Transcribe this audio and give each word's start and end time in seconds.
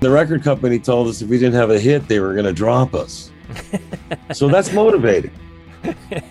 The 0.00 0.10
record 0.10 0.44
company 0.44 0.78
told 0.78 1.08
us 1.08 1.22
if 1.22 1.28
we 1.28 1.38
didn't 1.38 1.54
have 1.54 1.70
a 1.70 1.78
hit, 1.78 2.06
they 2.06 2.20
were 2.20 2.32
going 2.32 2.46
to 2.46 2.52
drop 2.52 2.94
us. 2.94 3.30
so 4.32 4.48
that's 4.48 4.72
motivating. 4.72 5.32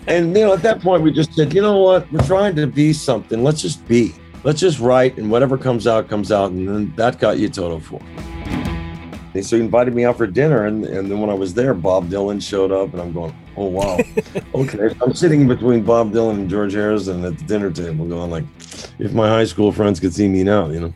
And 0.06 0.36
you 0.36 0.44
know, 0.44 0.54
at 0.54 0.62
that 0.62 0.80
point, 0.80 1.02
we 1.02 1.12
just 1.12 1.34
said, 1.34 1.52
you 1.52 1.60
know 1.60 1.78
what? 1.78 2.10
We're 2.10 2.26
trying 2.26 2.56
to 2.56 2.66
be 2.66 2.92
something. 2.92 3.42
Let's 3.42 3.60
just 3.60 3.86
be. 3.86 4.14
Let's 4.44 4.60
just 4.60 4.78
write, 4.78 5.18
and 5.18 5.30
whatever 5.30 5.58
comes 5.58 5.86
out 5.86 6.08
comes 6.08 6.30
out. 6.32 6.50
And 6.52 6.68
then 6.68 6.92
that 6.96 7.18
got 7.18 7.38
you 7.38 7.48
Toto 7.48 7.80
Four. 7.80 8.00
And 9.34 9.44
so 9.44 9.56
he 9.56 9.62
invited 9.62 9.94
me 9.94 10.04
out 10.04 10.16
for 10.16 10.26
dinner, 10.26 10.66
and, 10.66 10.84
and 10.84 11.10
then 11.10 11.20
when 11.20 11.28
I 11.28 11.34
was 11.34 11.52
there, 11.52 11.74
Bob 11.74 12.08
Dylan 12.08 12.42
showed 12.42 12.72
up, 12.72 12.92
and 12.92 13.02
I'm 13.02 13.12
going, 13.12 13.36
oh 13.56 13.66
wow, 13.66 13.98
okay. 14.54 14.94
I'm 15.02 15.12
sitting 15.12 15.46
between 15.46 15.82
Bob 15.82 16.12
Dylan 16.12 16.34
and 16.34 16.50
George 16.50 16.72
Harrison 16.72 17.24
at 17.24 17.36
the 17.36 17.44
dinner 17.44 17.70
table, 17.70 18.06
going 18.06 18.30
like, 18.30 18.44
if 18.98 19.12
my 19.12 19.28
high 19.28 19.44
school 19.44 19.70
friends 19.70 20.00
could 20.00 20.14
see 20.14 20.28
me 20.28 20.42
now, 20.42 20.70
you 20.70 20.80
know. 20.80 20.94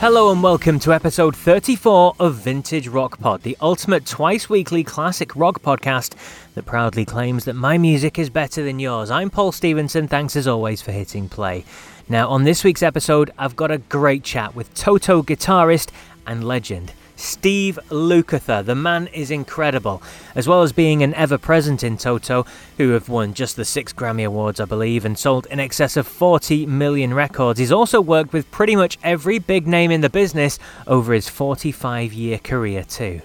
Hello 0.00 0.30
and 0.30 0.44
welcome 0.44 0.78
to 0.78 0.92
episode 0.92 1.34
34 1.34 2.14
of 2.20 2.36
Vintage 2.36 2.86
Rock 2.86 3.18
Pod, 3.18 3.42
the 3.42 3.56
ultimate 3.60 4.06
twice 4.06 4.48
weekly 4.48 4.84
classic 4.84 5.34
rock 5.34 5.60
podcast 5.60 6.14
that 6.54 6.66
proudly 6.66 7.04
claims 7.04 7.44
that 7.46 7.54
my 7.54 7.78
music 7.78 8.16
is 8.16 8.30
better 8.30 8.62
than 8.62 8.78
yours. 8.78 9.10
I'm 9.10 9.28
Paul 9.28 9.50
Stevenson. 9.50 10.06
Thanks 10.06 10.36
as 10.36 10.46
always 10.46 10.80
for 10.80 10.92
hitting 10.92 11.28
play. 11.28 11.64
Now, 12.08 12.28
on 12.28 12.44
this 12.44 12.62
week's 12.62 12.84
episode, 12.84 13.32
I've 13.36 13.56
got 13.56 13.72
a 13.72 13.78
great 13.78 14.22
chat 14.22 14.54
with 14.54 14.72
Toto 14.72 15.20
guitarist 15.20 15.90
and 16.28 16.44
legend 16.44 16.92
Steve 17.18 17.78
Lukather. 17.90 18.64
The 18.64 18.76
man 18.76 19.08
is 19.08 19.30
incredible, 19.30 20.00
as 20.36 20.46
well 20.46 20.62
as 20.62 20.72
being 20.72 21.02
an 21.02 21.14
ever 21.14 21.36
present 21.36 21.82
in 21.82 21.98
Toto, 21.98 22.46
who 22.76 22.90
have 22.90 23.08
won 23.08 23.34
just 23.34 23.56
the 23.56 23.64
six 23.64 23.92
Grammy 23.92 24.24
Awards, 24.24 24.60
I 24.60 24.64
believe, 24.66 25.04
and 25.04 25.18
sold 25.18 25.46
in 25.50 25.58
excess 25.58 25.96
of 25.96 26.06
40 26.06 26.66
million 26.66 27.12
records. 27.12 27.58
He's 27.58 27.72
also 27.72 28.00
worked 28.00 28.32
with 28.32 28.50
pretty 28.52 28.76
much 28.76 28.98
every 29.02 29.40
big 29.40 29.66
name 29.66 29.90
in 29.90 30.00
the 30.00 30.08
business 30.08 30.60
over 30.86 31.12
his 31.12 31.28
45 31.28 32.12
year 32.12 32.38
career, 32.38 32.84
too. 32.84 33.20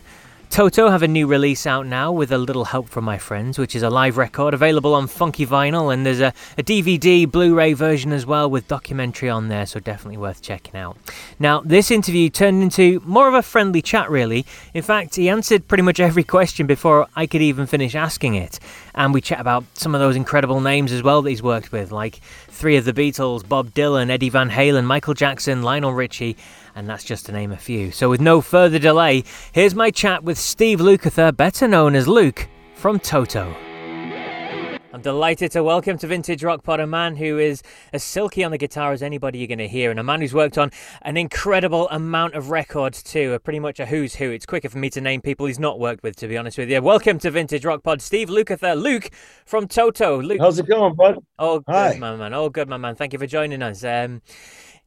Toto 0.53 0.91
have 0.91 1.01
a 1.01 1.07
new 1.07 1.25
release 1.25 1.65
out 1.65 1.87
now 1.87 2.11
with 2.11 2.31
a 2.31 2.37
little 2.37 2.65
help 2.65 2.87
from 2.87 3.03
my 3.03 3.17
friends, 3.17 3.57
which 3.57 3.75
is 3.75 3.81
a 3.81 3.89
live 3.89 4.17
record 4.17 4.53
available 4.53 4.93
on 4.93 5.07
Funky 5.07 5.47
Vinyl, 5.47 5.91
and 5.91 6.05
there's 6.05 6.19
a, 6.19 6.31
a 6.59 6.61
DVD 6.61 7.27
Blu 7.27 7.55
ray 7.55 7.73
version 7.73 8.13
as 8.13 8.27
well 8.27 8.47
with 8.47 8.67
documentary 8.67 9.31
on 9.31 9.47
there, 9.47 9.65
so 9.65 9.79
definitely 9.79 10.17
worth 10.17 10.43
checking 10.43 10.79
out. 10.79 10.95
Now, 11.39 11.61
this 11.61 11.89
interview 11.89 12.29
turned 12.29 12.61
into 12.61 13.01
more 13.03 13.27
of 13.27 13.33
a 13.33 13.41
friendly 13.41 13.81
chat, 13.81 14.11
really. 14.11 14.45
In 14.75 14.83
fact, 14.83 15.15
he 15.15 15.27
answered 15.27 15.67
pretty 15.67 15.81
much 15.81 15.99
every 15.99 16.23
question 16.23 16.67
before 16.67 17.07
I 17.15 17.25
could 17.25 17.41
even 17.41 17.65
finish 17.65 17.95
asking 17.95 18.35
it, 18.35 18.59
and 18.93 19.11
we 19.11 19.21
chat 19.21 19.39
about 19.39 19.63
some 19.73 19.95
of 19.95 20.01
those 20.01 20.15
incredible 20.15 20.61
names 20.61 20.91
as 20.91 21.01
well 21.01 21.23
that 21.23 21.31
he's 21.31 21.41
worked 21.41 21.71
with, 21.71 21.91
like 21.91 22.17
three 22.49 22.77
of 22.77 22.85
the 22.85 22.93
Beatles, 22.93 23.47
Bob 23.49 23.71
Dylan, 23.71 24.11
Eddie 24.11 24.29
Van 24.29 24.51
Halen, 24.51 24.85
Michael 24.85 25.15
Jackson, 25.15 25.63
Lionel 25.63 25.93
Richie 25.93 26.37
and 26.75 26.87
that's 26.87 27.03
just 27.03 27.25
to 27.27 27.31
name 27.31 27.51
a 27.51 27.57
few. 27.57 27.91
So, 27.91 28.09
with 28.09 28.21
no 28.21 28.41
further 28.41 28.79
delay, 28.79 29.23
here's 29.51 29.75
my 29.75 29.91
chat 29.91 30.23
with 30.23 30.37
Steve 30.37 30.79
Lukather, 30.79 31.35
better 31.35 31.67
known 31.67 31.95
as 31.95 32.07
Luke, 32.07 32.47
from 32.75 32.99
Toto. 32.99 33.55
I'm 34.93 35.01
delighted 35.01 35.51
to 35.53 35.63
welcome 35.63 35.97
to 35.97 36.05
Vintage 36.05 36.43
Rock 36.43 36.63
Pod 36.63 36.79
a 36.79 36.85
man 36.85 37.15
who 37.15 37.39
is 37.39 37.63
as 37.93 38.03
silky 38.03 38.43
on 38.43 38.51
the 38.51 38.59
guitar 38.59 38.91
as 38.91 39.01
anybody 39.01 39.39
you're 39.39 39.47
going 39.47 39.57
to 39.57 39.67
hear, 39.67 39.89
and 39.89 39.99
a 39.99 40.03
man 40.03 40.21
who's 40.21 40.35
worked 40.35 40.55
on 40.59 40.69
an 41.01 41.17
incredible 41.17 41.89
amount 41.89 42.35
of 42.35 42.51
records 42.51 43.01
too, 43.01 43.33
A 43.33 43.39
pretty 43.39 43.59
much 43.59 43.79
a 43.79 43.87
who's 43.87 44.13
who. 44.13 44.29
It's 44.29 44.45
quicker 44.45 44.69
for 44.69 44.77
me 44.77 44.91
to 44.91 45.01
name 45.01 45.21
people 45.21 45.47
he's 45.47 45.57
not 45.57 45.79
worked 45.79 46.03
with, 46.03 46.15
to 46.17 46.27
be 46.27 46.37
honest 46.37 46.59
with 46.59 46.69
you. 46.69 46.79
Welcome 46.79 47.17
to 47.19 47.31
Vintage 47.31 47.65
Rock 47.65 47.81
Pod, 47.81 48.03
Steve 48.03 48.29
Lukather, 48.29 48.79
Luke 48.79 49.09
from 49.47 49.67
Toto. 49.67 50.21
Luke, 50.21 50.37
how's 50.39 50.59
it 50.59 50.67
going, 50.67 50.93
bud? 50.93 51.17
Oh, 51.39 51.61
good, 51.61 51.73
Hi. 51.73 51.97
my 51.97 52.15
man. 52.15 52.35
Oh, 52.35 52.49
good, 52.49 52.69
my 52.69 52.77
man. 52.77 52.93
Thank 52.93 53.13
you 53.13 53.19
for 53.19 53.25
joining 53.25 53.63
us. 53.63 53.83
Um, 53.83 54.21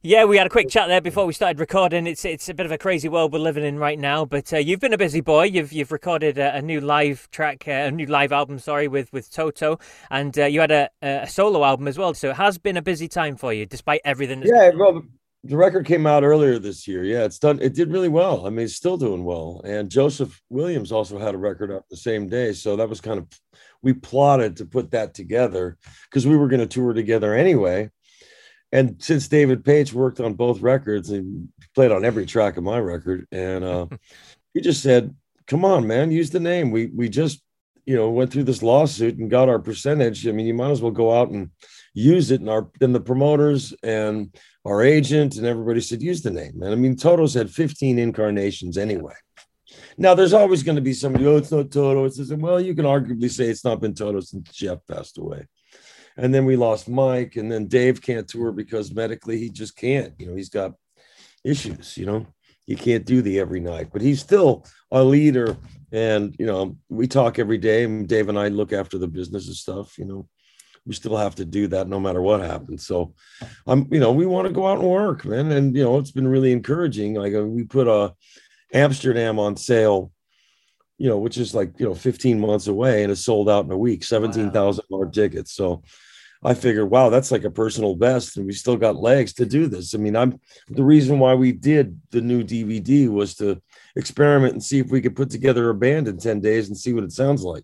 yeah, 0.07 0.23
we 0.23 0.37
had 0.37 0.47
a 0.47 0.49
quick 0.49 0.69
chat 0.69 0.87
there 0.87 1.01
before 1.01 1.25
we 1.25 1.33
started 1.33 1.59
recording. 1.59 2.07
It's 2.07 2.23
it's 2.23 2.47
a 2.47 2.53
bit 2.53 2.65
of 2.65 2.71
a 2.71 2.77
crazy 2.77 3.09
world 3.09 3.33
we're 3.33 3.39
living 3.39 3.65
in 3.65 3.77
right 3.77 3.99
now, 3.99 4.23
but 4.23 4.53
uh, 4.53 4.57
you've 4.57 4.79
been 4.79 4.93
a 4.93 4.97
busy 4.97 5.19
boy. 5.19 5.43
You've 5.43 5.73
you've 5.73 5.91
recorded 5.91 6.37
a, 6.37 6.55
a 6.55 6.61
new 6.61 6.79
live 6.79 7.29
track, 7.29 7.65
uh, 7.67 7.71
a 7.71 7.91
new 7.91 8.05
live 8.05 8.31
album, 8.31 8.57
sorry, 8.57 8.87
with 8.87 9.11
with 9.11 9.29
Toto, 9.29 9.79
and 10.09 10.37
uh, 10.39 10.45
you 10.45 10.61
had 10.61 10.71
a, 10.71 10.89
a 11.01 11.27
solo 11.27 11.61
album 11.65 11.89
as 11.89 11.97
well. 11.97 12.13
So 12.13 12.29
it 12.29 12.37
has 12.37 12.57
been 12.57 12.77
a 12.77 12.81
busy 12.81 13.09
time 13.09 13.35
for 13.35 13.51
you, 13.51 13.65
despite 13.65 13.99
everything. 14.05 14.43
yeah, 14.45 14.69
well, 14.77 15.03
the 15.43 15.57
record 15.57 15.85
came 15.85 16.07
out 16.07 16.23
earlier 16.23 16.57
this 16.57 16.87
year. 16.87 17.03
Yeah, 17.03 17.25
it's 17.25 17.39
done. 17.39 17.59
It 17.61 17.73
did 17.73 17.91
really 17.91 18.09
well. 18.09 18.47
I 18.47 18.49
mean, 18.49 18.63
it's 18.63 18.75
still 18.75 18.95
doing 18.95 19.25
well. 19.25 19.61
And 19.65 19.89
Joseph 19.89 20.41
Williams 20.49 20.93
also 20.93 21.19
had 21.19 21.35
a 21.35 21.37
record 21.37 21.69
up 21.69 21.83
the 21.89 21.97
same 21.97 22.29
day, 22.29 22.53
so 22.53 22.77
that 22.77 22.87
was 22.87 23.01
kind 23.01 23.19
of 23.19 23.27
we 23.81 23.91
plotted 23.91 24.55
to 24.57 24.65
put 24.65 24.91
that 24.91 25.13
together 25.13 25.77
because 26.09 26.25
we 26.25 26.37
were 26.37 26.47
going 26.47 26.61
to 26.61 26.65
tour 26.65 26.93
together 26.93 27.33
anyway 27.33 27.91
and 28.71 29.01
since 29.01 29.27
David 29.27 29.63
Paich 29.63 29.93
worked 29.93 30.19
on 30.19 30.33
both 30.33 30.61
records 30.61 31.09
and 31.09 31.49
played 31.73 31.91
on 31.91 32.03
every 32.03 32.25
track 32.25 32.57
of 32.57 32.63
my 32.63 32.79
record, 32.79 33.27
and 33.31 33.63
uh, 33.63 33.87
he 34.53 34.61
just 34.61 34.83
said, 34.83 35.15
"Come 35.47 35.63
on, 35.63 35.87
man, 35.87 36.11
use 36.11 36.29
the 36.29 36.39
name." 36.39 36.71
We 36.71 36.87
we 36.87 37.09
just 37.09 37.41
you 37.85 37.95
know 37.95 38.09
went 38.09 38.31
through 38.31 38.43
this 38.43 38.63
lawsuit 38.63 39.17
and 39.17 39.29
got 39.29 39.49
our 39.49 39.59
percentage. 39.59 40.27
I 40.27 40.31
mean, 40.31 40.47
you 40.47 40.53
might 40.53 40.71
as 40.71 40.81
well 40.81 40.91
go 40.91 41.17
out 41.17 41.29
and 41.29 41.51
use 41.93 42.31
it. 42.31 42.41
And 42.41 42.49
our 42.49 42.69
then 42.79 42.93
the 42.93 42.99
promoters 42.99 43.73
and 43.83 44.35
our 44.65 44.83
agent 44.83 45.37
and 45.37 45.45
everybody 45.45 45.79
said, 45.79 46.01
"Use 46.01 46.21
the 46.21 46.31
name." 46.31 46.61
And 46.61 46.71
I 46.71 46.75
mean, 46.75 46.97
Toto's 46.97 47.33
had 47.33 47.49
15 47.49 47.97
incarnations 47.99 48.77
anyway. 48.77 49.15
Now, 49.97 50.13
there's 50.13 50.33
always 50.33 50.61
going 50.61 50.75
to 50.75 50.81
be 50.81 50.93
somebody, 50.93 51.25
oh, 51.25 51.37
it's 51.37 51.51
not 51.51 51.71
Toto. 51.71 52.05
It 52.05 52.13
says, 52.13 52.31
well, 52.33 52.61
you 52.61 52.75
can 52.75 52.85
arguably 52.85 53.29
say 53.29 53.45
it's 53.45 53.65
not 53.65 53.81
been 53.81 53.95
Toto 53.95 54.19
since 54.19 54.49
Jeff 54.51 54.77
passed 54.87 55.17
away 55.17 55.45
and 56.17 56.33
then 56.33 56.45
we 56.45 56.55
lost 56.55 56.89
Mike, 56.89 57.35
and 57.35 57.51
then 57.51 57.67
Dave 57.67 58.01
can't 58.01 58.27
tour 58.27 58.51
because 58.51 58.93
medically 58.93 59.37
he 59.37 59.49
just 59.49 59.75
can't. 59.75 60.13
You 60.17 60.27
know, 60.27 60.35
he's 60.35 60.49
got 60.49 60.73
issues. 61.43 61.95
You 61.95 62.07
know, 62.07 62.27
he 62.65 62.75
can't 62.75 63.05
do 63.05 63.21
the 63.21 63.39
every 63.39 63.59
night, 63.59 63.89
but 63.93 64.01
he's 64.01 64.19
still 64.19 64.65
our 64.91 65.03
leader. 65.03 65.57
And 65.91 66.35
you 66.39 66.45
know, 66.45 66.77
we 66.89 67.07
talk 67.07 67.39
every 67.39 67.59
day, 67.59 67.83
and 67.83 68.07
Dave 68.07 68.29
and 68.29 68.39
I 68.39 68.47
look 68.47 68.73
after 68.73 68.97
the 68.97 69.07
business 69.07 69.47
and 69.47 69.55
stuff. 69.55 69.97
You 69.97 70.05
know, 70.05 70.27
we 70.85 70.93
still 70.93 71.15
have 71.15 71.35
to 71.35 71.45
do 71.45 71.67
that 71.67 71.87
no 71.87 71.99
matter 71.99 72.21
what 72.21 72.41
happens. 72.41 72.85
So, 72.87 73.13
I'm, 73.67 73.87
you 73.91 73.99
know, 73.99 74.11
we 74.11 74.25
want 74.25 74.47
to 74.47 74.53
go 74.53 74.67
out 74.67 74.79
and 74.79 74.87
work, 74.87 75.23
man, 75.23 75.51
and 75.51 75.75
you 75.75 75.83
know, 75.83 75.99
it's 75.99 76.11
been 76.11 76.27
really 76.27 76.51
encouraging. 76.51 77.13
Like 77.13 77.35
uh, 77.35 77.45
we 77.45 77.63
put 77.63 77.87
a 77.87 77.91
uh, 77.91 78.09
Amsterdam 78.73 79.39
on 79.39 79.55
sale 79.55 80.11
you 80.97 81.07
know, 81.07 81.17
which 81.17 81.37
is 81.37 81.53
like, 81.53 81.73
you 81.77 81.85
know, 81.85 81.93
15 81.93 82.39
months 82.39 82.67
away 82.67 83.03
and 83.03 83.11
it's 83.11 83.23
sold 83.23 83.49
out 83.49 83.65
in 83.65 83.71
a 83.71 83.77
week, 83.77 84.03
17,000 84.03 84.83
wow. 84.89 84.97
more 84.97 85.05
tickets. 85.05 85.53
So 85.53 85.83
I 86.43 86.53
figured, 86.53 86.89
wow, 86.89 87.09
that's 87.09 87.31
like 87.31 87.43
a 87.43 87.51
personal 87.51 87.95
best, 87.95 88.37
and 88.37 88.45
we 88.45 88.53
still 88.53 88.77
got 88.77 88.95
legs 88.95 89.33
to 89.33 89.45
do 89.45 89.67
this. 89.67 89.95
I 89.95 89.97
mean, 89.97 90.15
I'm 90.15 90.39
the 90.69 90.83
reason 90.83 91.19
why 91.19 91.33
we 91.33 91.51
did 91.51 91.99
the 92.11 92.21
new 92.21 92.43
DVD 92.43 93.09
was 93.09 93.35
to 93.35 93.61
experiment 93.95 94.53
and 94.53 94.63
see 94.63 94.79
if 94.79 94.89
we 94.89 95.01
could 95.01 95.15
put 95.15 95.29
together 95.29 95.69
a 95.69 95.75
band 95.75 96.07
in 96.07 96.17
10 96.17 96.39
days 96.39 96.67
and 96.67 96.77
see 96.77 96.93
what 96.93 97.03
it 97.03 97.11
sounds 97.11 97.43
like. 97.43 97.63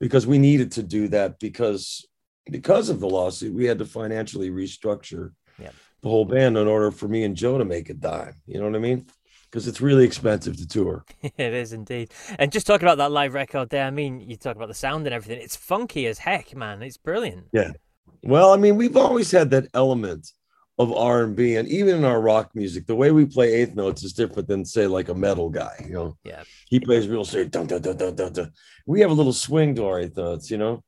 Because 0.00 0.26
we 0.26 0.38
needed 0.38 0.72
to 0.72 0.82
do 0.82 1.08
that 1.08 1.38
because 1.38 2.06
because 2.50 2.88
of 2.88 2.98
the 2.98 3.08
lawsuit, 3.08 3.54
we 3.54 3.66
had 3.66 3.78
to 3.78 3.84
financially 3.84 4.50
restructure 4.50 5.30
yeah. 5.60 5.70
the 6.00 6.08
whole 6.08 6.24
band 6.24 6.58
in 6.58 6.66
order 6.66 6.90
for 6.90 7.06
me 7.06 7.22
and 7.22 7.36
Joe 7.36 7.56
to 7.56 7.64
make 7.64 7.88
a 7.88 7.94
dime. 7.94 8.34
You 8.46 8.58
know 8.58 8.66
what 8.66 8.74
I 8.74 8.80
mean? 8.80 9.06
because 9.52 9.68
it's 9.68 9.82
really 9.82 10.04
expensive 10.04 10.56
to 10.56 10.66
tour. 10.66 11.04
it 11.22 11.52
is 11.52 11.74
indeed. 11.74 12.10
And 12.38 12.50
just 12.50 12.66
talking 12.66 12.88
about 12.88 12.96
that 12.98 13.12
live 13.12 13.34
record 13.34 13.68
there, 13.68 13.84
I 13.84 13.90
mean, 13.90 14.20
you 14.20 14.36
talk 14.36 14.56
about 14.56 14.68
the 14.68 14.74
sound 14.74 15.06
and 15.06 15.14
everything. 15.14 15.42
It's 15.42 15.56
funky 15.56 16.06
as 16.06 16.18
heck, 16.18 16.56
man. 16.56 16.82
It's 16.82 16.96
brilliant. 16.96 17.48
Yeah, 17.52 17.72
well, 18.22 18.52
I 18.52 18.56
mean, 18.56 18.76
we've 18.76 18.96
always 18.96 19.30
had 19.30 19.50
that 19.50 19.68
element 19.74 20.30
of 20.78 20.92
R 20.92 21.24
and 21.24 21.36
B, 21.36 21.56
and 21.56 21.68
even 21.68 21.96
in 21.96 22.04
our 22.04 22.20
rock 22.20 22.50
music, 22.54 22.86
the 22.86 22.94
way 22.94 23.10
we 23.10 23.26
play 23.26 23.52
eighth 23.52 23.74
notes 23.74 24.02
is 24.02 24.12
different 24.12 24.48
than 24.48 24.64
say 24.64 24.86
like 24.86 25.08
a 25.08 25.14
metal 25.14 25.50
guy. 25.50 25.74
You 25.86 25.92
know, 25.92 26.16
yeah, 26.24 26.42
he 26.68 26.80
plays 26.80 27.08
real 27.08 27.24
straight. 27.24 27.50
Dun, 27.50 27.66
dun, 27.66 27.82
dun, 27.82 27.96
dun, 27.96 28.14
dun, 28.14 28.32
dun. 28.32 28.52
We 28.86 29.00
have 29.00 29.10
a 29.10 29.14
little 29.14 29.32
swing 29.32 29.74
to 29.76 29.86
our 29.86 30.00
eighth 30.00 30.16
notes. 30.16 30.50
You 30.50 30.58
know, 30.58 30.82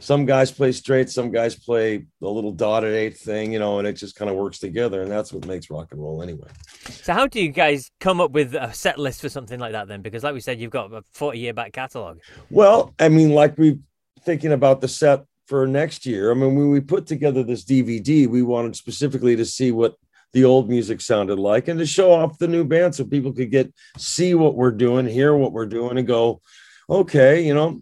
some 0.00 0.26
guys 0.26 0.50
play 0.50 0.72
straight, 0.72 1.10
some 1.10 1.30
guys 1.30 1.54
play 1.54 2.06
a 2.22 2.28
little 2.28 2.52
dotted 2.52 2.94
eighth 2.94 3.20
thing. 3.20 3.52
You 3.52 3.60
know, 3.60 3.78
and 3.78 3.86
it 3.86 3.92
just 3.92 4.16
kind 4.16 4.30
of 4.30 4.36
works 4.36 4.58
together, 4.58 5.02
and 5.02 5.10
that's 5.10 5.32
what 5.32 5.46
makes 5.46 5.70
rock 5.70 5.88
and 5.92 6.00
roll 6.00 6.22
anyway. 6.22 6.48
So, 6.88 7.12
how 7.12 7.26
do 7.26 7.40
you 7.40 7.50
guys 7.50 7.90
come 8.00 8.20
up 8.20 8.32
with 8.32 8.54
a 8.54 8.72
set 8.72 8.98
list 8.98 9.20
for 9.20 9.28
something 9.28 9.60
like 9.60 9.72
that 9.72 9.86
then? 9.86 10.02
Because, 10.02 10.24
like 10.24 10.34
we 10.34 10.40
said, 10.40 10.60
you've 10.60 10.72
got 10.72 10.92
a 10.92 11.02
forty 11.12 11.38
year 11.38 11.54
back 11.54 11.72
catalog. 11.72 12.18
Well, 12.50 12.94
I 12.98 13.10
mean, 13.10 13.30
like 13.30 13.56
we 13.56 13.78
thinking 14.24 14.52
about 14.52 14.80
the 14.80 14.88
set 14.88 15.24
for 15.50 15.66
next 15.66 16.06
year. 16.06 16.30
I 16.30 16.34
mean, 16.34 16.54
when 16.54 16.70
we 16.70 16.78
put 16.78 17.08
together 17.08 17.42
this 17.42 17.64
DVD, 17.64 18.28
we 18.28 18.40
wanted 18.40 18.76
specifically 18.76 19.34
to 19.34 19.44
see 19.44 19.72
what 19.72 19.96
the 20.32 20.44
old 20.44 20.68
music 20.68 21.00
sounded 21.00 21.40
like 21.40 21.66
and 21.66 21.76
to 21.80 21.84
show 21.84 22.12
off 22.12 22.38
the 22.38 22.46
new 22.46 22.62
band 22.62 22.94
so 22.94 23.04
people 23.04 23.32
could 23.32 23.50
get 23.50 23.74
see 23.98 24.34
what 24.34 24.54
we're 24.54 24.70
doing, 24.70 25.08
hear 25.08 25.34
what 25.34 25.52
we're 25.52 25.66
doing, 25.66 25.98
and 25.98 26.06
go, 26.06 26.40
okay, 26.88 27.44
you 27.44 27.52
know, 27.52 27.80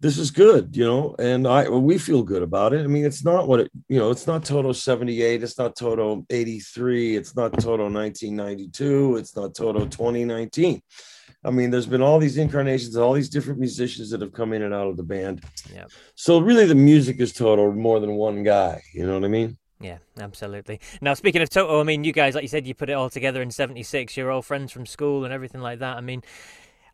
this 0.00 0.18
is 0.18 0.30
good, 0.30 0.76
you 0.76 0.84
know, 0.84 1.16
and 1.18 1.48
I 1.48 1.70
we 1.70 1.96
feel 1.96 2.22
good 2.22 2.42
about 2.42 2.74
it. 2.74 2.84
I 2.84 2.86
mean, 2.86 3.06
it's 3.06 3.24
not 3.24 3.48
what 3.48 3.60
it, 3.60 3.72
you 3.88 3.98
know, 3.98 4.10
it's 4.10 4.26
not 4.26 4.44
Toto 4.44 4.72
78, 4.72 5.42
it's 5.42 5.56
not 5.56 5.76
Toto 5.76 6.26
83, 6.28 7.16
it's 7.16 7.34
not 7.34 7.52
Toto 7.54 7.88
1992, 7.88 9.16
it's 9.16 9.34
not 9.34 9.54
Toto 9.54 9.86
2019. 9.86 10.82
I 11.42 11.50
mean, 11.50 11.70
there's 11.70 11.86
been 11.86 12.02
all 12.02 12.18
these 12.18 12.36
incarnations, 12.36 12.96
all 12.96 13.14
these 13.14 13.30
different 13.30 13.58
musicians 13.58 14.10
that 14.10 14.20
have 14.20 14.32
come 14.32 14.52
in 14.52 14.62
and 14.62 14.74
out 14.74 14.88
of 14.88 14.96
the 14.96 15.02
band. 15.02 15.42
Yeah. 15.74 15.86
So 16.14 16.38
really, 16.38 16.66
the 16.66 16.74
music 16.74 17.18
is 17.18 17.32
Toto 17.32 17.72
more 17.72 17.98
than 17.98 18.12
one 18.12 18.42
guy. 18.42 18.82
You 18.92 19.06
know 19.06 19.14
what 19.14 19.24
I 19.24 19.28
mean? 19.28 19.56
Yeah, 19.80 19.98
absolutely. 20.18 20.80
Now, 21.00 21.14
speaking 21.14 21.40
of 21.40 21.48
Toto, 21.48 21.80
I 21.80 21.84
mean, 21.84 22.04
you 22.04 22.12
guys, 22.12 22.34
like 22.34 22.42
you 22.42 22.48
said, 22.48 22.66
you 22.66 22.74
put 22.74 22.90
it 22.90 22.92
all 22.92 23.08
together 23.08 23.40
in 23.40 23.50
'76. 23.50 24.16
You're 24.16 24.30
all 24.30 24.42
friends 24.42 24.70
from 24.70 24.84
school 24.84 25.24
and 25.24 25.32
everything 25.32 25.62
like 25.62 25.78
that. 25.78 25.96
I 25.96 26.02
mean, 26.02 26.22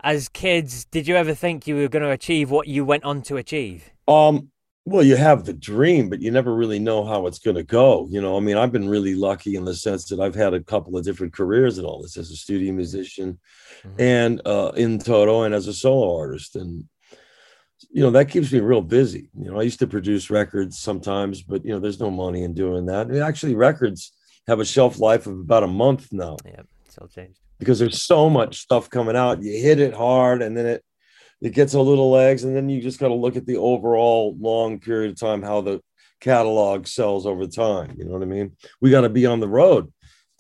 as 0.01 0.29
kids, 0.29 0.85
did 0.85 1.09
you 1.09 1.17
ever 1.17 1.35
think 1.35 1.67
you 1.67 1.75
were 1.75 1.89
going 1.89 2.05
to 2.05 2.11
achieve 2.11 2.49
what 2.49 2.69
you 2.69 2.85
went 2.85 3.03
on 3.03 3.23
to 3.23 3.37
achieve? 3.37 3.91
Um, 4.07 4.53
well, 4.89 5.03
you 5.03 5.17
have 5.17 5.45
the 5.45 5.53
dream, 5.53 6.09
but 6.09 6.23
you 6.23 6.31
never 6.31 6.55
really 6.55 6.79
know 6.79 7.05
how 7.05 7.27
it's 7.27 7.41
going 7.41 7.57
to 7.57 7.65
go. 7.65 8.07
You 8.09 8.21
know, 8.21 8.37
I 8.37 8.41
mean, 8.41 8.57
I've 8.57 8.71
been 8.71 8.89
really 8.89 9.17
lucky 9.17 9.57
in 9.57 9.65
the 9.65 9.75
sense 9.75 10.05
that 10.07 10.21
I've 10.21 10.37
had 10.37 10.55
a 10.55 10.63
couple 10.63 10.97
of 10.97 11.05
different 11.05 11.33
careers 11.33 11.77
and 11.77 11.87
all 11.87 12.01
this 12.01 12.17
as 12.17 12.31
a 12.31 12.37
studio 12.37 12.73
musician 12.73 13.41
mm-hmm. 13.83 14.01
and 14.01 14.41
uh, 14.47 14.71
in 14.77 15.01
Toto 15.01 15.43
and 15.43 15.53
as 15.53 15.67
a 15.67 15.73
solo 15.73 16.17
artist. 16.17 16.55
And, 16.55 16.85
you 17.91 18.01
know, 18.01 18.13
that 18.13 18.29
keeps 18.31 18.53
me 18.53 18.61
real 18.61 18.81
busy. 18.81 19.29
You 19.37 19.51
know, 19.51 19.59
I 19.59 19.65
used 19.65 19.81
to 19.81 19.89
produce 19.89 20.31
records 20.31 20.79
sometimes, 20.79 21.43
but, 21.43 21.65
you 21.65 21.73
know, 21.73 21.81
there's 21.81 21.99
no 21.99 22.13
money 22.13 22.45
in 22.45 22.55
doing 22.55 22.87
that. 22.87 23.09
I 23.09 23.11
mean, 23.11 23.23
actually, 23.23 23.57
records 23.57 24.13
have 24.47 24.61
a 24.61 24.65
shelf 24.65 25.01
life 25.01 25.27
of 25.27 25.37
about 25.37 25.65
a 25.65 25.69
month 25.69 26.13
now. 26.13 26.37
Yeah, 26.45 26.63
it's 26.85 26.97
all 26.97 27.09
changed. 27.09 27.41
Because 27.59 27.81
there's 27.81 28.03
so 28.03 28.31
much 28.31 28.59
stuff 28.59 28.89
coming 28.89 29.17
out. 29.17 29.43
You 29.43 29.61
hit 29.61 29.81
it 29.81 29.95
hard 29.95 30.43
and 30.43 30.57
then 30.57 30.67
it, 30.67 30.85
it 31.41 31.53
gets 31.53 31.75
a 31.75 31.81
little 31.81 32.11
legs, 32.11 32.45
and 32.45 32.57
then 32.57 32.69
you 32.69 32.81
just 32.81 32.99
got 32.99 33.09
to 33.09 33.15
look 33.15 33.37
at 33.37 33.47
the 33.47 33.57
overall 33.57 34.37
long 34.41 34.79
period 34.79 35.11
of 35.11 35.21
time 35.21 35.43
how 35.43 35.61
the 35.61 35.81
catalog 36.21 36.87
sells 36.87 37.27
over 37.27 37.47
time. 37.47 37.95
You 37.99 38.05
know 38.05 38.13
what 38.13 38.23
I 38.23 38.27
mean? 38.27 38.57
We 38.81 38.91
got 38.91 39.03
to 39.03 39.09
be 39.09 39.27
on 39.27 39.41
the 39.41 39.49
road 39.49 39.93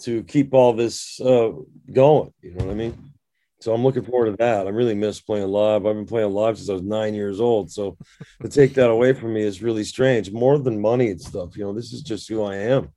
to 0.02 0.22
keep 0.24 0.54
all 0.54 0.72
this 0.72 1.20
uh, 1.20 1.52
going. 1.92 2.32
You 2.42 2.54
know 2.54 2.64
what 2.64 2.72
I 2.72 2.76
mean? 2.76 3.12
So 3.60 3.72
I'm 3.72 3.82
looking 3.82 4.04
forward 4.04 4.30
to 4.30 4.36
that. 4.36 4.66
I 4.66 4.70
really 4.70 4.94
miss 4.94 5.20
playing 5.20 5.48
live. 5.48 5.86
I've 5.86 5.94
been 5.94 6.06
playing 6.06 6.32
live 6.32 6.58
since 6.58 6.68
I 6.68 6.74
was 6.74 6.82
nine 6.82 7.14
years 7.14 7.40
old. 7.40 7.70
So 7.70 7.96
to 8.42 8.48
take 8.48 8.74
that 8.74 8.90
away 8.90 9.12
from 9.14 9.32
me 9.32 9.42
is 9.42 9.62
really 9.62 9.84
strange. 9.84 10.30
More 10.30 10.58
than 10.58 10.80
money 10.80 11.10
and 11.10 11.20
stuff, 11.20 11.56
you 11.56 11.64
know, 11.64 11.72
this 11.72 11.92
is 11.92 12.02
just 12.02 12.28
who 12.28 12.42
I 12.42 12.56
am. 12.56 12.90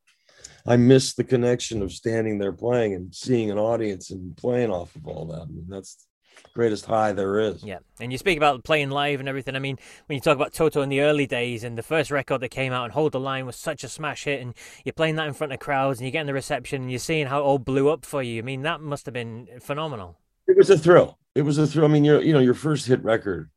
I 0.67 0.75
miss 0.75 1.15
the 1.15 1.23
connection 1.23 1.81
of 1.81 1.93
standing 1.93 2.37
there 2.37 2.51
playing 2.51 2.93
and 2.93 3.15
seeing 3.15 3.49
an 3.49 3.57
audience 3.57 4.11
and 4.11 4.35
playing 4.35 4.69
off 4.69 4.95
of 4.95 5.07
all 5.07 5.25
that. 5.27 5.41
I 5.41 5.45
mean, 5.45 5.65
that's 5.69 6.05
greatest 6.53 6.85
high 6.85 7.11
there 7.11 7.39
is. 7.39 7.63
Yeah, 7.63 7.79
and 7.99 8.11
you 8.11 8.17
speak 8.17 8.37
about 8.37 8.63
playing 8.63 8.89
live 8.89 9.19
and 9.19 9.29
everything. 9.29 9.55
I 9.55 9.59
mean, 9.59 9.77
when 10.07 10.15
you 10.15 10.21
talk 10.21 10.35
about 10.35 10.53
Toto 10.53 10.81
in 10.81 10.89
the 10.89 11.01
early 11.01 11.27
days 11.27 11.63
and 11.63 11.77
the 11.77 11.83
first 11.83 12.11
record 12.11 12.41
that 12.41 12.49
came 12.49 12.73
out 12.73 12.85
and 12.85 12.93
Hold 12.93 13.13
the 13.13 13.19
Line 13.19 13.45
was 13.45 13.55
such 13.55 13.83
a 13.83 13.89
smash 13.89 14.25
hit, 14.25 14.41
and 14.41 14.53
you're 14.83 14.93
playing 14.93 15.15
that 15.15 15.27
in 15.27 15.33
front 15.33 15.53
of 15.53 15.59
crowds 15.59 15.99
and 15.99 16.05
you're 16.05 16.11
getting 16.11 16.27
the 16.27 16.33
reception 16.33 16.83
and 16.83 16.91
you're 16.91 16.99
seeing 16.99 17.27
how 17.27 17.39
it 17.39 17.43
all 17.43 17.59
blew 17.59 17.89
up 17.89 18.05
for 18.05 18.23
you. 18.23 18.39
I 18.39 18.41
mean, 18.41 18.63
that 18.63 18.81
must 18.81 19.05
have 19.05 19.13
been 19.13 19.47
phenomenal. 19.59 20.17
It 20.47 20.57
was 20.57 20.69
a 20.69 20.77
thrill. 20.77 21.17
It 21.35 21.43
was 21.43 21.57
a 21.57 21.67
thrill. 21.67 21.85
I 21.85 21.89
mean, 21.89 22.03
you're 22.03 22.21
you 22.21 22.33
know 22.33 22.39
your 22.39 22.53
first 22.53 22.87
hit 22.87 23.03
record 23.03 23.49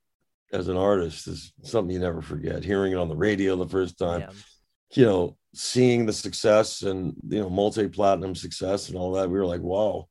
as 0.53 0.69
an 0.69 0.77
artist 0.77 1.27
is 1.27 1.53
something 1.63 1.93
you 1.93 2.01
never 2.01 2.23
forget. 2.23 2.65
Hearing 2.65 2.93
it 2.93 2.99
on 2.99 3.09
the 3.09 3.17
radio 3.17 3.57
the 3.57 3.69
first 3.69 3.99
time, 3.99 4.21
yeah. 4.21 4.31
you 4.93 5.05
know, 5.07 5.37
seeing 5.55 6.05
the 6.05 6.13
success 6.13 6.83
and 6.83 7.15
you 7.29 7.41
know 7.41 7.51
multi 7.51 7.89
platinum 7.89 8.35
success 8.35 8.89
and 8.89 8.99
all 8.99 9.13
that, 9.13 9.31
we 9.31 9.39
were 9.39 9.47
like, 9.47 9.63
wow 9.63 10.09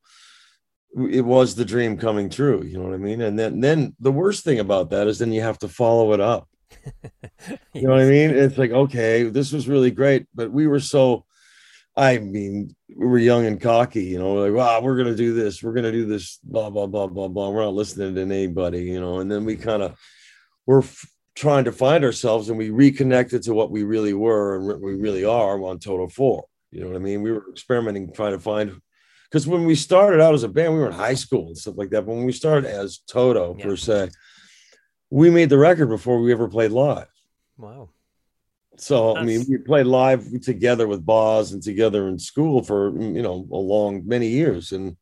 it 0.96 1.24
was 1.24 1.56
the 1.56 1.66
dream 1.66 1.98
coming 1.98 2.30
true 2.30 2.64
you 2.64 2.78
know 2.78 2.84
what 2.84 2.94
i 2.94 2.98
mean? 2.98 3.22
And 3.22 3.38
then 3.38 3.60
then 3.60 3.96
the 4.00 4.12
worst 4.12 4.44
thing 4.44 4.60
about 4.60 4.90
that 4.90 5.08
is 5.08 5.20
then 5.20 5.32
you 5.32 5.42
have 5.42 5.60
to 5.60 5.68
follow 5.68 6.14
it 6.14 6.20
up. 6.20 6.48
You 7.74 7.88
know 7.88 7.92
what 7.92 8.02
i 8.02 8.10
mean? 8.10 8.30
It's 8.30 8.58
like 8.58 8.72
okay 8.72 9.24
this 9.24 9.52
was 9.52 9.68
really 9.68 9.92
great 9.92 10.28
but 10.36 10.52
we 10.52 10.68
were 10.68 10.80
so 10.80 11.26
i 11.98 12.18
mean 12.20 12.76
we 12.96 13.06
were 13.06 13.18
young 13.18 13.46
and 13.46 13.60
cocky 13.60 14.04
you 14.04 14.20
know 14.20 14.34
like 14.36 14.54
wow 14.54 14.80
we're 14.80 14.96
gonna 14.96 15.16
do 15.16 15.34
this 15.34 15.62
we're 15.62 15.74
gonna 15.74 15.92
do 15.92 16.06
this 16.06 16.40
blah 16.44 16.70
blah 16.70 16.88
blah 16.88 17.08
blah 17.08 17.28
blah 17.28 17.50
we're 17.50 17.64
not 17.64 17.74
listening 17.74 18.16
to 18.16 18.22
anybody 18.22 18.84
you 18.84 19.02
know? 19.02 19.20
And 19.20 19.32
then 19.32 19.44
we 19.44 19.56
kind 19.58 19.82
of 19.84 19.98
we're 20.66 20.80
f- 20.80 21.10
trying 21.36 21.66
to 21.66 21.72
find 21.72 22.04
ourselves 22.04 22.50
and 22.50 22.58
we 22.58 22.70
reconnected 22.70 23.44
to 23.44 23.54
what 23.54 23.72
we 23.72 23.84
really 23.84 24.14
were 24.14 24.58
and 24.58 24.68
what 24.68 24.82
we 24.82 24.94
really 24.96 25.26
are 25.26 25.62
on 25.64 25.80
Toto 25.80 26.08
4 26.08 26.46
you 26.72 26.82
know 26.82 26.88
what 26.88 26.96
i 26.96 27.00
mean? 27.00 27.22
We 27.22 27.32
were 27.32 27.50
experimenting 27.50 28.14
trying 28.14 28.34
to 28.34 28.40
find 28.40 28.82
because 29.32 29.48
when 29.48 29.64
we 29.64 29.76
started 29.76 30.20
out 30.20 30.34
as 30.34 30.44
a 30.44 30.50
band, 30.50 30.74
we 30.74 30.80
were 30.80 30.88
in 30.88 30.94
high 30.94 31.14
school 31.14 31.48
and 31.48 31.58
stuff 31.58 31.78
like 31.78 31.90
that. 31.92 32.06
But 32.06 32.16
when 32.16 32.26
we 32.26 32.34
started 32.34 32.70
as 32.70 33.00
Toto 33.08 33.56
yeah. 33.58 33.64
per 33.64 33.78
se, 33.78 34.10
we 35.10 35.30
made 35.30 35.50
the 35.50 35.58
record 35.58 35.88
before 35.88 36.22
we 36.22 36.34
ever 36.34 36.50
played 36.50 36.72
live. 36.72 37.08
Wow. 37.58 37.90
So 38.78 39.14
That's... 39.14 39.24
I 39.24 39.26
mean, 39.26 39.46
we 39.50 39.58
played 39.58 39.86
live 39.86 40.26
together 40.42 40.86
with 40.88 41.06
Boz 41.06 41.54
and 41.54 41.64
together 41.64 42.10
in 42.10 42.20
school 42.20 42.62
for 42.62 42.90
you 43.00 43.22
know 43.22 43.48
a 43.52 43.58
long 43.58 44.04
many 44.06 44.28
years, 44.28 44.74
and 44.74 44.98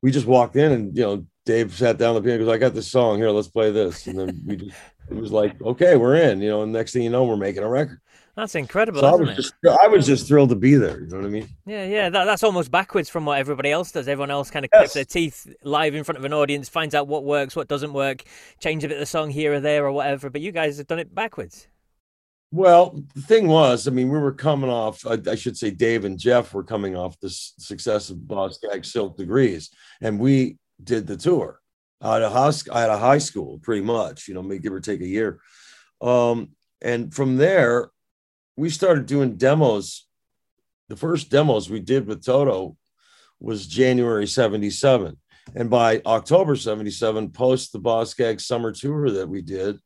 we 0.00 0.10
just 0.10 0.26
walked 0.26 0.56
in 0.56 0.72
and 0.72 0.96
you 0.96 1.02
know 1.02 1.26
Dave 1.44 1.74
sat 1.74 1.98
down 1.98 2.14
the 2.14 2.22
piano 2.22 2.38
because 2.38 2.52
"I 2.52 2.58
got 2.58 2.72
this 2.72 2.90
song 2.90 3.18
here, 3.18 3.30
let's 3.30 3.48
play 3.48 3.70
this," 3.70 4.06
and 4.06 4.18
then 4.18 4.42
we 4.46 4.56
just 4.56 4.76
it 5.10 5.16
was 5.16 5.32
like, 5.32 5.60
okay, 5.62 5.96
we're 5.96 6.16
in, 6.16 6.40
you 6.40 6.48
know. 6.48 6.62
And 6.62 6.72
next 6.72 6.92
thing 6.92 7.02
you 7.02 7.10
know, 7.10 7.24
we're 7.24 7.36
making 7.36 7.62
a 7.62 7.68
record. 7.68 8.00
That's 8.36 8.56
incredible. 8.56 9.00
So 9.00 9.06
I 9.06 9.14
was 9.14 9.36
just 9.36 9.54
I 9.80 9.86
was 9.86 10.06
just 10.06 10.26
thrilled 10.26 10.48
to 10.48 10.56
be 10.56 10.74
there. 10.74 11.00
You 11.00 11.06
know 11.06 11.18
what 11.18 11.26
I 11.26 11.28
mean? 11.28 11.48
Yeah, 11.66 11.84
yeah. 11.84 12.08
That, 12.08 12.24
that's 12.24 12.42
almost 12.42 12.70
backwards 12.70 13.08
from 13.08 13.24
what 13.26 13.38
everybody 13.38 13.70
else 13.70 13.92
does. 13.92 14.08
Everyone 14.08 14.32
else 14.32 14.50
kind 14.50 14.64
of 14.64 14.70
yes. 14.72 14.80
clips 14.80 14.94
their 14.94 15.04
teeth 15.04 15.54
live 15.62 15.94
in 15.94 16.02
front 16.02 16.18
of 16.18 16.24
an 16.24 16.32
audience, 16.32 16.68
finds 16.68 16.96
out 16.96 17.06
what 17.06 17.24
works, 17.24 17.54
what 17.54 17.68
doesn't 17.68 17.92
work, 17.92 18.24
change 18.60 18.82
a 18.82 18.88
bit 18.88 18.94
of 18.94 19.00
the 19.00 19.06
song 19.06 19.30
here 19.30 19.54
or 19.54 19.60
there 19.60 19.86
or 19.86 19.92
whatever. 19.92 20.30
But 20.30 20.40
you 20.40 20.50
guys 20.50 20.78
have 20.78 20.88
done 20.88 20.98
it 20.98 21.14
backwards. 21.14 21.68
Well, 22.50 23.00
the 23.14 23.20
thing 23.20 23.46
was, 23.48 23.86
I 23.88 23.90
mean, 23.90 24.08
we 24.08 24.18
were 24.18 24.32
coming 24.32 24.70
off. 24.70 25.06
I, 25.06 25.18
I 25.28 25.34
should 25.36 25.56
say, 25.56 25.70
Dave 25.70 26.04
and 26.04 26.18
Jeff 26.18 26.54
were 26.54 26.64
coming 26.64 26.96
off 26.96 27.18
the 27.20 27.30
success 27.30 28.10
of 28.10 28.26
Boz 28.26 28.56
Scaggs 28.56 28.92
Silk 28.92 29.16
Degrees, 29.16 29.70
and 30.00 30.18
we 30.18 30.58
did 30.82 31.06
the 31.06 31.16
tour 31.16 31.60
out 32.02 32.22
of 32.22 32.32
house, 32.32 32.68
out 32.68 32.90
of 32.90 33.00
high 33.00 33.18
school, 33.18 33.58
pretty 33.60 33.82
much. 33.82 34.26
You 34.26 34.34
know, 34.34 34.42
maybe 34.42 34.60
give 34.60 34.72
or 34.72 34.80
take 34.80 35.00
a 35.00 35.06
year. 35.06 35.40
Um, 36.00 36.50
and 36.80 37.14
from 37.14 37.38
there, 37.38 37.90
we 38.56 38.70
started 38.70 39.06
doing 39.06 39.36
demos. 39.36 40.06
The 40.88 40.96
first 40.96 41.30
demos 41.30 41.68
we 41.68 41.80
did 41.80 42.06
with 42.06 42.24
Toto 42.24 42.76
was 43.40 43.66
January 43.66 44.26
77. 44.26 45.16
And 45.54 45.68
by 45.68 46.00
October 46.06 46.56
77, 46.56 47.30
post 47.30 47.72
the 47.72 47.78
Boz 47.78 48.10
Scaggs 48.10 48.46
summer 48.46 48.72
tour 48.72 49.10
that 49.10 49.28
we 49.28 49.42
did, 49.42 49.78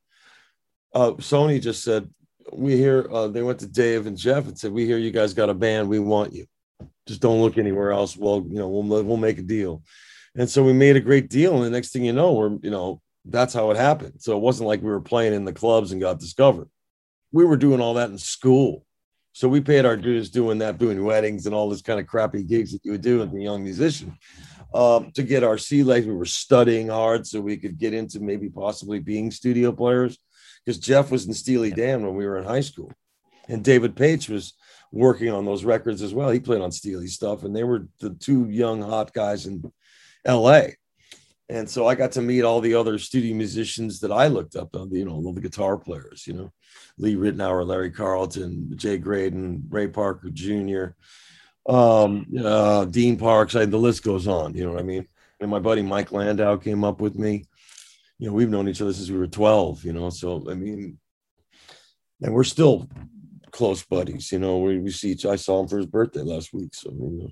uh, 0.94 1.12
Sony 1.12 1.60
just 1.60 1.82
said, 1.82 2.08
We 2.52 2.76
hear, 2.76 3.08
uh, 3.10 3.28
they 3.28 3.42
went 3.42 3.60
to 3.60 3.66
Dave 3.66 4.06
and 4.06 4.16
Jeff 4.16 4.46
and 4.46 4.58
said, 4.58 4.72
We 4.72 4.86
hear 4.86 4.98
you 4.98 5.10
guys 5.10 5.34
got 5.34 5.50
a 5.50 5.54
band. 5.54 5.88
We 5.88 5.98
want 5.98 6.32
you. 6.32 6.46
Just 7.06 7.20
don't 7.20 7.40
look 7.40 7.58
anywhere 7.58 7.92
else. 7.92 8.16
Well, 8.16 8.44
you 8.48 8.58
know, 8.58 8.68
we'll, 8.68 9.04
we'll 9.04 9.16
make 9.16 9.38
a 9.38 9.42
deal. 9.42 9.82
And 10.36 10.48
so 10.48 10.62
we 10.62 10.72
made 10.72 10.96
a 10.96 11.00
great 11.00 11.28
deal. 11.28 11.56
And 11.56 11.64
the 11.64 11.70
next 11.70 11.92
thing 11.92 12.04
you 12.04 12.12
know, 12.12 12.32
we're, 12.32 12.56
you 12.62 12.70
know, 12.70 13.00
that's 13.24 13.54
how 13.54 13.70
it 13.70 13.76
happened. 13.76 14.14
So 14.18 14.36
it 14.36 14.42
wasn't 14.42 14.68
like 14.68 14.82
we 14.82 14.90
were 14.90 15.00
playing 15.00 15.34
in 15.34 15.44
the 15.44 15.52
clubs 15.52 15.90
and 15.90 16.00
got 16.00 16.20
discovered 16.20 16.68
we 17.32 17.44
were 17.44 17.56
doing 17.56 17.80
all 17.80 17.94
that 17.94 18.10
in 18.10 18.18
school. 18.18 18.84
So 19.32 19.48
we 19.48 19.60
paid 19.60 19.84
our 19.84 19.96
dues 19.96 20.30
doing 20.30 20.58
that, 20.58 20.78
doing 20.78 21.04
weddings 21.04 21.46
and 21.46 21.54
all 21.54 21.68
this 21.68 21.82
kind 21.82 22.00
of 22.00 22.06
crappy 22.06 22.42
gigs 22.42 22.72
that 22.72 22.84
you 22.84 22.92
would 22.92 23.02
do 23.02 23.22
as 23.22 23.32
a 23.32 23.38
young 23.38 23.62
musician. 23.62 24.18
Um, 24.74 25.12
to 25.12 25.22
get 25.22 25.44
our 25.44 25.58
sea 25.58 25.82
legs, 25.82 26.06
we 26.06 26.14
were 26.14 26.24
studying 26.24 26.88
hard 26.88 27.26
so 27.26 27.40
we 27.40 27.56
could 27.56 27.78
get 27.78 27.94
into 27.94 28.20
maybe 28.20 28.48
possibly 28.48 28.98
being 28.98 29.30
studio 29.30 29.72
players. 29.72 30.18
Because 30.64 30.78
Jeff 30.78 31.10
was 31.10 31.26
in 31.26 31.32
Steely 31.32 31.70
Dan 31.70 32.04
when 32.04 32.14
we 32.14 32.26
were 32.26 32.36
in 32.36 32.44
high 32.44 32.60
school, 32.60 32.92
and 33.48 33.64
David 33.64 33.94
Paich 33.94 34.28
was 34.28 34.54
working 34.92 35.30
on 35.30 35.44
those 35.44 35.64
records 35.64 36.02
as 36.02 36.12
well. 36.12 36.28
He 36.30 36.40
played 36.40 36.60
on 36.60 36.72
Steely 36.72 37.06
stuff, 37.06 37.44
and 37.44 37.56
they 37.56 37.64
were 37.64 37.88
the 38.00 38.10
two 38.10 38.50
young 38.50 38.82
hot 38.82 39.14
guys 39.14 39.46
in 39.46 39.72
L.A. 40.26 40.76
And 41.50 41.68
so 41.68 41.86
I 41.86 41.94
got 41.94 42.12
to 42.12 42.22
meet 42.22 42.42
all 42.42 42.60
the 42.60 42.74
other 42.74 42.98
studio 42.98 43.34
musicians 43.34 44.00
that 44.00 44.12
I 44.12 44.26
looked 44.26 44.54
up 44.54 44.74
you 44.90 45.04
know, 45.04 45.12
all 45.12 45.32
the 45.32 45.40
guitar 45.40 45.78
players, 45.78 46.26
you 46.26 46.34
know, 46.34 46.52
Lee 46.98 47.16
Ritenour, 47.16 47.66
Larry 47.66 47.90
Carlton, 47.90 48.72
Jay 48.76 48.98
Graydon, 48.98 49.64
Ray 49.70 49.88
Parker 49.88 50.28
Jr., 50.30 50.88
um, 51.66 52.26
uh, 52.42 52.84
Dean 52.84 53.16
Parks. 53.16 53.56
I, 53.56 53.64
the 53.64 53.78
list 53.78 54.02
goes 54.02 54.26
on, 54.26 54.54
you 54.54 54.64
know 54.64 54.72
what 54.72 54.80
I 54.80 54.84
mean? 54.84 55.06
And 55.40 55.50
my 55.50 55.58
buddy 55.58 55.82
Mike 55.82 56.12
Landau 56.12 56.56
came 56.56 56.84
up 56.84 57.00
with 57.00 57.14
me. 57.14 57.44
You 58.18 58.26
know, 58.28 58.32
we've 58.34 58.50
known 58.50 58.68
each 58.68 58.82
other 58.82 58.92
since 58.92 59.10
we 59.10 59.18
were 59.18 59.26
12, 59.26 59.84
you 59.84 59.92
know, 59.92 60.10
so 60.10 60.44
I 60.50 60.54
mean, 60.54 60.98
and 62.20 62.34
we're 62.34 62.44
still 62.44 62.88
close 63.52 63.82
buddies, 63.84 64.32
you 64.32 64.38
know, 64.38 64.58
we, 64.58 64.78
we 64.78 64.90
see 64.90 65.12
each, 65.12 65.24
I 65.24 65.36
saw 65.36 65.60
him 65.60 65.68
for 65.68 65.78
his 65.78 65.86
birthday 65.86 66.20
last 66.20 66.52
week. 66.52 66.74
So, 66.74 66.90
you 66.90 67.18
know, 67.22 67.30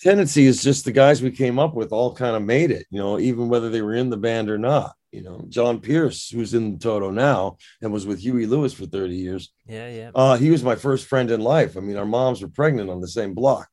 tendency 0.00 0.46
is 0.46 0.62
just 0.62 0.84
the 0.84 0.92
guys 0.92 1.22
we 1.22 1.30
came 1.30 1.58
up 1.58 1.74
with 1.74 1.92
all 1.92 2.14
kind 2.14 2.36
of 2.36 2.42
made 2.42 2.70
it, 2.70 2.86
you 2.90 2.98
know, 2.98 3.18
even 3.18 3.48
whether 3.48 3.70
they 3.70 3.82
were 3.82 3.94
in 3.94 4.10
the 4.10 4.16
band 4.16 4.50
or 4.50 4.58
not. 4.58 4.94
You 5.12 5.22
know, 5.22 5.44
John 5.48 5.80
Pierce, 5.80 6.28
who's 6.28 6.54
in 6.54 6.78
Toto 6.80 7.10
now 7.10 7.58
and 7.80 7.92
was 7.92 8.04
with 8.04 8.18
Huey 8.18 8.46
Lewis 8.46 8.72
for 8.72 8.86
30 8.86 9.14
years. 9.14 9.52
Yeah, 9.64 9.88
yeah. 9.88 10.10
Uh, 10.12 10.36
he 10.36 10.50
was 10.50 10.64
my 10.64 10.74
first 10.74 11.06
friend 11.06 11.30
in 11.30 11.40
life. 11.40 11.76
I 11.76 11.80
mean, 11.80 11.96
our 11.96 12.04
moms 12.04 12.42
were 12.42 12.48
pregnant 12.48 12.90
on 12.90 13.00
the 13.00 13.06
same 13.06 13.32
block. 13.32 13.68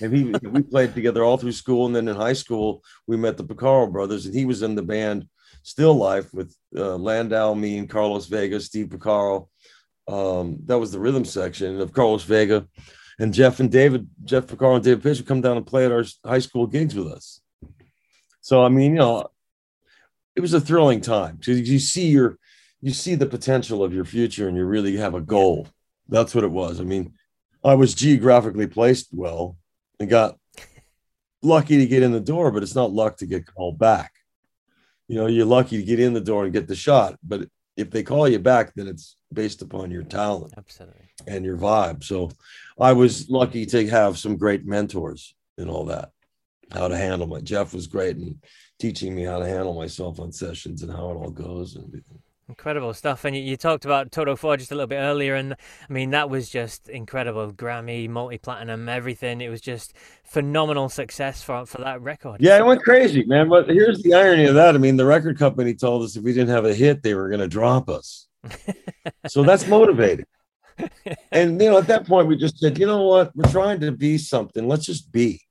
And 0.00 0.14
he 0.14 0.24
we 0.48 0.62
played 0.62 0.94
together 0.94 1.24
all 1.24 1.38
through 1.38 1.52
school. 1.52 1.86
And 1.86 1.96
then 1.96 2.06
in 2.06 2.14
high 2.14 2.34
school, 2.34 2.84
we 3.08 3.16
met 3.16 3.36
the 3.36 3.44
Porcaro 3.44 3.90
brothers, 3.90 4.26
and 4.26 4.34
he 4.34 4.44
was 4.44 4.62
in 4.62 4.76
the 4.76 4.82
band 4.82 5.26
Still 5.64 5.94
Life 5.94 6.32
with 6.32 6.54
uh, 6.76 6.94
Landau, 6.94 7.52
me, 7.54 7.78
and 7.78 7.90
Carlos 7.90 8.26
Vega, 8.26 8.60
Steve 8.60 8.86
Porcaro. 8.86 9.48
Um, 10.06 10.58
that 10.66 10.78
was 10.78 10.92
the 10.92 11.00
rhythm 11.00 11.24
section 11.24 11.80
of 11.80 11.92
Carlos 11.92 12.22
Vega 12.22 12.64
and 13.18 13.32
Jeff 13.32 13.60
and 13.60 13.70
David, 13.70 14.08
Jeff 14.24 14.46
Porcaro 14.46 14.76
and 14.76 14.84
David 14.84 15.04
would 15.04 15.26
come 15.26 15.40
down 15.40 15.56
and 15.56 15.66
play 15.66 15.86
at 15.86 15.92
our 15.92 16.04
high 16.24 16.38
school 16.38 16.66
gigs 16.66 16.94
with 16.94 17.08
us. 17.08 17.40
So 18.40 18.64
I 18.64 18.68
mean, 18.68 18.92
you 18.92 18.98
know, 18.98 19.26
it 20.34 20.40
was 20.40 20.54
a 20.54 20.60
thrilling 20.60 21.00
time 21.00 21.36
because 21.36 21.68
you 21.68 21.78
see 21.78 22.08
your 22.08 22.38
you 22.80 22.92
see 22.92 23.14
the 23.14 23.26
potential 23.26 23.82
of 23.82 23.94
your 23.94 24.04
future 24.04 24.48
and 24.48 24.56
you 24.56 24.64
really 24.64 24.96
have 24.96 25.14
a 25.14 25.20
goal. 25.20 25.66
That's 26.08 26.34
what 26.34 26.44
it 26.44 26.50
was. 26.50 26.80
I 26.80 26.84
mean, 26.84 27.14
I 27.64 27.74
was 27.74 27.94
geographically 27.94 28.66
placed 28.66 29.08
well 29.12 29.56
and 29.98 30.08
got 30.08 30.38
lucky 31.42 31.78
to 31.78 31.86
get 31.86 32.02
in 32.02 32.12
the 32.12 32.20
door, 32.20 32.52
but 32.52 32.62
it's 32.62 32.74
not 32.74 32.92
luck 32.92 33.16
to 33.18 33.26
get 33.26 33.46
called 33.46 33.78
back. 33.78 34.12
You 35.08 35.16
know, 35.16 35.26
you're 35.26 35.46
lucky 35.46 35.78
to 35.78 35.82
get 35.82 36.00
in 36.00 36.12
the 36.12 36.20
door 36.20 36.44
and 36.44 36.52
get 36.52 36.68
the 36.68 36.76
shot, 36.76 37.16
but 37.22 37.48
if 37.76 37.90
they 37.90 38.02
call 38.02 38.28
you 38.28 38.38
back, 38.38 38.74
then 38.74 38.88
it's 38.88 39.16
based 39.32 39.62
upon 39.62 39.90
your 39.90 40.02
talent 40.02 40.54
absolutely 40.56 41.06
and 41.26 41.44
your 41.44 41.56
vibe. 41.56 42.02
So 42.02 42.30
I 42.78 42.92
was 42.92 43.30
lucky 43.30 43.66
to 43.66 43.88
have 43.88 44.18
some 44.18 44.36
great 44.36 44.66
mentors 44.66 45.34
and 45.56 45.70
all 45.70 45.86
that, 45.86 46.10
how 46.72 46.88
to 46.88 46.96
handle 46.96 47.26
my 47.26 47.40
Jeff 47.40 47.72
was 47.72 47.86
great 47.86 48.16
and 48.16 48.36
teaching 48.78 49.14
me 49.14 49.24
how 49.24 49.38
to 49.38 49.46
handle 49.46 49.74
myself 49.74 50.20
on 50.20 50.32
sessions 50.32 50.82
and 50.82 50.92
how 50.92 51.10
it 51.10 51.14
all 51.14 51.30
goes 51.30 51.74
and 51.76 51.86
everything. 51.86 52.18
Incredible 52.48 52.94
stuff. 52.94 53.24
And 53.24 53.34
you, 53.34 53.42
you, 53.42 53.56
talked 53.56 53.84
about 53.84 54.12
Toto 54.12 54.36
4 54.36 54.58
just 54.58 54.70
a 54.70 54.76
little 54.76 54.86
bit 54.86 54.98
earlier. 54.98 55.34
And 55.34 55.54
I 55.54 55.92
mean, 55.92 56.10
that 56.10 56.30
was 56.30 56.48
just 56.48 56.88
incredible. 56.88 57.50
Grammy, 57.52 58.08
multi 58.08 58.38
platinum, 58.38 58.88
everything. 58.88 59.40
It 59.40 59.48
was 59.48 59.60
just 59.60 59.94
phenomenal 60.22 60.88
success 60.88 61.42
for, 61.42 61.66
for 61.66 61.78
that 61.78 62.02
record. 62.02 62.40
Yeah, 62.40 62.56
it 62.56 62.64
went 62.64 62.82
crazy, 62.82 63.24
man. 63.24 63.48
But 63.48 63.68
here's 63.68 64.00
the 64.02 64.14
irony 64.14 64.44
of 64.44 64.54
that. 64.54 64.76
I 64.76 64.78
mean, 64.78 64.96
the 64.96 65.06
record 65.06 65.38
company 65.38 65.74
told 65.74 66.04
us 66.04 66.14
if 66.14 66.22
we 66.22 66.32
didn't 66.32 66.50
have 66.54 66.64
a 66.64 66.74
hit, 66.74 67.02
they 67.02 67.14
were 67.14 67.28
going 67.28 67.40
to 67.40 67.48
drop 67.48 67.88
us. 67.88 68.28
so 69.26 69.42
that's 69.42 69.66
motivating. 69.66 70.26
And, 71.32 71.60
you 71.60 71.70
know, 71.70 71.78
at 71.78 71.86
that 71.86 72.06
point, 72.06 72.28
we 72.28 72.36
just 72.36 72.58
said, 72.58 72.78
you 72.78 72.86
know 72.86 73.02
what? 73.02 73.34
We're 73.34 73.50
trying 73.50 73.80
to 73.80 73.92
be 73.92 74.18
something. 74.18 74.68
Let's 74.68 74.86
just 74.86 75.12
be. 75.12 75.42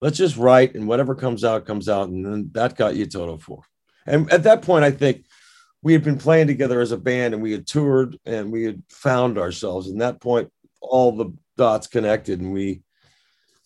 Let's 0.00 0.16
just 0.16 0.36
write, 0.36 0.74
and 0.74 0.88
whatever 0.88 1.14
comes 1.14 1.44
out, 1.44 1.66
comes 1.66 1.88
out. 1.88 2.08
And 2.08 2.24
then 2.24 2.50
that 2.54 2.76
got 2.76 2.96
you 2.96 3.06
Toto 3.06 3.36
4. 3.36 3.62
And 4.06 4.32
at 4.32 4.44
that 4.44 4.62
point, 4.62 4.84
I 4.84 4.90
think 4.90 5.26
we 5.82 5.92
had 5.92 6.02
been 6.02 6.18
playing 6.18 6.46
together 6.46 6.80
as 6.80 6.92
a 6.92 6.96
band 6.96 7.34
and 7.34 7.42
we 7.42 7.52
had 7.52 7.66
toured 7.66 8.18
and 8.24 8.50
we 8.50 8.64
had 8.64 8.82
found 8.88 9.38
ourselves. 9.38 9.88
And 9.88 10.00
that 10.00 10.20
point, 10.20 10.50
all 10.80 11.12
the 11.12 11.32
dots 11.56 11.86
connected 11.86 12.40
and 12.40 12.52
we 12.52 12.82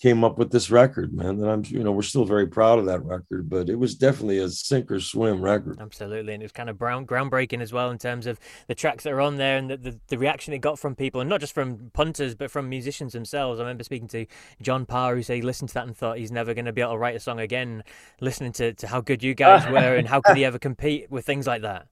came 0.05 0.23
up 0.23 0.37
with 0.37 0.53
this 0.53 0.71
record, 0.71 1.15
man. 1.15 1.39
That 1.39 1.49
I'm, 1.49 1.65
you 1.67 1.83
know, 1.83 1.91
we're 1.91 2.03
still 2.03 2.27
very 2.27 2.47
proud 2.47 2.79
of 2.79 2.85
that 2.85 3.03
record, 3.03 3.49
but 3.49 3.71
it 3.71 3.79
was 3.79 3.95
definitely 3.95 4.37
a 4.37 4.51
sink 4.51 4.91
or 4.91 5.01
swim 5.01 5.41
record. 5.41 5.79
Absolutely. 5.81 6.35
And 6.35 6.43
it 6.43 6.45
was 6.45 6.53
kind 6.53 6.69
of 6.69 6.77
brown, 6.77 7.07
groundbreaking 7.07 7.63
as 7.63 7.73
well 7.73 7.91
in 7.91 7.97
terms 7.97 8.27
of 8.27 8.39
the 8.69 8.75
tracks 8.75 9.05
that 9.05 9.15
are 9.15 9.23
on 9.23 9.37
there 9.37 9.57
and 9.57 9.71
the, 9.71 9.79
the, 9.79 10.01
the, 10.09 10.19
reaction 10.19 10.53
it 10.53 10.59
got 10.59 10.79
from 10.79 10.95
people, 10.95 11.23
and 11.23 11.31
not 11.31 11.41
just 11.41 11.55
from 11.55 11.91
punters, 11.95 12.35
but 12.35 12.51
from 12.51 12.69
musicians 12.69 13.15
themselves. 13.15 13.59
I 13.59 13.63
remember 13.63 13.83
speaking 13.83 14.09
to 14.09 14.27
John 14.61 14.85
Parr, 14.85 15.15
who 15.15 15.23
said 15.23 15.37
he 15.37 15.43
listened 15.43 15.71
to 15.71 15.75
that 15.75 15.87
and 15.87 15.97
thought 15.97 16.19
he's 16.19 16.31
never 16.31 16.53
going 16.53 16.67
to 16.67 16.73
be 16.75 16.83
able 16.83 16.93
to 16.93 16.99
write 16.99 17.17
a 17.17 17.21
song 17.21 17.41
again, 17.41 17.83
listening 18.21 18.53
to, 18.53 18.75
to 18.75 18.87
how 18.87 19.01
good 19.01 19.23
you 19.23 19.35
guys 19.35 19.67
were 19.71 19.97
and 19.97 20.07
how 20.07 20.21
could 20.21 20.37
he 20.37 20.45
ever 20.45 20.59
compete 20.59 21.11
with 21.11 21.25
things 21.25 21.47
like 21.47 21.63
that. 21.63 21.87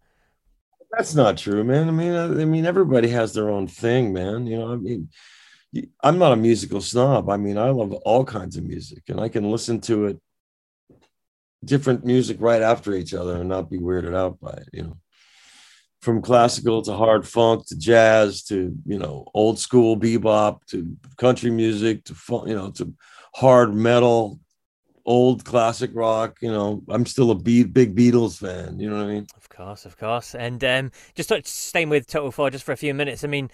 That's 0.90 1.14
not 1.14 1.38
true, 1.38 1.64
man. 1.64 1.88
I 1.88 1.92
mean, 1.92 2.12
I, 2.12 2.25
I, 2.25 2.45
mean, 2.45 2.66
everybody 2.66 3.09
has 3.09 3.33
their 3.33 3.49
own 3.49 3.69
thing, 3.69 4.12
man. 4.12 4.47
You 4.47 4.59
know, 4.59 4.71
I 4.71 4.76
mean, 4.76 5.09
I'm 6.02 6.19
not 6.19 6.33
a 6.33 6.37
musical 6.37 6.81
snob. 6.81 7.31
I 7.31 7.37
mean, 7.37 7.57
I 7.57 7.71
love 7.71 7.93
all 7.93 8.25
kinds 8.25 8.57
of 8.57 8.64
music, 8.64 9.05
and 9.09 9.21
I 9.21 9.29
can 9.29 9.50
listen 9.50 9.81
to 9.83 10.07
it, 10.07 10.21
different 11.64 12.05
music 12.05 12.37
right 12.41 12.62
after 12.62 12.95
each 12.95 13.14
other, 13.14 13.37
and 13.37 13.49
not 13.49 13.71
be 13.71 13.79
weirded 13.79 14.14
out 14.14 14.38
by 14.41 14.50
it. 14.52 14.69
You 14.73 14.83
know, 14.83 14.97
from 16.00 16.21
classical 16.21 16.83
to 16.83 16.93
hard 16.93 17.26
funk 17.26 17.67
to 17.69 17.76
jazz 17.76 18.43
to 18.45 18.76
you 18.85 18.99
know 18.99 19.25
old 19.35 19.59
school 19.59 19.97
bebop 19.97 20.64
to 20.67 20.97
country 21.17 21.50
music 21.50 22.05
to 22.05 22.14
you 22.47 22.55
know 22.55 22.71
to 22.73 22.93
hard 23.35 23.75
metal 23.75 24.38
old 25.05 25.45
classic 25.45 25.91
rock. 25.95 26.38
You 26.41 26.50
know, 26.50 26.83
I'm 26.88 27.07
still 27.07 27.31
a 27.31 27.35
big 27.35 27.73
Beatles 27.75 28.38
fan. 28.38 28.79
You 28.79 28.91
know 28.91 28.97
what 28.97 29.07
I 29.07 29.14
mean? 29.14 29.26
Of 29.37 29.49
course, 29.49 29.85
of 29.85 29.99
course. 29.99 30.35
And 30.35 30.62
um, 30.64 30.91
just 31.14 31.33
staying 31.47 31.88
with 31.88 32.07
Toto 32.07 32.31
4 32.31 32.50
just 32.50 32.64
for 32.64 32.73
a 32.73 32.76
few 32.76 32.95
minutes. 32.95 33.25
I 33.25 33.29
mean, 33.29 33.50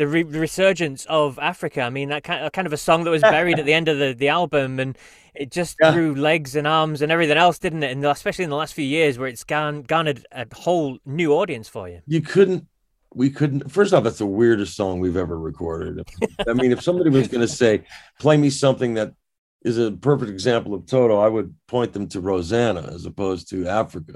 the 0.00 0.06
re- 0.06 0.22
resurgence 0.22 1.04
of 1.10 1.38
Africa. 1.38 1.82
I 1.82 1.90
mean, 1.90 2.08
that 2.08 2.24
kind 2.24 2.66
of, 2.66 2.72
a 2.72 2.78
song 2.78 3.04
that 3.04 3.10
was 3.10 3.20
buried 3.20 3.58
at 3.58 3.66
the 3.66 3.74
end 3.74 3.86
of 3.86 3.98
the, 3.98 4.14
the 4.14 4.28
album, 4.28 4.80
and 4.80 4.96
it 5.34 5.50
just 5.50 5.76
yeah. 5.78 5.92
grew 5.92 6.14
legs 6.14 6.56
and 6.56 6.66
arms 6.66 7.02
and 7.02 7.12
everything 7.12 7.36
else, 7.36 7.58
didn't 7.58 7.82
it? 7.82 7.90
And 7.92 8.02
especially 8.06 8.44
in 8.44 8.50
the 8.50 8.56
last 8.56 8.72
few 8.72 8.84
years, 8.84 9.18
where 9.18 9.28
it's 9.28 9.44
garnered 9.44 10.26
a 10.32 10.46
whole 10.54 10.96
new 11.04 11.34
audience 11.34 11.68
for 11.68 11.86
you. 11.86 12.00
You 12.06 12.22
couldn't. 12.22 12.66
We 13.12 13.28
couldn't. 13.28 13.70
First 13.70 13.92
off, 13.92 14.02
that's 14.02 14.18
the 14.18 14.26
weirdest 14.26 14.74
song 14.74 15.00
we've 15.00 15.18
ever 15.18 15.38
recorded. 15.38 16.08
I 16.48 16.54
mean, 16.54 16.72
if 16.72 16.80
somebody 16.80 17.10
was 17.10 17.28
going 17.28 17.42
to 17.42 17.48
say, 17.48 17.84
"Play 18.20 18.38
me 18.38 18.48
something 18.48 18.94
that 18.94 19.12
is 19.62 19.76
a 19.76 19.90
perfect 19.90 20.30
example 20.30 20.72
of 20.72 20.86
Toto, 20.86 21.18
I 21.18 21.28
would 21.28 21.54
point 21.66 21.92
them 21.92 22.08
to 22.08 22.20
Rosanna 22.20 22.88
as 22.94 23.04
opposed 23.04 23.50
to 23.50 23.68
Africa. 23.68 24.14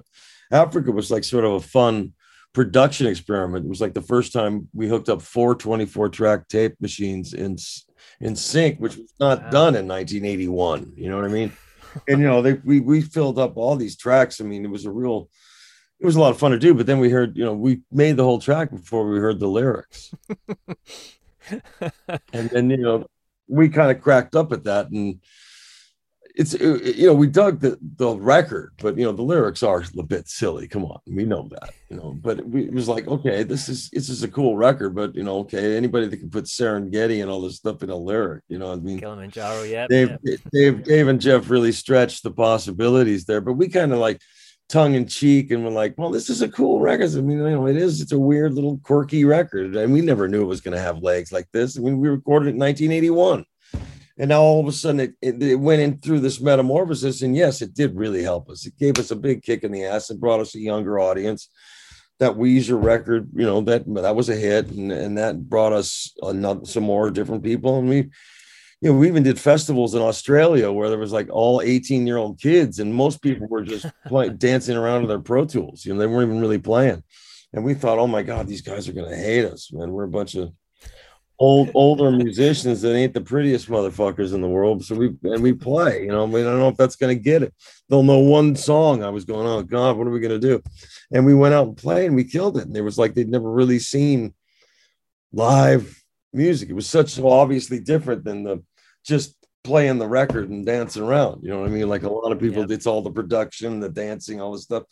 Africa 0.51 0.93
was 0.93 1.11
like 1.11 1.25
sort 1.25 1.45
of 1.45 1.53
a 1.53 1.61
fun 1.61 2.15
production 2.55 3.07
experiment. 3.07 3.67
It 3.67 3.69
was 3.69 3.81
like 3.83 3.93
the 3.93 4.01
first 4.01 4.33
time 4.33 4.69
we 4.73 4.89
hooked 4.89 5.11
up 5.11 5.21
four 5.21 5.55
24 5.55 6.09
track 6.09 6.49
tape 6.49 6.81
machines 6.81 7.35
in 7.35 7.57
in 8.21 8.35
sync, 8.35 8.79
which 8.79 8.97
was 8.97 9.13
not 9.21 9.43
wow. 9.45 9.51
done 9.51 9.77
in 9.77 9.87
1981. 9.87 10.95
You 10.97 11.11
know 11.11 11.17
what 11.17 11.27
I 11.27 11.29
mean? 11.29 11.53
and 12.09 12.21
you 12.21 12.27
know, 12.27 12.41
they 12.41 12.55
we 12.55 12.81
we 12.81 13.03
filled 13.03 13.39
up 13.39 13.57
all 13.57 13.77
these 13.77 13.97
tracks. 13.97 14.41
I 14.41 14.45
mean, 14.45 14.65
it 14.65 14.71
was 14.71 14.87
a 14.87 14.91
real 14.91 15.29
it 16.01 16.07
was 16.07 16.17
a 16.17 16.21
lot 16.21 16.31
of 16.31 16.39
fun 16.39 16.51
to 16.53 16.59
do, 16.59 16.75
but 16.75 16.87
then 16.87 16.99
we 16.99 17.11
heard, 17.11 17.37
you 17.37 17.45
know, 17.45 17.55
we 17.55 17.83
made 17.91 18.17
the 18.17 18.25
whole 18.25 18.41
track 18.41 18.71
before 18.71 19.09
we 19.09 19.19
heard 19.19 19.39
the 19.39 19.47
lyrics. 19.49 20.13
and 22.33 22.51
then, 22.51 22.69
you 22.71 22.77
know, 22.79 23.07
we 23.49 23.69
kind 23.69 23.91
of 23.91 24.03
cracked 24.03 24.35
up 24.35 24.53
at 24.53 24.65
that 24.65 24.91
and 24.91 25.21
it's 26.35 26.55
uh, 26.55 26.59
uh, 26.59 26.89
you 26.89 27.07
know 27.07 27.15
we 27.15 27.27
dug 27.27 27.61
the 27.61 27.79
the 27.97 28.17
record 28.17 28.73
but 28.83 28.99
you 28.99 29.05
know 29.05 29.13
the 29.13 29.23
lyrics 29.23 29.63
are 29.63 29.85
a 29.99 30.03
bit 30.03 30.29
silly. 30.29 30.67
Come 30.67 30.85
on. 30.85 30.99
We 31.07 31.25
know 31.25 31.49
that 31.51 31.71
you 31.95 31.97
know 31.97 32.13
but 32.21 32.45
we, 32.47 32.65
it 32.65 32.73
was 32.73 32.89
like 32.89 33.07
okay 33.07 33.45
this 33.45 33.69
is 33.69 33.89
this 33.91 34.09
is 34.09 34.23
a 34.23 34.29
cool 34.29 34.57
record 34.57 34.95
but 34.95 35.15
you 35.15 35.23
know 35.23 35.39
okay 35.39 35.77
anybody 35.77 36.09
that 36.09 36.17
can 36.17 36.31
put 36.31 36.47
serengeti 36.47 37.23
and 37.23 37.31
all 37.31 37.41
this 37.41 37.57
stuff 37.57 37.83
in 37.83 37.91
a 37.91 37.97
lyric 37.97 38.43
you 38.49 38.59
know 38.59 38.73
i 38.73 38.77
mean 38.77 38.99
kilimanjaro 38.99 39.63
yeah 39.63 39.87
dave, 39.87 40.17
yep. 40.25 40.41
dave 40.53 40.85
dave 40.85 41.09
and 41.09 41.21
jeff 41.21 41.51
really 41.51 41.71
stretched 41.73 42.23
the 42.23 42.31
possibilities 42.31 43.27
there 43.27 43.41
but 43.41 43.53
we 43.53 43.69
kind 43.69 43.93
of 43.93 43.99
like 43.99 44.21
tongue 44.69 44.95
in 44.95 45.07
cheek 45.07 45.51
and 45.51 45.63
we're 45.63 45.71
like 45.71 45.95
well 45.97 46.11
this 46.11 46.31
is 46.31 46.41
a 46.43 46.49
cool 46.49 46.81
record. 46.81 47.11
I 47.17 47.21
mean 47.21 47.39
you 47.39 47.51
know 47.51 47.67
it 47.67 47.77
is 47.77 48.01
it's 48.01 48.13
a 48.13 48.19
weird 48.19 48.55
little 48.55 48.81
quirky 48.83 49.25
record 49.25 49.77
and 49.77 49.93
we 49.93 50.01
never 50.01 50.27
knew 50.27 50.43
it 50.43 50.47
was 50.47 50.63
going 50.63 50.77
to 50.77 50.83
have 50.83 51.03
legs 51.03 51.31
like 51.31 51.49
this. 51.53 51.79
I 51.79 51.83
mean 51.83 51.99
we 51.99 52.09
recorded 52.09 52.49
it 52.49 52.55
in 52.55 52.59
1981 52.59 53.45
and 54.19 54.29
now 54.29 54.41
all 54.41 54.61
of 54.61 54.69
a 54.69 54.73
sudden 54.73 55.01
it, 55.01 55.15
it, 55.21 55.43
it, 55.43 55.57
went 55.57 55.83
in 55.83 55.99
through 55.99 56.21
this 56.21 56.41
metamorphosis 56.41 57.23
and 57.23 57.37
yes 57.37 57.63
it 57.63 57.75
did 57.75 57.97
really 57.97 58.23
help 58.23 58.49
us. 58.49 58.67
It 58.67 58.79
gave 58.79 58.99
us 58.99 59.11
a 59.11 59.17
big 59.17 59.43
kick 59.43 59.65
in 59.65 59.73
the 59.73 59.85
ass 59.85 60.11
and 60.11 60.21
brought 60.21 60.41
us 60.41 60.55
a 60.55 60.61
younger 60.61 60.99
audience. 60.99 61.49
That 62.21 62.37
Weezer 62.37 62.81
record 62.81 63.29
you 63.35 63.45
know 63.45 63.61
that 63.63 63.93
that 63.95 64.15
was 64.15 64.29
a 64.29 64.37
hit 64.37 64.69
and, 64.71 64.93
and 64.93 65.19
that 65.19 65.49
brought 65.49 65.73
us 65.73 66.15
another 66.23 66.65
some 66.65 66.85
more 66.85 67.11
different 67.11 67.43
people. 67.43 67.79
And 67.79 67.89
we 67.89 67.97
you 67.97 68.11
know 68.83 68.95
we 68.95 69.09
even 69.09 69.25
did 69.25 69.41
festivals 69.41 69.97
in 69.97 70.03
Australia 70.03 70.71
where 70.71 70.89
there 70.89 70.99
was 70.99 71.13
like 71.13 71.29
all 71.31 71.61
18 71.61 72.07
year 72.07 72.17
old 72.17 72.41
kids 72.41 72.79
and 72.79 72.95
most 72.95 73.21
people 73.21 73.49
were 73.49 73.63
just 73.63 73.87
playing 74.07 74.37
dancing 74.37 74.77
around 74.77 75.03
with 75.03 75.09
their 75.09 75.19
pro 75.19 75.45
tools 75.45 75.85
you 75.85 75.93
know 75.93 75.99
they 75.99 76.07
weren't 76.07 76.29
even 76.29 76.41
really 76.41 76.59
playing. 76.59 77.03
And 77.53 77.65
we 77.65 77.75
thought 77.75 77.99
oh 77.99 78.07
my 78.07 78.23
god 78.23 78.47
these 78.47 78.63
guys 78.63 78.89
are 78.89 78.93
going 78.93 79.11
to 79.11 79.17
hate 79.17 79.45
us 79.45 79.73
man. 79.73 79.91
We're 79.91 80.05
a 80.05 80.09
bunch 80.09 80.37
of 80.37 80.53
old 81.39 81.71
older 81.75 82.11
musicians 82.11 82.81
that 82.83 82.95
ain't 82.95 83.15
the 83.15 83.21
prettiest 83.21 83.69
motherfuckers 83.69 84.35
in 84.35 84.41
the 84.41 84.49
world. 84.49 84.85
So 84.85 84.95
we 84.95 85.15
and 85.25 85.43
we 85.43 85.53
play, 85.53 86.03
you 86.03 86.09
know. 86.09 86.25
I 86.25 86.27
mean, 86.27 86.47
I 86.47 86.51
don't 86.51 86.61
know 86.61 86.69
if 86.69 86.77
that's 86.77 86.97
gonna 86.97 87.15
get 87.15 87.43
it. 87.43 87.53
They'll 87.89 88.03
know 88.03 88.21
one 88.21 88.55
song. 88.57 89.03
I 89.03 89.11
was 89.11 89.25
going, 89.25 89.47
oh 89.47 89.63
God, 89.63 89.97
what 89.97 90.07
are 90.07 90.11
we 90.11 90.21
gonna 90.21 90.39
do? 90.39 90.63
And 91.13 91.27
we 91.27 91.35
went 91.35 91.55
out 91.55 91.69
and 91.69 91.77
played 91.77 92.07
and 92.07 92.17
we 92.17 92.25
killed 92.25 92.57
it. 92.57 92.67
And 92.67 92.77
it 92.77 92.83
was 92.83 92.99
like 92.99 93.15
they'd 93.15 93.29
never 93.29 93.51
really 93.51 93.79
seen 93.79 94.35
live 95.33 96.03
music. 96.33 96.71
It 96.71 96.75
was 96.75 96.89
such 96.89 97.11
so 97.11 97.29
obviously 97.29 97.81
different 97.81 98.25
than 98.25 98.45
the 98.45 98.63
just 99.05 99.37
playing 99.65 99.99
the 99.99 100.07
record 100.07 100.51
and 100.51 100.65
dancing 100.65 101.03
around. 101.03 101.43
You 101.43 101.51
know 101.51 101.61
what 101.61 101.69
I 101.69 101.73
mean? 101.73 101.89
Like 101.89 102.03
a 102.03 102.13
lot 102.13 102.33
of 102.33 102.39
people, 102.39 102.69
yeah. 102.69 102.75
it's 102.75 102.87
all 102.87 103.03
the 103.03 103.11
production, 103.11 103.81
the 103.81 103.89
dancing, 103.89 104.41
all 104.41 104.53
this 104.53 104.63
stuff 104.63 104.85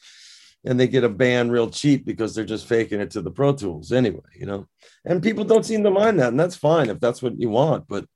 and 0.64 0.78
they 0.78 0.86
get 0.86 1.04
a 1.04 1.08
band 1.08 1.52
real 1.52 1.68
cheap 1.68 2.04
because 2.04 2.34
they're 2.34 2.44
just 2.44 2.66
faking 2.66 3.00
it 3.00 3.10
to 3.12 3.22
the 3.22 3.30
Pro 3.30 3.52
Tools 3.52 3.92
anyway, 3.92 4.20
you 4.34 4.46
know. 4.46 4.66
And 5.04 5.22
people 5.22 5.44
don't 5.44 5.66
seem 5.66 5.82
to 5.82 5.90
mind 5.90 6.20
that, 6.20 6.28
and 6.28 6.40
that's 6.40 6.56
fine 6.56 6.88
if 6.88 7.00
that's 7.00 7.22
what 7.22 7.38
you 7.40 7.50
want. 7.50 7.88
But 7.88 8.06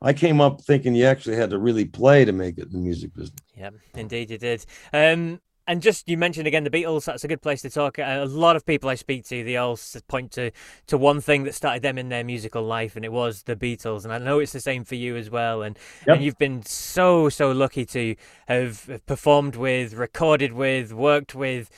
I 0.00 0.12
came 0.12 0.40
up 0.40 0.60
thinking 0.62 0.94
you 0.94 1.04
actually 1.04 1.36
had 1.36 1.50
to 1.50 1.58
really 1.58 1.84
play 1.84 2.24
to 2.24 2.32
make 2.32 2.58
it 2.58 2.66
in 2.66 2.72
the 2.72 2.78
music 2.78 3.14
business. 3.14 3.38
Yeah, 3.56 3.70
indeed 3.94 4.30
you 4.30 4.38
did. 4.38 4.64
Um, 4.92 5.40
and 5.66 5.80
just 5.80 6.08
you 6.08 6.16
mentioned 6.16 6.48
again 6.48 6.64
the 6.64 6.70
Beatles. 6.70 7.04
That's 7.04 7.22
a 7.22 7.28
good 7.28 7.40
place 7.40 7.62
to 7.62 7.70
talk. 7.70 7.98
A 7.98 8.24
lot 8.24 8.56
of 8.56 8.66
people 8.66 8.90
I 8.90 8.96
speak 8.96 9.24
to, 9.26 9.44
they 9.44 9.56
all 9.56 9.78
point 10.08 10.32
to 10.32 10.50
to 10.88 10.98
one 10.98 11.20
thing 11.20 11.44
that 11.44 11.54
started 11.54 11.82
them 11.82 11.98
in 11.98 12.08
their 12.08 12.24
musical 12.24 12.64
life, 12.64 12.96
and 12.96 13.04
it 13.04 13.12
was 13.12 13.44
the 13.44 13.54
Beatles. 13.54 14.04
And 14.04 14.12
I 14.12 14.18
know 14.18 14.40
it's 14.40 14.52
the 14.52 14.60
same 14.60 14.84
for 14.84 14.96
you 14.96 15.16
as 15.16 15.30
well. 15.30 15.62
And 15.62 15.78
yep. 16.06 16.16
and 16.16 16.24
you've 16.24 16.38
been 16.38 16.64
so 16.64 17.28
so 17.28 17.52
lucky 17.52 17.86
to 17.86 18.16
have 18.48 19.02
performed 19.06 19.54
with, 19.54 19.94
recorded 19.94 20.52
with, 20.52 20.92
worked 20.92 21.34
with 21.34 21.70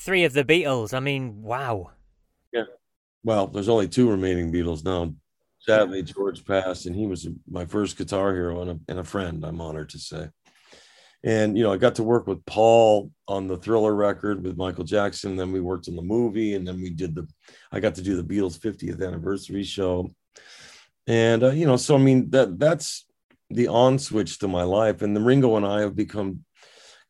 three 0.00 0.24
of 0.24 0.32
the 0.32 0.44
Beatles. 0.44 0.94
I 0.94 1.00
mean, 1.00 1.42
wow. 1.42 1.90
Yeah. 2.52 2.64
Well, 3.22 3.46
there's 3.46 3.68
only 3.68 3.88
two 3.88 4.10
remaining 4.10 4.52
Beatles 4.52 4.84
now. 4.84 5.14
Sadly, 5.60 6.02
George 6.02 6.44
passed, 6.44 6.86
and 6.86 6.96
he 6.96 7.06
was 7.06 7.28
my 7.48 7.66
first 7.66 7.98
guitar 7.98 8.32
hero 8.32 8.62
and 8.62 8.70
a, 8.70 8.78
and 8.88 8.98
a 8.98 9.04
friend. 9.04 9.44
I'm 9.44 9.60
honored 9.60 9.90
to 9.90 9.98
say. 9.98 10.28
and 11.22 11.56
you 11.56 11.62
know, 11.64 11.72
I 11.72 11.76
got 11.76 11.96
to 11.96 12.02
work 12.02 12.26
with 12.26 12.44
Paul 12.46 13.10
on 13.28 13.46
the 13.46 13.58
Thriller 13.58 13.94
record 13.94 14.42
with 14.42 14.56
Michael 14.56 14.84
Jackson. 14.84 15.36
Then 15.36 15.52
we 15.52 15.60
worked 15.60 15.86
on 15.88 15.96
the 15.96 16.02
movie, 16.02 16.54
and 16.54 16.66
then 16.66 16.80
we 16.80 16.88
did 16.88 17.14
the. 17.14 17.28
I 17.70 17.78
got 17.78 17.94
to 17.96 18.02
do 18.02 18.20
the 18.20 18.24
Beatles 18.34 18.58
50th 18.58 19.06
anniversary 19.06 19.64
show, 19.64 20.14
and 21.06 21.42
uh, 21.42 21.50
you 21.50 21.66
know, 21.66 21.76
so 21.76 21.96
I 21.96 21.98
mean 21.98 22.30
that 22.30 22.58
that's 22.58 23.06
the 23.50 23.68
on 23.68 23.98
switch 23.98 24.38
to 24.38 24.48
my 24.48 24.62
life. 24.62 25.02
And 25.02 25.14
the 25.14 25.20
Ringo 25.20 25.56
and 25.56 25.66
I 25.66 25.80
have 25.80 25.94
become 25.94 26.44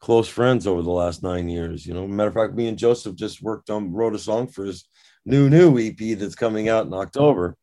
close 0.00 0.28
friends 0.28 0.66
over 0.66 0.82
the 0.82 0.90
last 0.90 1.22
nine 1.22 1.48
years. 1.48 1.86
You 1.86 1.94
know, 1.94 2.06
matter 2.06 2.28
of 2.28 2.34
fact, 2.34 2.54
me 2.54 2.68
and 2.68 2.78
Joseph 2.78 3.16
just 3.16 3.42
worked 3.42 3.70
on 3.70 3.92
wrote 3.92 4.14
a 4.14 4.18
song 4.18 4.46
for 4.46 4.64
his 4.64 4.88
new 5.24 5.48
new 5.50 5.78
EP 5.78 6.18
that's 6.18 6.34
coming 6.34 6.68
out 6.68 6.86
in 6.86 6.94
October 6.94 7.56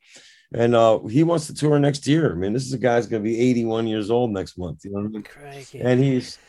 and 0.53 0.75
uh, 0.75 0.99
he 1.05 1.23
wants 1.23 1.47
to 1.47 1.53
tour 1.53 1.77
next 1.79 2.07
year. 2.07 2.31
I 2.31 2.35
mean, 2.35 2.53
this 2.53 2.65
is 2.65 2.73
a 2.73 2.77
guy's 2.77 3.07
going 3.07 3.21
to 3.21 3.29
be 3.29 3.39
81 3.39 3.87
years 3.87 4.09
old 4.09 4.31
next 4.31 4.57
month. 4.57 4.85
You 4.85 4.91
know 4.91 4.99
what 4.99 5.07
I 5.07 5.09
mean? 5.09 5.23
Crikey. 5.23 5.81
And 5.81 6.01
he's 6.01 6.39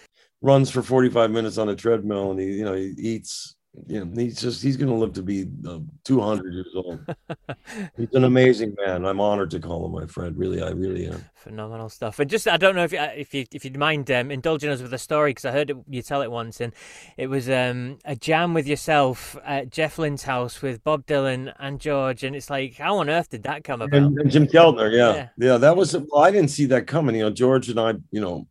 runs 0.40 0.70
for 0.70 0.82
45 0.82 1.30
minutes 1.30 1.58
on 1.58 1.68
a 1.68 1.74
treadmill, 1.74 2.30
and 2.30 2.40
he, 2.40 2.46
you 2.46 2.64
know, 2.64 2.74
he 2.74 2.94
eats 2.96 3.56
you 3.86 4.04
know, 4.04 4.10
he's 4.14 4.40
just 4.40 4.62
he's 4.62 4.76
going 4.76 4.88
to 4.88 4.94
live 4.94 5.12
to 5.14 5.22
be 5.22 5.46
uh, 5.66 5.78
200 6.04 6.52
years 6.52 6.66
old. 6.74 7.00
he's 7.96 8.12
an 8.12 8.24
amazing 8.24 8.74
man. 8.84 9.04
I'm 9.04 9.20
honored 9.20 9.50
to 9.52 9.60
call 9.60 9.86
him 9.86 9.92
my 9.92 10.06
friend. 10.06 10.36
Really, 10.36 10.62
I 10.62 10.70
really 10.70 11.06
am. 11.06 11.24
Phenomenal 11.34 11.88
stuff. 11.88 12.18
And 12.18 12.28
just 12.28 12.48
I 12.48 12.56
don't 12.56 12.74
know 12.74 12.84
if 12.84 12.92
uh, 12.92 13.10
if 13.16 13.34
you 13.34 13.46
if 13.52 13.64
you'd 13.64 13.78
mind 13.78 14.10
um, 14.10 14.30
indulging 14.30 14.70
us 14.70 14.82
with 14.82 14.92
a 14.92 14.98
story 14.98 15.30
because 15.30 15.44
I 15.44 15.52
heard 15.52 15.70
it, 15.70 15.76
you 15.88 16.02
tell 16.02 16.22
it 16.22 16.30
once, 16.30 16.60
and 16.60 16.72
it 17.16 17.28
was 17.28 17.48
um, 17.48 17.98
a 18.04 18.16
jam 18.16 18.54
with 18.54 18.66
yourself 18.66 19.36
at 19.44 19.70
Jeff 19.70 19.96
Lynne's 19.96 20.24
house 20.24 20.60
with 20.62 20.82
Bob 20.82 21.06
Dylan 21.06 21.52
and 21.58 21.80
George, 21.80 22.24
and 22.24 22.34
it's 22.34 22.50
like 22.50 22.76
how 22.76 22.98
on 22.98 23.08
earth 23.08 23.30
did 23.30 23.44
that 23.44 23.64
come 23.64 23.82
about? 23.82 23.96
And, 23.96 24.18
and 24.18 24.30
Jim 24.30 24.46
Keltner, 24.46 24.90
yeah. 24.90 25.14
yeah, 25.14 25.28
yeah, 25.36 25.56
that 25.58 25.76
was. 25.76 25.96
Well, 25.96 26.22
I 26.22 26.30
didn't 26.30 26.50
see 26.50 26.66
that 26.66 26.86
coming. 26.86 27.16
You 27.16 27.24
know, 27.24 27.30
George 27.30 27.68
and 27.68 27.78
I, 27.78 27.94
you 28.10 28.20
know, 28.20 28.46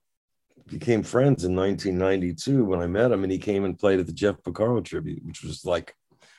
became 0.68 1.04
friends 1.04 1.44
in 1.44 1.56
1992 1.56 2.66
when 2.66 2.80
I 2.80 2.88
met 2.88 3.12
him, 3.12 3.24
and 3.24 3.32
he 3.32 3.38
came 3.38 3.66
and 3.66 3.78
played 3.78 4.00
at 4.00 4.06
the 4.06 4.14
Jeff 4.14 4.36
Porcaro 4.44 4.84
tribute, 4.84 5.26
which 5.26 5.44
was 5.44 5.66
like 5.66 5.96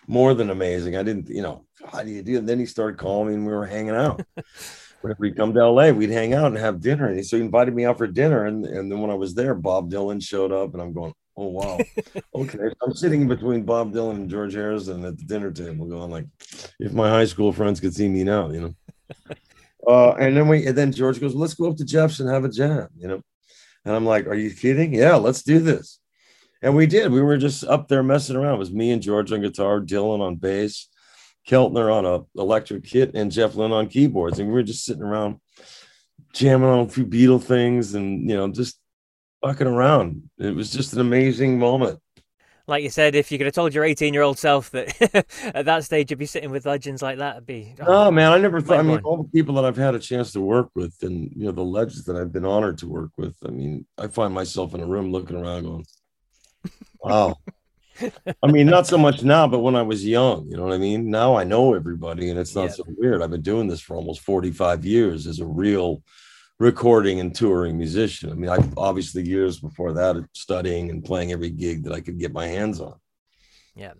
more 0.07 0.35
than 0.35 0.51
amazing. 0.51 0.97
I 0.97 1.03
didn't, 1.03 1.29
you 1.29 1.43
know, 1.43 1.65
how 1.85 2.03
do 2.03 2.11
you 2.11 2.23
do? 2.23 2.39
And 2.39 2.49
then 2.49 2.59
he 2.59 2.67
started 2.67 2.99
calling 2.99 3.29
me, 3.29 3.35
and 3.35 3.47
we 3.47 3.53
were 3.53 3.67
hanging 3.67 3.95
out. 3.95 4.25
Whenever 5.01 5.27
he'd 5.27 5.37
come 5.37 5.55
to 5.55 5.71
LA, 5.71 5.91
we'd 5.91 6.11
hang 6.11 6.35
out 6.35 6.47
and 6.47 6.59
have 6.59 6.81
dinner. 6.81 7.07
And 7.07 7.25
so 7.25 7.37
he 7.37 7.43
invited 7.43 7.73
me 7.73 7.85
out 7.85 7.99
for 7.99 8.09
dinner, 8.09 8.47
and 8.47 8.65
and 8.65 8.91
then 8.91 9.01
when 9.01 9.11
I 9.11 9.15
was 9.15 9.35
there, 9.35 9.55
Bob 9.55 9.91
Dylan 9.91 10.23
showed 10.23 10.51
up, 10.51 10.73
and 10.73 10.83
I'm 10.83 10.93
going, 10.93 11.15
oh 11.37 11.49
wow, 11.49 11.79
okay. 12.35 12.59
So 12.59 12.75
I'm 12.83 12.95
sitting 12.95 13.29
between 13.29 13.63
Bob 13.63 13.93
Dylan 13.93 14.17
and 14.17 14.31
George 14.31 14.55
Harrison 14.55 15.05
at 15.05 15.17
the 15.17 15.25
dinner 15.25 15.53
table, 15.53 15.87
going 15.87 16.11
like, 16.11 16.27
if 16.81 16.93
my 16.93 17.09
high 17.09 17.27
school 17.27 17.53
friends 17.53 17.79
could 17.79 17.95
see 17.95 18.09
me 18.09 18.25
now, 18.25 18.51
you 18.51 18.61
know. 18.61 18.75
Uh, 19.87 20.13
and 20.19 20.37
then 20.37 20.49
we, 20.49 20.67
and 20.67 20.77
then 20.77 20.93
George 20.93 21.19
goes, 21.19 21.35
let's 21.35 21.55
go 21.55 21.71
up 21.71 21.77
to 21.77 21.85
Jeff's 21.85 22.21
and 22.21 22.29
have 22.29 22.45
a 22.45 22.49
jam, 22.51 22.89
you 22.99 23.09
know. 23.09 23.23
And 23.85 23.95
I'm 23.95 24.05
like, 24.05 24.27
are 24.27 24.35
you 24.35 24.55
kidding? 24.55 24.95
Yeah, 24.95 25.17
let's 25.17 25.43
do 25.43 25.61
this. 25.61 25.99
And 26.61 26.75
we 26.75 26.87
did. 26.87 27.13
We 27.13 27.23
were 27.23 27.37
just 27.37 27.65
up 27.65 27.89
there 27.89 28.03
messing 28.03 28.37
around. 28.37 28.57
It 28.57 28.59
was 28.59 28.73
me 28.73 28.91
and 28.91 29.03
George 29.03 29.33
on 29.33 29.41
guitar, 29.41 29.81
Dylan 29.81 30.21
on 30.21 30.37
bass, 30.37 30.89
Keltner 31.49 31.93
on 31.93 32.05
a 32.05 32.41
electric 32.41 32.85
kit, 32.85 33.13
and 33.15 33.31
Jeff 33.31 33.55
Lynne 33.55 33.73
on 33.73 33.89
keyboards. 33.89 34.39
And 34.39 34.49
we 34.49 34.55
were 34.55 34.63
just 34.63 34.85
sitting 34.85 35.03
around 35.03 35.41
jamming 36.33 36.69
on 36.69 36.81
a 36.81 36.89
few 36.89 37.07
Beatle 37.07 37.43
things 37.43 37.95
and 37.95 38.29
you 38.29 38.37
know, 38.37 38.49
just 38.49 38.79
fucking 39.43 39.67
around. 39.67 40.29
It 40.39 40.55
was 40.55 40.71
just 40.71 40.93
an 40.95 41.01
amazing 41.01 41.59
moment 41.59 42.01
like 42.69 42.83
you 42.83 42.91
said, 42.91 43.15
if 43.15 43.33
you 43.33 43.39
could 43.39 43.47
have 43.47 43.55
told 43.55 43.75
your 43.75 43.85
18 43.85 44.13
year 44.13 44.23
old 44.23 44.39
self 44.39 44.71
that 44.71 45.27
at 45.55 45.65
that 45.65 45.85
stage 45.85 46.11
you'd 46.11 46.19
be 46.19 46.27
sitting 46.27 46.51
with 46.51 46.67
legends 46.67 47.03
like 47.03 47.19
that, 47.19 47.37
it'd 47.37 47.47
be. 47.47 47.75
Oh, 47.81 48.07
oh 48.09 48.11
man, 48.11 48.31
I 48.31 48.39
never 48.39 48.61
thought. 48.61 48.79
I 48.79 48.83
mean, 48.83 49.01
all 49.01 49.23
the 49.23 49.29
people 49.31 49.55
that 49.57 49.65
I've 49.65 49.77
had 49.77 49.95
a 49.95 49.99
chance 49.99 50.33
to 50.33 50.41
work 50.41 50.71
with, 50.75 50.95
and 51.03 51.33
you 51.35 51.47
know, 51.47 51.53
the 51.53 51.65
legends 51.65 52.05
that 52.05 52.17
I've 52.17 52.33
been 52.33 52.45
honored 52.45 52.79
to 52.79 52.89
work 52.89 53.11
with. 53.17 53.37
I 53.45 53.49
mean, 53.51 53.87
I 53.97 54.09
find 54.09 54.35
myself 54.35 54.75
in 54.75 54.81
a 54.81 54.87
room 54.87 55.11
looking 55.11 55.37
around, 55.37 55.65
going, 55.65 55.87
"Wow." 57.01 57.37
I 58.43 58.47
mean, 58.47 58.67
not 58.67 58.87
so 58.87 58.97
much 58.97 59.25
now, 59.25 59.49
but 59.49 59.59
when 59.59 59.75
I 59.75 59.83
was 59.83 60.07
young, 60.07 60.47
you 60.49 60.57
know 60.57 60.65
what 60.65 60.75
I 60.75 60.79
mean. 60.79 61.11
Now 61.11 61.35
I 61.35 61.45
know 61.45 61.75
everybody, 61.75 62.31
and 62.31 62.39
it's 62.39 62.55
not 62.55 62.65
yeah. 62.65 62.71
so 62.71 62.85
weird. 62.87 63.23
I've 63.23 63.31
been 63.31 63.43
doing 63.43 63.67
this 63.67 63.81
for 63.81 63.97
almost 63.97 64.21
45 64.21 64.85
years 64.85 65.27
as 65.27 65.41
a 65.41 65.47
real 65.47 66.03
recording 66.59 67.21
and 67.21 67.35
touring 67.35 67.79
musician. 67.79 68.31
I 68.31 68.35
mean, 68.35 68.51
I 68.51 68.59
obviously 68.77 69.23
years 69.27 69.61
before 69.61 69.93
that 69.95 70.29
studying 70.33 70.91
and 70.91 71.05
playing 71.05 71.33
every 71.33 71.51
gig 71.51 71.85
that 71.85 71.93
I 71.93 72.01
could 72.01 72.19
get 72.19 72.33
my 72.33 72.47
hands 72.47 72.81
on. 72.81 72.95
Yeah. 73.75 73.93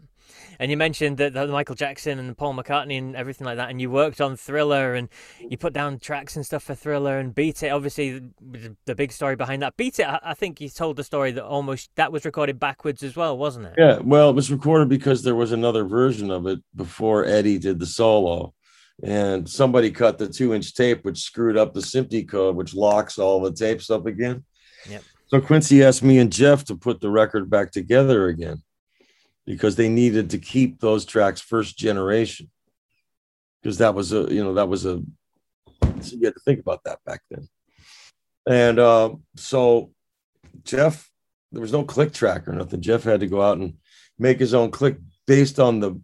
And 0.59 0.71
you 0.71 0.77
mentioned 0.77 1.19
that 1.19 1.35
the 1.35 1.47
Michael 1.47 1.77
Jackson 1.77 2.19
and 2.19 2.37
Paul 2.37 2.55
McCartney 2.55 2.99
and 2.99 3.15
everything 3.15 3.45
like 3.45 3.59
that, 3.59 3.71
and 3.71 3.81
you 3.81 3.91
worked 3.91 4.21
on 4.21 4.37
Thriller 4.37 4.95
and 4.95 5.09
you 5.41 5.57
put 5.57 5.73
down 5.73 6.01
tracks 6.01 6.35
and 6.35 6.45
stuff 6.45 6.65
for 6.65 6.75
Thriller 6.75 7.19
and 7.19 7.33
Beat 7.33 7.63
It. 7.63 7.69
Obviously, 7.69 8.21
the 8.85 8.95
big 8.97 9.13
story 9.13 9.37
behind 9.37 9.63
that. 9.63 9.77
Beat 9.77 10.01
It, 10.01 10.07
I 10.09 10.35
think 10.35 10.61
you 10.61 10.69
told 10.69 10.97
the 10.97 11.05
story 11.05 11.31
that 11.33 11.45
almost 11.45 11.91
that 11.95 12.11
was 12.11 12.25
recorded 12.25 12.59
backwards 12.59 13.05
as 13.05 13.15
well, 13.15 13.39
wasn't 13.39 13.67
it? 13.67 13.75
Yeah, 13.79 14.01
well, 14.03 14.31
it 14.31 14.35
was 14.35 14.51
recorded 14.51 14.89
because 14.89 15.23
there 15.23 15.37
was 15.37 15.53
another 15.53 15.85
version 15.85 16.31
of 16.31 16.47
it 16.49 16.61
before 16.75 17.25
Eddie 17.25 17.59
did 17.59 17.79
the 17.79 17.87
solo 17.87 18.53
and 19.03 19.49
somebody 19.49 19.91
cut 19.91 20.19
the 20.19 20.29
two 20.29 20.55
inch 20.55 20.75
tape, 20.75 21.05
which 21.05 21.23
screwed 21.23 21.57
up 21.57 21.73
the 21.73 21.81
SMPTE 21.81 22.29
code, 22.29 22.57
which 22.57 22.75
locks 22.75 23.19
all 23.19 23.41
the 23.41 23.53
tapes 23.53 23.91
up 23.91 24.07
again. 24.07 24.45
Yep. 24.89 25.03
So 25.29 25.41
Quincy 25.41 25.85
asked 25.85 26.03
me 26.03 26.19
and 26.19 26.33
Jeff 26.33 26.65
to 26.65 26.75
put 26.75 27.01
the 27.01 27.11
record 27.11 27.51
back 27.51 27.71
together 27.71 28.27
again 28.29 28.63
because 29.49 29.77
they 29.77 29.89
needed 29.89 30.31
to 30.31 30.39
keep 30.39 30.79
those 30.79 31.05
tracks 31.05 31.41
first 31.41 31.79
generation 31.79 32.51
because 33.63 33.79
that 33.79 33.95
was 33.95 34.13
a 34.13 34.33
you 34.33 34.45
know 34.45 34.55
that 34.55 34.69
was 34.69 34.85
a 34.85 35.03
so 36.01 36.17
you 36.17 36.25
had 36.25 36.35
to 36.35 36.41
think 36.45 36.61
about 36.61 36.85
that 36.85 36.99
back 37.05 37.23
then 37.31 37.49
and 38.47 38.79
uh, 38.79 39.11
so 39.37 39.91
jeff 40.65 41.11
there 41.51 41.63
was 41.63 41.73
no 41.73 41.83
click 41.83 42.13
track 42.13 42.47
or 42.47 42.53
nothing 42.53 42.83
jeff 42.83 43.03
had 43.03 43.21
to 43.21 43.27
go 43.27 43.41
out 43.41 43.57
and 43.57 43.75
make 44.19 44.39
his 44.39 44.53
own 44.53 44.71
click 44.71 44.99
based 45.27 45.59
on 45.59 45.81
the 45.81 45.99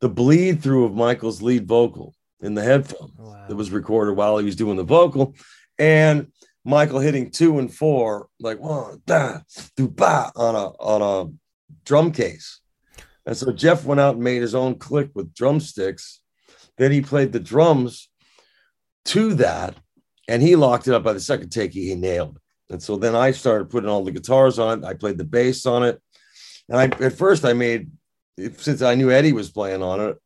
the 0.00 0.08
bleed 0.08 0.62
through 0.62 0.86
of 0.86 0.94
michael's 0.94 1.42
lead 1.42 1.68
vocal 1.68 2.14
in 2.40 2.54
the 2.54 2.62
headphone 2.62 3.12
wow. 3.18 3.46
that 3.48 3.56
was 3.56 3.70
recorded 3.70 4.16
while 4.16 4.38
he 4.38 4.44
was 4.44 4.56
doing 4.56 4.76
the 4.76 4.84
vocal. 4.84 5.34
And 5.78 6.32
Michael 6.64 7.00
hitting 7.00 7.30
two 7.30 7.58
and 7.58 7.72
four, 7.72 8.28
like 8.40 8.58
one, 8.58 9.02
da, 9.06 9.38
do, 9.76 9.88
ba, 9.88 10.32
on 10.34 10.54
a 10.54 10.66
on 10.78 11.02
a 11.02 11.32
drum 11.84 12.12
case. 12.12 12.60
And 13.24 13.36
so 13.36 13.52
Jeff 13.52 13.84
went 13.84 14.00
out 14.00 14.14
and 14.14 14.24
made 14.24 14.42
his 14.42 14.54
own 14.54 14.76
click 14.76 15.10
with 15.14 15.34
drumsticks. 15.34 16.20
Then 16.78 16.92
he 16.92 17.00
played 17.00 17.32
the 17.32 17.40
drums 17.40 18.08
to 19.06 19.34
that, 19.34 19.76
and 20.28 20.42
he 20.42 20.56
locked 20.56 20.88
it 20.88 20.94
up 20.94 21.02
by 21.02 21.12
the 21.12 21.20
second 21.20 21.50
take. 21.50 21.72
He, 21.72 21.88
he 21.88 21.94
nailed 21.94 22.36
it. 22.36 22.42
And 22.72 22.82
so 22.82 22.96
then 22.96 23.14
I 23.14 23.30
started 23.30 23.70
putting 23.70 23.88
all 23.88 24.04
the 24.04 24.10
guitars 24.10 24.58
on 24.58 24.80
it. 24.80 24.86
I 24.86 24.94
played 24.94 25.18
the 25.18 25.24
bass 25.24 25.66
on 25.66 25.84
it. 25.84 26.00
And 26.68 26.78
I 26.78 27.04
at 27.04 27.12
first 27.12 27.44
I 27.44 27.52
made 27.52 27.90
since 28.56 28.82
I 28.82 28.94
knew 28.94 29.10
Eddie 29.10 29.32
was 29.32 29.50
playing 29.50 29.82
on 29.82 30.00
it, 30.00 30.18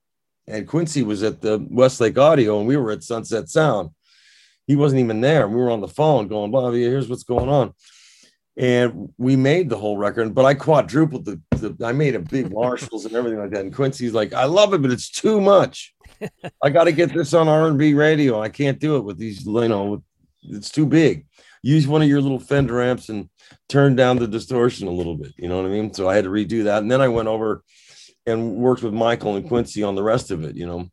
and 0.50 0.66
Quincy 0.66 1.02
was 1.02 1.22
at 1.22 1.40
the 1.40 1.64
Westlake 1.70 2.18
Audio, 2.18 2.58
and 2.58 2.68
we 2.68 2.76
were 2.76 2.90
at 2.90 3.04
Sunset 3.04 3.48
Sound. 3.48 3.90
He 4.66 4.76
wasn't 4.76 5.00
even 5.00 5.20
there. 5.20 5.48
We 5.48 5.56
were 5.56 5.70
on 5.70 5.80
the 5.80 5.88
phone 5.88 6.28
going, 6.28 6.50
Bobby, 6.50 6.82
here's 6.82 7.08
what's 7.08 7.24
going 7.24 7.48
on. 7.48 7.72
And 8.56 9.12
we 9.16 9.36
made 9.36 9.68
the 9.68 9.76
whole 9.76 9.96
record, 9.96 10.34
but 10.34 10.44
I 10.44 10.54
quadrupled 10.54 11.24
the, 11.24 11.40
the 11.52 11.74
I 11.84 11.92
made 11.92 12.14
a 12.14 12.20
big 12.20 12.52
Marshalls 12.52 13.06
and 13.06 13.14
everything 13.14 13.38
like 13.38 13.50
that. 13.50 13.62
And 13.62 13.74
Quincy's 13.74 14.12
like, 14.12 14.34
I 14.34 14.44
love 14.44 14.74
it, 14.74 14.82
but 14.82 14.90
it's 14.90 15.10
too 15.10 15.40
much. 15.40 15.94
I 16.62 16.70
got 16.70 16.84
to 16.84 16.92
get 16.92 17.14
this 17.14 17.32
on 17.32 17.48
R&B 17.48 17.94
radio. 17.94 18.40
I 18.42 18.48
can't 18.48 18.78
do 18.78 18.96
it 18.96 19.04
with 19.04 19.18
these, 19.18 19.46
you 19.46 19.68
know, 19.68 20.02
it's 20.42 20.70
too 20.70 20.86
big. 20.86 21.26
Use 21.62 21.86
one 21.86 22.02
of 22.02 22.08
your 22.08 22.20
little 22.20 22.40
Fender 22.40 22.82
amps 22.82 23.08
and 23.08 23.28
turn 23.68 23.96
down 23.96 24.18
the 24.18 24.28
distortion 24.28 24.88
a 24.88 24.92
little 24.92 25.16
bit. 25.16 25.32
You 25.38 25.48
know 25.48 25.56
what 25.56 25.66
I 25.66 25.70
mean? 25.70 25.92
So 25.92 26.08
I 26.08 26.14
had 26.14 26.24
to 26.24 26.30
redo 26.30 26.64
that. 26.64 26.82
And 26.82 26.90
then 26.90 27.00
I 27.00 27.08
went 27.08 27.28
over 27.28 27.62
and 28.26 28.56
worked 28.56 28.82
with 28.82 28.92
Michael 28.92 29.36
and 29.36 29.46
Quincy 29.46 29.82
on 29.82 29.94
the 29.94 30.02
rest 30.02 30.30
of 30.30 30.44
it, 30.44 30.56
you 30.56 30.66
know, 30.66 30.88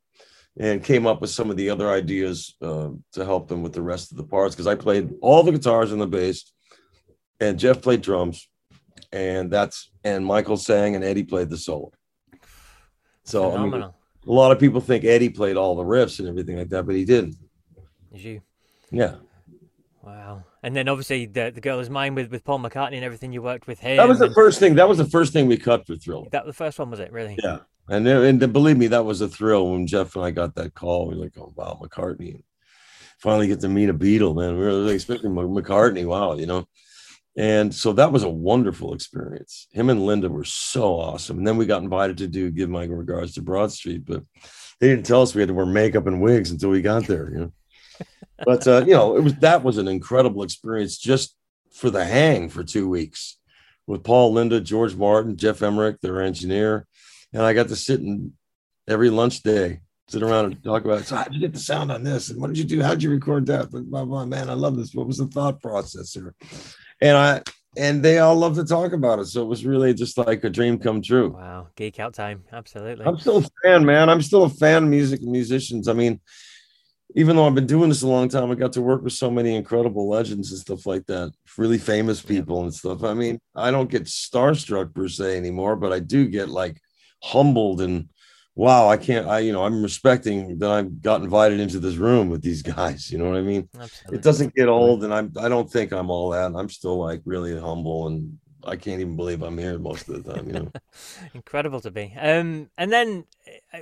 and 0.59 0.83
came 0.83 1.05
up 1.05 1.21
with 1.21 1.29
some 1.29 1.51
of 1.51 1.57
the 1.57 1.69
other 1.69 1.89
ideas 1.89 2.55
uh, 2.61 2.89
to 3.13 3.25
help 3.25 3.47
them 3.47 3.63
with 3.63 3.73
the 3.73 3.81
rest 3.81 4.11
of 4.11 4.17
the 4.17 4.23
parts. 4.23 4.55
Because 4.55 4.67
I 4.67 4.75
played 4.75 5.13
all 5.21 5.43
the 5.43 5.51
guitars 5.51 5.91
and 5.91 6.01
the 6.01 6.07
bass, 6.07 6.51
and 7.39 7.59
Jeff 7.59 7.81
played 7.81 8.01
drums, 8.01 8.49
and 9.11 9.51
that's 9.51 9.91
and 10.03 10.25
Michael 10.25 10.57
sang 10.57 10.95
and 10.95 11.03
Eddie 11.03 11.23
played 11.23 11.49
the 11.49 11.57
solo. 11.57 11.91
So 13.25 13.55
I 13.55 13.65
mean, 13.65 13.81
a 13.81 13.91
lot 14.25 14.51
of 14.51 14.59
people 14.59 14.81
think 14.81 15.03
Eddie 15.03 15.29
played 15.29 15.57
all 15.57 15.75
the 15.75 15.83
riffs 15.83 16.19
and 16.19 16.27
everything 16.27 16.57
like 16.57 16.69
that, 16.69 16.85
but 16.85 16.95
he 16.95 17.05
didn't. 17.05 17.35
Did 18.11 18.21
you? 18.21 18.41
Yeah. 18.91 19.15
Wow. 20.07 20.45
And 20.63 20.73
then 20.73 20.87
obviously 20.87 21.25
the, 21.25 21.51
the 21.53 21.59
girl 21.59 21.79
is 21.79 21.89
mine 21.89 22.15
with, 22.15 22.31
with 22.31 22.45
Paul 22.45 22.59
McCartney 22.59 22.93
and 22.93 23.03
everything 23.03 23.33
you 23.33 23.41
worked 23.41 23.67
with 23.67 23.79
him. 23.79 23.97
That 23.97 24.07
was 24.07 24.19
the 24.19 24.27
and... 24.27 24.33
first 24.33 24.57
thing. 24.57 24.75
That 24.75 24.87
was 24.87 24.97
the 24.97 25.05
first 25.05 25.33
thing 25.33 25.47
we 25.47 25.57
cut 25.57 25.85
for 25.85 25.97
Thrill. 25.97 26.29
That 26.31 26.45
the 26.45 26.53
first 26.53 26.79
one 26.79 26.89
was 26.89 27.01
it 27.01 27.11
really? 27.11 27.37
Yeah. 27.43 27.59
And 27.89 28.07
and 28.07 28.53
believe 28.53 28.77
me, 28.77 28.87
that 28.87 29.03
was 29.03 29.21
a 29.21 29.27
thrill 29.29 29.71
when 29.71 29.87
Jeff 29.87 30.15
and 30.15 30.23
I 30.23 30.31
got 30.31 30.55
that 30.55 30.73
call. 30.73 31.07
We 31.07 31.15
are 31.15 31.17
like, 31.17 31.37
oh 31.37 31.53
wow, 31.55 31.79
McCartney. 31.81 32.43
Finally 33.19 33.47
get 33.47 33.61
to 33.61 33.69
meet 33.69 33.89
a 33.89 33.93
Beatle, 33.93 34.35
man. 34.35 34.57
We 34.57 34.59
were 34.59 34.67
really 34.67 34.95
expecting 34.95 35.31
McCartney. 35.31 36.05
Wow, 36.05 36.33
you 36.33 36.45
know. 36.45 36.67
And 37.37 37.73
so 37.73 37.93
that 37.93 38.11
was 38.11 38.23
a 38.23 38.29
wonderful 38.29 38.93
experience. 38.93 39.67
Him 39.71 39.89
and 39.89 40.05
Linda 40.05 40.27
were 40.27 40.43
so 40.43 40.99
awesome. 40.99 41.37
And 41.37 41.47
then 41.47 41.55
we 41.55 41.65
got 41.65 41.83
invited 41.83 42.17
to 42.17 42.27
do 42.27 42.51
Give 42.51 42.69
My 42.69 42.85
Regards 42.85 43.35
to 43.35 43.41
Broad 43.41 43.71
Street, 43.71 44.05
but 44.05 44.23
they 44.79 44.89
didn't 44.89 45.05
tell 45.05 45.21
us 45.21 45.35
we 45.35 45.41
had 45.41 45.49
to 45.49 45.53
wear 45.53 45.65
makeup 45.65 46.07
and 46.07 46.21
wigs 46.21 46.51
until 46.51 46.69
we 46.69 46.81
got 46.81 47.05
there, 47.05 47.29
you 47.31 47.39
know 47.39 47.51
but 48.45 48.67
uh, 48.67 48.83
you 48.85 48.93
know, 48.93 49.15
it 49.15 49.23
was 49.23 49.35
that 49.35 49.63
was 49.63 49.77
an 49.77 49.87
incredible 49.87 50.43
experience 50.43 50.97
just 50.97 51.35
for 51.71 51.89
the 51.89 52.05
hang 52.05 52.49
for 52.49 52.63
two 52.63 52.87
weeks 52.87 53.37
with 53.85 54.03
Paul 54.03 54.33
Linda, 54.33 54.59
George 54.59 54.95
Martin, 54.95 55.37
Geoff 55.37 55.63
Emerick, 55.63 56.01
their 56.01 56.21
engineer, 56.21 56.85
and 57.33 57.41
I 57.41 57.53
got 57.53 57.69
to 57.69 57.75
sit 57.75 57.99
in 57.99 58.33
every 58.87 59.09
lunch 59.09 59.43
day, 59.43 59.81
sit 60.07 60.23
around 60.23 60.45
and 60.45 60.63
talk 60.63 60.85
about. 60.85 61.05
So 61.05 61.15
how 61.15 61.23
did 61.23 61.35
you 61.35 61.39
get 61.39 61.53
the 61.53 61.59
sound 61.59 61.91
on 61.91 62.03
this? 62.03 62.29
And 62.29 62.41
what 62.41 62.47
did 62.47 62.57
you 62.57 62.63
do? 62.63 62.81
How 62.81 62.91
did 62.91 63.03
you 63.03 63.09
record 63.09 63.45
that? 63.47 63.71
But 63.71 63.89
blah, 63.89 64.05
blah, 64.05 64.25
man, 64.25 64.49
I 64.49 64.53
love 64.53 64.75
this. 64.75 64.93
What 64.93 65.07
was 65.07 65.17
the 65.17 65.27
thought 65.27 65.61
process 65.61 66.13
here? 66.13 66.35
And 67.01 67.17
I 67.17 67.41
and 67.77 68.01
they 68.01 68.17
all 68.17 68.35
love 68.35 68.55
to 68.55 68.65
talk 68.65 68.93
about 68.93 69.19
it. 69.19 69.25
So 69.25 69.43
it 69.43 69.47
was 69.47 69.65
really 69.65 69.93
just 69.93 70.17
like 70.17 70.43
a 70.43 70.49
dream 70.49 70.79
come 70.79 71.01
true. 71.01 71.29
Wow, 71.29 71.67
geek 71.75 71.99
out 71.99 72.13
time, 72.13 72.43
absolutely. 72.51 73.05
I'm 73.05 73.19
still 73.19 73.37
a 73.37 73.45
fan, 73.63 73.85
man. 73.85 74.09
I'm 74.09 74.21
still 74.21 74.43
a 74.43 74.49
fan 74.49 74.83
of 74.83 74.89
music 74.89 75.21
and 75.21 75.31
musicians. 75.31 75.87
I 75.87 75.93
mean, 75.93 76.19
even 77.15 77.35
though 77.35 77.47
I've 77.47 77.55
been 77.55 77.67
doing 77.67 77.89
this 77.89 78.01
a 78.01 78.07
long 78.07 78.29
time, 78.29 78.51
I 78.51 78.55
got 78.55 78.73
to 78.73 78.81
work 78.81 79.03
with 79.03 79.13
so 79.13 79.31
many 79.31 79.55
incredible 79.55 80.09
legends 80.09 80.51
and 80.51 80.59
stuff 80.59 80.85
like 80.85 81.05
that, 81.07 81.31
really 81.57 81.77
famous 81.77 82.21
people 82.21 82.63
and 82.63 82.73
stuff. 82.73 83.03
I 83.03 83.13
mean, 83.13 83.39
I 83.55 83.71
don't 83.71 83.89
get 83.89 84.03
starstruck 84.03 84.93
per 84.93 85.07
se 85.07 85.37
anymore, 85.37 85.75
but 85.75 85.93
I 85.93 85.99
do 85.99 86.27
get 86.27 86.49
like 86.49 86.81
humbled 87.23 87.81
and 87.81 88.09
wow, 88.55 88.89
I 88.89 88.97
can't, 88.97 89.27
I, 89.27 89.39
you 89.39 89.53
know, 89.53 89.63
I'm 89.63 89.83
respecting 89.83 90.57
that 90.57 90.69
I 90.69 90.81
got 90.81 91.21
invited 91.21 91.59
into 91.59 91.79
this 91.79 91.95
room 91.95 92.29
with 92.29 92.41
these 92.41 92.61
guys. 92.75 93.11
You 93.11 93.19
know 93.19 93.29
what 93.29 93.37
I 93.37 93.41
mean? 93.41 93.69
Absolutely. 93.79 94.17
It 94.17 94.23
doesn't 94.23 94.55
get 94.55 94.67
old, 94.67 95.03
and 95.03 95.13
I'm, 95.13 95.31
I 95.39 95.47
don't 95.47 95.71
think 95.71 95.93
I'm 95.93 96.09
all 96.09 96.31
that. 96.31 96.53
I'm 96.55 96.69
still 96.69 96.97
like 96.97 97.21
really 97.23 97.57
humble 97.57 98.07
and 98.07 98.37
I 98.67 98.75
can't 98.75 98.99
even 98.99 99.15
believe 99.15 99.43
I'm 99.43 99.57
here 99.57 99.79
most 99.79 100.09
of 100.09 100.23
the 100.23 100.33
time. 100.33 100.47
You 100.47 100.53
know, 100.53 100.71
incredible 101.33 101.79
to 101.81 101.91
be. 101.91 102.13
Um, 102.19 102.69
and 102.77 102.91
then 102.91 103.25
uh, 103.73 103.79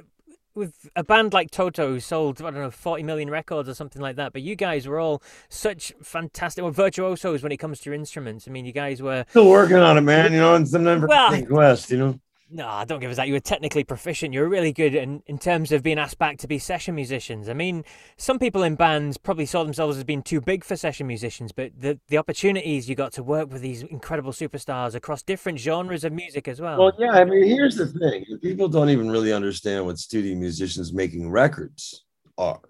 with 0.56 0.90
a 0.96 1.04
band 1.04 1.34
like 1.34 1.52
Toto 1.52 1.90
who 1.90 2.00
sold 2.00 2.42
I 2.42 2.50
don't 2.50 2.62
know 2.62 2.72
40 2.72 3.04
million 3.04 3.30
records 3.30 3.70
or 3.70 3.74
something 3.74 4.02
like 4.02 4.16
that, 4.16 4.34
but 4.34 4.42
you 4.42 4.56
guys 4.56 4.88
were 4.88 5.00
all 5.00 5.22
such 5.50 5.94
fantastic 6.02 6.64
well, 6.64 6.72
virtuosos 6.72 7.44
when 7.44 7.52
it 7.52 7.58
comes 7.58 7.80
to 7.82 7.90
your 7.90 7.96
instruments. 7.96 8.48
I 8.48 8.52
mean, 8.52 8.66
you 8.66 8.72
guys 8.72 9.02
were 9.02 9.26
still 9.30 9.50
working 9.50 9.78
on 9.78 9.98
it, 9.98 10.02
man. 10.02 10.34
You 10.34 10.40
know, 10.40 10.56
and 10.56 10.68
some 10.68 10.84
never 10.84 11.08
well, 11.08 11.46
quest. 11.46 11.92
You 11.92 11.98
know, 11.98 12.20
no, 12.50 12.68
I 12.68 12.86
don't 12.86 13.00
give 13.00 13.10
us 13.10 13.18
that. 13.18 13.28
You 13.28 13.34
were 13.34 13.40
technically 13.40 13.84
proficient. 13.84 14.34
You 14.34 14.42
were 14.42 14.50
really 14.50 14.72
good 14.72 14.94
in, 14.94 15.24
in 15.26 15.40
terms 15.40 15.72
of 15.72 15.82
being 15.82 15.98
asked 15.98 16.20
back 16.20 16.38
to 16.40 16.48
be 16.48 16.60
session 16.60 16.94
musicians. 16.94 17.50
I 17.50 17.54
mean, 17.54 17.84
some 18.18 18.38
people 18.38 18.62
in 18.62 18.76
bands 18.76 19.18
probably 19.18 19.48
saw 19.48 19.64
themselves 19.64 19.98
as 19.98 20.04
being 20.04 20.22
too 20.22 20.42
big 20.42 20.64
for 20.64 20.76
session 20.76 21.08
musicians, 21.08 21.52
but 21.52 21.72
the, 21.78 22.00
the 22.08 22.18
opportunities 22.18 22.88
you 22.88 22.96
got 22.96 23.14
to 23.14 23.24
work 23.24 23.52
with 23.52 23.62
these 23.62 23.82
incredible 23.82 24.32
superstars 24.32 24.94
across 24.94 25.24
different 25.24 25.60
genres 25.60 26.04
of 26.04 26.14
music 26.14 26.48
as 26.48 26.62
well. 26.62 26.78
Well, 26.78 26.94
yeah. 27.00 27.12
I 27.12 27.26
mean, 27.26 27.46
here's 27.46 27.78
the 27.78 27.88
thing 27.88 28.26
people 28.42 28.68
don't 28.68 28.90
even 28.90 29.10
really 29.10 29.34
understand 29.34 29.86
what 29.86 29.98
studio 29.98 30.36
musicians 30.36 30.94
making 30.94 31.32
records 31.32 32.06
are. 32.38 32.62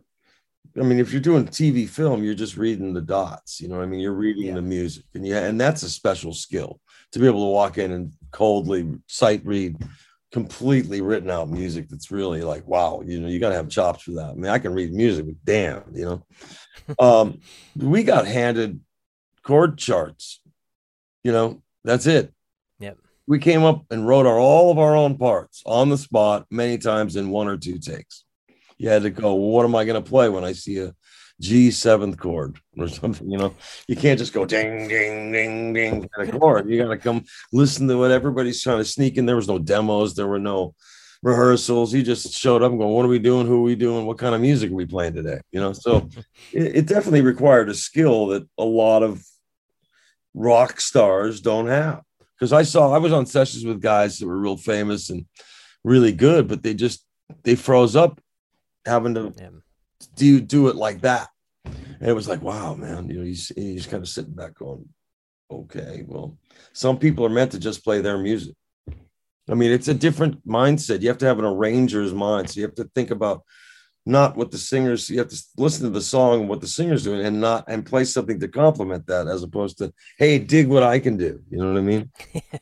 I 0.77 0.83
mean, 0.83 0.99
if 0.99 1.11
you're 1.11 1.21
doing 1.21 1.45
TV 1.45 1.87
film, 1.87 2.23
you're 2.23 2.33
just 2.33 2.57
reading 2.57 2.93
the 2.93 3.01
dots. 3.01 3.61
You 3.61 3.69
know, 3.69 3.81
I 3.81 3.85
mean, 3.85 3.99
you're 3.99 4.13
reading 4.13 4.47
yeah. 4.47 4.55
the 4.55 4.61
music, 4.61 5.05
and 5.13 5.25
yeah, 5.25 5.45
and 5.45 5.59
that's 5.59 5.83
a 5.83 5.89
special 5.89 6.33
skill 6.33 6.79
to 7.11 7.19
be 7.19 7.27
able 7.27 7.45
to 7.45 7.51
walk 7.51 7.77
in 7.77 7.91
and 7.91 8.11
coldly 8.35 8.85
sight 9.07 9.41
read 9.45 9.77
completely 10.31 10.99
written 10.99 11.29
out 11.29 11.49
music 11.49 11.87
that's 11.87 12.11
really 12.11 12.41
like 12.41 12.67
wow 12.67 13.01
you 13.05 13.21
know 13.21 13.29
you 13.29 13.39
got 13.39 13.49
to 13.49 13.55
have 13.55 13.69
chops 13.69 14.03
for 14.03 14.11
that. 14.11 14.31
I 14.31 14.33
mean 14.33 14.51
i 14.51 14.59
can 14.59 14.73
read 14.73 14.91
music 14.93 15.25
but 15.25 15.35
damn 15.45 15.83
you 15.93 16.05
know? 16.05 16.25
Um 16.99 17.39
we 17.77 18.03
got 18.03 18.27
handed 18.27 18.81
chord 19.43 19.77
charts 19.77 20.41
you 21.25 21.31
know? 21.31 21.63
That's 21.83 22.05
it. 22.05 22.31
Yep. 22.79 22.99
We 23.25 23.39
came 23.39 23.63
up 23.63 23.85
and 23.89 24.07
wrote 24.07 24.27
our 24.27 24.39
all 24.39 24.71
of 24.71 24.77
our 24.77 24.95
own 24.95 25.17
parts 25.17 25.63
on 25.65 25.89
the 25.89 25.97
spot 25.97 26.45
many 26.51 26.77
times 26.77 27.15
in 27.15 27.29
one 27.29 27.47
or 27.47 27.57
two 27.57 27.79
takes. 27.79 28.25
You 28.77 28.89
had 28.89 29.03
to 29.03 29.09
go 29.09 29.33
well, 29.33 29.49
what 29.49 29.65
am 29.65 29.75
i 29.75 29.85
going 29.85 30.01
to 30.01 30.07
play 30.07 30.29
when 30.29 30.43
i 30.43 30.51
see 30.51 30.79
a 30.79 30.93
G 31.41 31.69
seventh 31.71 32.17
chord 32.17 32.59
or 32.77 32.87
something. 32.87 33.29
You 33.29 33.37
know, 33.37 33.55
you 33.87 33.95
can't 33.95 34.19
just 34.19 34.33
go 34.33 34.45
ding, 34.45 34.87
ding, 34.87 35.31
ding, 35.31 35.73
ding 35.73 36.09
of 36.17 36.39
chord. 36.39 36.69
You 36.69 36.81
got 36.81 36.89
to 36.89 36.97
come 36.97 37.25
listen 37.51 37.87
to 37.87 37.97
what 37.97 38.11
everybody's 38.11 38.63
trying 38.63 38.77
to 38.77 38.85
sneak 38.85 39.17
in. 39.17 39.25
There 39.25 39.35
was 39.35 39.47
no 39.47 39.59
demos, 39.59 40.15
there 40.15 40.27
were 40.27 40.39
no 40.39 40.75
rehearsals. 41.21 41.91
He 41.91 42.03
just 42.03 42.31
showed 42.33 42.63
up 42.63 42.71
going, 42.71 42.93
What 42.93 43.05
are 43.05 43.09
we 43.09 43.19
doing? 43.19 43.47
Who 43.47 43.59
are 43.59 43.63
we 43.63 43.75
doing? 43.75 44.05
What 44.05 44.17
kind 44.17 44.33
of 44.33 44.41
music 44.41 44.71
are 44.71 44.75
we 44.75 44.85
playing 44.85 45.13
today? 45.13 45.41
You 45.51 45.59
know, 45.59 45.73
so 45.73 46.07
it, 46.53 46.77
it 46.77 46.85
definitely 46.85 47.21
required 47.21 47.69
a 47.69 47.73
skill 47.73 48.27
that 48.27 48.47
a 48.57 48.63
lot 48.63 49.03
of 49.03 49.21
rock 50.33 50.79
stars 50.79 51.41
don't 51.41 51.67
have. 51.67 52.01
Because 52.39 52.53
I 52.53 52.63
saw, 52.63 52.93
I 52.93 52.97
was 52.97 53.13
on 53.13 53.25
sessions 53.25 53.65
with 53.65 53.81
guys 53.81 54.19
that 54.19 54.27
were 54.27 54.37
real 54.37 54.57
famous 54.57 55.09
and 55.09 55.25
really 55.83 56.11
good, 56.11 56.47
but 56.47 56.63
they 56.63 56.73
just, 56.73 57.05
they 57.43 57.55
froze 57.55 57.95
up 57.95 58.21
having 58.85 59.15
to. 59.15 59.33
Yeah 59.37 59.49
do 60.15 60.25
you 60.25 60.41
do 60.41 60.67
it 60.69 60.75
like 60.75 61.01
that? 61.01 61.29
And 61.65 62.09
it 62.09 62.13
was 62.13 62.27
like, 62.27 62.41
wow, 62.41 62.75
man, 62.75 63.09
you 63.09 63.17
know, 63.19 63.23
he's 63.23 63.51
he's 63.55 63.87
kind 63.87 64.03
of 64.03 64.09
sitting 64.09 64.33
back 64.33 64.55
going, 64.55 64.87
okay, 65.51 66.03
well, 66.07 66.37
some 66.73 66.97
people 66.97 67.25
are 67.25 67.29
meant 67.29 67.51
to 67.51 67.59
just 67.59 67.83
play 67.83 68.01
their 68.01 68.17
music. 68.17 68.55
I 69.49 69.53
mean, 69.53 69.71
it's 69.71 69.87
a 69.87 69.93
different 69.93 70.45
mindset. 70.47 71.01
You 71.01 71.09
have 71.09 71.19
to 71.19 71.25
have 71.25 71.39
an 71.39 71.45
arranger's 71.45 72.13
mind. 72.13 72.49
So 72.49 72.59
you 72.59 72.65
have 72.65 72.75
to 72.75 72.89
think 72.95 73.11
about 73.11 73.43
not 74.07 74.35
what 74.35 74.51
the 74.51 74.57
singers, 74.57 75.09
you 75.09 75.17
have 75.19 75.29
to 75.29 75.43
listen 75.57 75.83
to 75.83 75.89
the 75.89 76.01
song 76.01 76.41
and 76.41 76.49
what 76.49 76.61
the 76.61 76.67
singer's 76.67 77.03
doing 77.03 77.25
and 77.25 77.41
not 77.41 77.65
and 77.67 77.85
play 77.85 78.03
something 78.03 78.39
to 78.39 78.47
complement 78.47 79.07
that 79.07 79.27
as 79.27 79.41
opposed 79.41 79.79
to, 79.79 79.91
hey, 80.17 80.37
dig 80.37 80.67
what 80.67 80.83
I 80.83 80.99
can 80.99 81.17
do. 81.17 81.41
You 81.49 81.57
know 81.57 81.73
what 81.73 81.77
I 81.77 81.81
mean? 81.81 82.11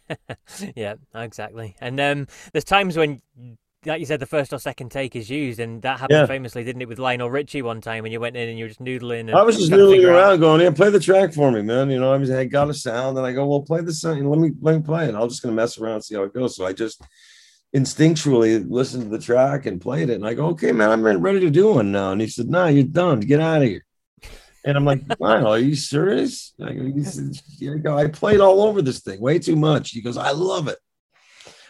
yeah, 0.76 0.96
exactly. 1.14 1.76
And 1.82 2.00
um, 2.00 2.28
there's 2.52 2.64
times 2.64 2.96
when 2.96 3.22
like 3.86 4.00
you 4.00 4.06
said, 4.06 4.20
the 4.20 4.26
first 4.26 4.54
or 4.54 4.60
second 4.60 4.90
take 4.90 5.16
is 5.16 5.30
used, 5.30 5.60
and 5.60 5.82
that 5.82 6.00
happened 6.00 6.20
yeah. 6.20 6.26
famously, 6.26 6.64
didn't 6.64 6.82
it, 6.82 6.88
with 6.88 7.00
Lionel 7.00 7.30
Richie 7.30 7.62
one 7.62 7.82
time 7.82 8.04
when 8.04 8.12
you 8.12 8.20
went 8.20 8.36
in 8.36 8.50
and 8.50 8.58
you 8.58 8.66
were 8.66 8.70
just 8.70 8.84
noodling. 8.84 9.34
I 9.34 9.44
was 9.44 9.58
just 9.58 9.72
noodling 9.72 10.08
around, 10.08 10.34
out. 10.34 10.40
going, 10.40 10.62
"Yeah, 10.62 10.72
play 10.72 10.90
the 10.90 11.00
track 11.00 11.34
for 11.34 11.52
me, 11.52 11.62
man." 11.62 11.90
You 11.90 12.00
know, 12.00 12.14
I 12.14 12.18
was, 12.18 12.32
I 12.32 12.46
got 12.46 12.70
a 12.70 12.74
sound, 12.74 13.18
and 13.18 13.26
I 13.26 13.34
go, 13.34 13.46
"Well, 13.46 13.62
play 13.62 13.82
the 13.82 13.94
sound. 13.94 14.30
Let 14.30 14.40
me 14.40 14.52
let 14.62 14.76
me 14.76 14.82
play 14.82 15.08
it. 15.08 15.16
I'm 15.16 15.30
just 15.30 15.42
gonna 15.42 15.56
mess 15.56 15.78
around 15.78 15.96
and 15.96 16.04
see 16.04 16.16
how 16.16 16.24
it 16.24 16.34
goes." 16.34 16.56
So 16.56 16.66
I 16.66 16.74
just 16.74 17.02
instinctually 17.76 18.66
listened 18.70 19.04
to 19.04 19.10
the 19.10 19.24
track 19.24 19.66
and 19.66 19.82
played 19.82 20.10
it, 20.10 20.16
and 20.16 20.28
I 20.28 20.34
go, 20.34 20.48
"Okay, 20.48 20.72
man, 20.72 20.92
I'm 20.92 21.04
ready 21.04 21.40
to 21.42 21.50
do 21.50 21.74
one 21.74 21.92
now." 21.92 22.12
And 22.12 22.22
he 22.22 22.28
said, 22.28 22.50
"No, 22.50 22.64
nah, 22.64 22.68
you're 22.70 22.84
done. 22.84 23.20
Get 23.20 23.40
out 23.40 23.62
of 23.62 23.68
here." 23.68 23.86
And 24.66 24.78
I'm 24.78 24.86
like, 24.86 25.02
wow, 25.20 25.48
are 25.48 25.60
you 25.60 25.76
serious? 25.76 26.54
I 26.64 26.74
go, 27.78 27.98
I 27.98 28.08
played 28.08 28.40
all 28.40 28.62
over 28.62 28.82
this 28.82 29.02
thing 29.02 29.20
way 29.20 29.40
too 29.40 29.56
much. 29.56 29.92
He 29.92 30.02
goes, 30.02 30.18
I 30.18 30.32
love 30.32 30.68
it. 30.68 30.78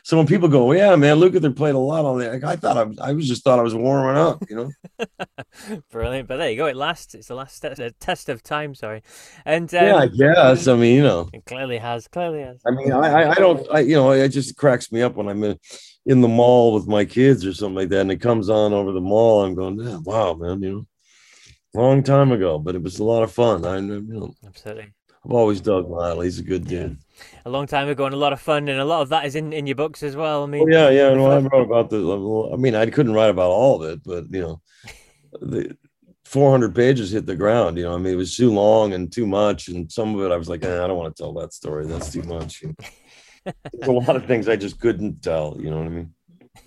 So 0.06 0.18
when 0.18 0.28
people 0.28 0.50
go, 0.50 0.74
yeah, 0.74 0.98
man, 0.98 1.16
Lukather 1.16 1.56
played 1.56 1.76
a 1.76 1.80
lot 1.80 2.04
on 2.04 2.20
there. 2.20 2.34
Like, 2.34 2.44
I 2.44 2.56
thought 2.58 2.76
I 2.76 2.84
was, 2.84 3.00
I 3.00 3.14
was 3.14 3.26
just 3.26 3.42
thought 3.42 3.58
I 3.58 3.62
was 3.62 3.74
warming 3.74 4.22
up, 4.22 4.44
you 4.50 4.56
know. 4.58 5.80
Brilliant, 5.92 6.28
but 6.28 6.38
there 6.38 6.52
you 6.52 6.58
go. 6.58 6.66
It 6.66 6.76
lasts. 6.76 7.16
It's 7.16 7.30
the 7.30 7.36
last 7.36 7.66
test 8.02 8.28
of 8.28 8.44
time. 8.44 8.76
Sorry, 8.76 9.02
and 9.46 9.74
um, 9.74 9.86
yeah, 9.86 9.96
I 9.96 10.08
guess. 10.08 10.68
I 10.68 10.76
mean, 10.76 10.98
you 10.98 11.04
know, 11.04 11.30
it 11.32 11.46
clearly 11.46 11.78
has. 11.78 12.10
Clearly 12.10 12.42
has. 12.42 12.62
I 12.68 12.72
mean, 12.72 12.92
I, 12.92 13.32
I 13.32 13.36
don't, 13.36 13.66
I, 13.72 13.80
you 13.80 13.96
know, 13.96 14.12
it 14.12 14.28
just 14.30 14.58
cracks 14.58 14.92
me 14.92 15.02
up 15.02 15.16
when 15.16 15.30
I'm 15.30 15.42
in, 15.42 15.58
in 16.06 16.20
the 16.20 16.28
mall 16.28 16.74
with 16.74 16.86
my 16.86 17.06
kids 17.06 17.46
or 17.46 17.54
something 17.54 17.76
like 17.76 17.90
that, 17.90 18.02
and 18.02 18.12
it 18.12 18.18
comes 18.18 18.50
on 18.50 18.74
over 18.74 18.92
the 18.92 19.00
mall. 19.00 19.46
I'm 19.46 19.56
going, 19.56 19.80
yeah, 19.80 20.00
wow, 20.04 20.34
man, 20.34 20.62
you 20.62 20.70
know, 21.74 21.82
long 21.82 22.04
time 22.04 22.34
ago, 22.34 22.60
but 22.60 22.76
it 22.76 22.84
was 22.84 23.00
a 23.00 23.06
lot 23.06 23.24
of 23.24 23.32
fun. 23.32 23.66
I, 23.66 23.78
you 23.78 24.02
know, 24.02 24.34
absolutely. 24.46 24.92
I've 25.24 25.32
always 25.32 25.62
dug 25.62 25.90
Lyle. 25.90 26.20
He's 26.20 26.40
a 26.40 26.44
good 26.44 26.68
dude 26.68 26.98
a 27.46 27.50
long 27.50 27.68
time 27.68 27.88
ago 27.90 28.06
and 28.06 28.14
a 28.14 28.18
lot 28.18 28.34
of 28.34 28.42
fun, 28.42 28.68
and 28.68 28.80
a 28.80 28.86
lot 28.86 29.02
of 29.02 29.10
that 29.10 29.26
is 29.26 29.36
in, 29.36 29.54
in 29.54 29.68
your 29.68 29.76
books 29.76 30.04
as 30.04 30.16
well. 30.16 30.44
I 30.44 30.46
mean, 30.48 30.64
oh, 30.64 30.72
yeah, 30.72 30.90
yeah. 30.90 31.14
No, 31.14 31.32
I 31.32 31.40
wrote 31.40 31.66
about 31.66 31.90
the. 31.90 32.50
I 32.54 32.56
mean, 32.58 32.76
I 32.76 32.86
couldn't 32.88 33.14
write 33.14 33.30
about 33.30 33.52
all 33.52 33.84
of 33.84 33.90
it, 33.90 34.04
but 34.04 34.26
you 34.32 34.42
know, 34.42 34.62
the 35.42 35.78
400 36.26 36.74
pages 36.74 37.12
hit 37.12 37.26
the 37.26 37.36
ground. 37.36 37.78
You 37.78 37.84
know, 37.84 37.96
I 37.96 37.98
mean, 37.98 38.14
it 38.14 38.18
was 38.18 38.36
too 38.36 38.52
long 38.52 38.94
and 38.94 39.12
too 39.12 39.28
much, 39.28 39.68
and 39.68 39.92
some 39.92 40.16
of 40.16 40.22
it 40.26 40.34
I 40.34 40.38
was 40.38 40.50
like, 40.50 40.64
eh, 40.64 40.84
I 40.84 40.88
don't 40.88 40.98
want 40.98 41.16
to 41.16 41.22
tell 41.22 41.34
that 41.34 41.54
story. 41.54 41.86
That's 41.86 42.12
too 42.12 42.24
much. 42.24 42.64
There's 43.46 43.88
a 43.88 43.92
lot 43.92 44.16
of 44.16 44.26
things 44.26 44.48
I 44.48 44.56
just 44.56 44.80
couldn't 44.80 45.22
tell. 45.22 45.58
You 45.60 45.70
know 45.70 45.78
what 45.78 45.86
I 45.86 45.90
mean? 45.90 46.14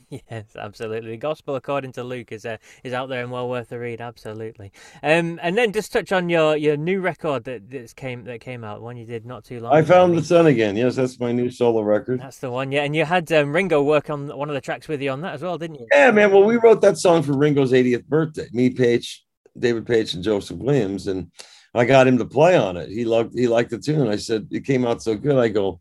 Yes, 0.31 0.57
absolutely. 0.57 1.11
The 1.11 1.17
Gospel 1.17 1.57
according 1.57 1.93
to 1.93 2.05
Luke 2.05 2.31
is 2.31 2.47
uh, 2.47 2.59
is 2.85 2.93
out 2.93 3.09
there 3.09 3.23
and 3.23 3.31
well 3.31 3.49
worth 3.49 3.71
the 3.71 3.79
read. 3.79 4.01
Absolutely. 4.01 4.73
Um, 5.03 5.41
and 5.43 5.59
then 5.59 5.73
just 5.73 5.93
touch 5.93 6.13
on 6.13 6.29
your, 6.29 6.57
your 6.57 6.77
new 6.77 7.01
record 7.01 7.45
that 7.45 7.71
that 7.71 7.97
came 7.97 8.25
that 8.25 8.41
came 8.41 8.63
out, 8.63 8.83
one 8.83 8.97
you 8.97 9.05
did 9.05 9.27
not 9.27 9.45
too 9.45 9.61
long. 9.61 9.75
I 9.75 9.81
ago. 9.81 9.89
found 9.89 10.17
the 10.17 10.23
sun 10.23 10.47
again. 10.47 10.77
Yes, 10.77 10.95
that's 10.97 11.19
my 11.19 11.33
new 11.33 11.51
solo 11.51 11.83
record. 11.83 12.21
That's 12.21 12.39
the 12.39 12.51
one. 12.51 12.71
Yeah, 12.71 12.85
and 12.85 12.95
you 12.95 13.05
had 13.05 13.31
um, 13.33 13.53
Ringo 13.53 13.83
work 13.83 14.09
on 14.09 14.29
one 14.29 14.49
of 14.49 14.55
the 14.55 14.61
tracks 14.61 14.87
with 14.87 15.03
you 15.03 15.11
on 15.11 15.23
that 15.23 15.35
as 15.35 15.43
well, 15.43 15.59
didn't 15.59 15.81
you? 15.81 15.87
Yeah, 15.93 16.11
man. 16.13 16.31
Well, 16.31 16.45
we 16.45 16.57
wrote 16.57 16.81
that 16.83 16.99
song 16.99 17.23
for 17.23 17.37
Ringo's 17.37 17.73
80th 17.73 18.07
birthday. 18.07 18.49
Me, 18.53 18.71
Paich, 18.71 19.19
David 19.59 19.87
Paich, 19.87 20.15
and 20.15 20.23
Joseph 20.23 20.59
Williams, 20.59 21.09
and 21.09 21.33
I 21.75 21.85
got 21.85 22.07
him 22.07 22.19
to 22.19 22.25
play 22.25 22.57
on 22.57 22.77
it. 22.77 22.91
He 22.91 23.05
loved 23.05 23.37
he 23.37 23.49
liked 23.49 23.71
the 23.71 23.79
tune. 23.79 24.09
I 24.09 24.17
said 24.17 24.47
it 24.53 24.65
came 24.65 24.87
out 24.87 25.03
so 25.03 25.17
good. 25.17 25.37
I 25.37 25.49
go, 25.49 25.81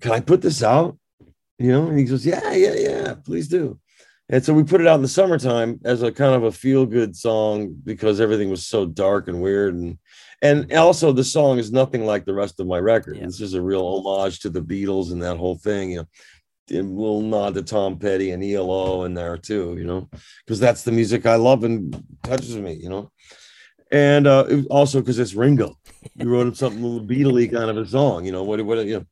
can 0.00 0.12
I 0.12 0.20
put 0.20 0.42
this 0.42 0.62
out? 0.62 0.98
You 1.58 1.70
know 1.70 1.86
and 1.88 1.98
he 1.98 2.04
goes 2.04 2.24
yeah 2.24 2.52
yeah 2.52 2.74
yeah 2.74 3.14
please 3.24 3.48
do 3.48 3.78
and 4.30 4.44
so 4.44 4.52
we 4.52 4.62
put 4.62 4.80
it 4.80 4.86
out 4.86 4.96
in 4.96 5.02
the 5.02 5.08
summertime 5.08 5.80
as 5.84 6.02
a 6.02 6.12
kind 6.12 6.34
of 6.34 6.44
a 6.44 6.52
feel 6.52 6.84
good 6.86 7.16
song 7.16 7.74
because 7.84 8.20
everything 8.20 8.50
was 8.50 8.66
so 8.66 8.86
dark 8.86 9.28
and 9.28 9.40
weird 9.40 9.74
and 9.74 9.98
and 10.40 10.72
also 10.72 11.12
the 11.12 11.24
song 11.24 11.58
is 11.58 11.72
nothing 11.72 12.04
like 12.04 12.24
the 12.24 12.34
rest 12.34 12.60
of 12.60 12.66
my 12.66 12.78
record 12.78 13.16
yeah. 13.16 13.24
it's 13.24 13.38
just 13.38 13.54
a 13.54 13.62
real 13.62 13.84
homage 13.84 14.40
to 14.40 14.50
the 14.50 14.62
beatles 14.62 15.12
and 15.12 15.22
that 15.22 15.36
whole 15.36 15.56
thing 15.56 15.92
you 15.92 15.96
know 15.98 16.06
a 16.70 16.82
little 16.82 17.22
nod 17.22 17.54
to 17.54 17.62
tom 17.62 17.98
petty 17.98 18.30
and 18.30 18.44
elo 18.44 19.04
in 19.04 19.14
there 19.14 19.38
too 19.38 19.74
you 19.78 19.84
know 19.84 20.08
because 20.44 20.60
that's 20.60 20.82
the 20.82 20.92
music 20.92 21.24
i 21.24 21.34
love 21.34 21.64
and 21.64 22.04
touches 22.22 22.56
me 22.56 22.74
you 22.74 22.90
know 22.90 23.10
and 23.90 24.26
uh, 24.26 24.44
also 24.70 25.00
because 25.00 25.18
it's 25.18 25.34
Ringo. 25.34 25.78
We 26.16 26.26
wrote 26.26 26.46
him 26.46 26.54
something 26.54 26.82
a 26.82 26.86
little 26.86 27.06
Beatley 27.06 27.50
kind 27.50 27.70
of 27.70 27.76
a 27.78 27.86
song, 27.86 28.24
you 28.24 28.32
know. 28.32 28.42
What 28.42 28.64
what 28.64 28.84
you 28.86 28.98
know, 28.98 29.06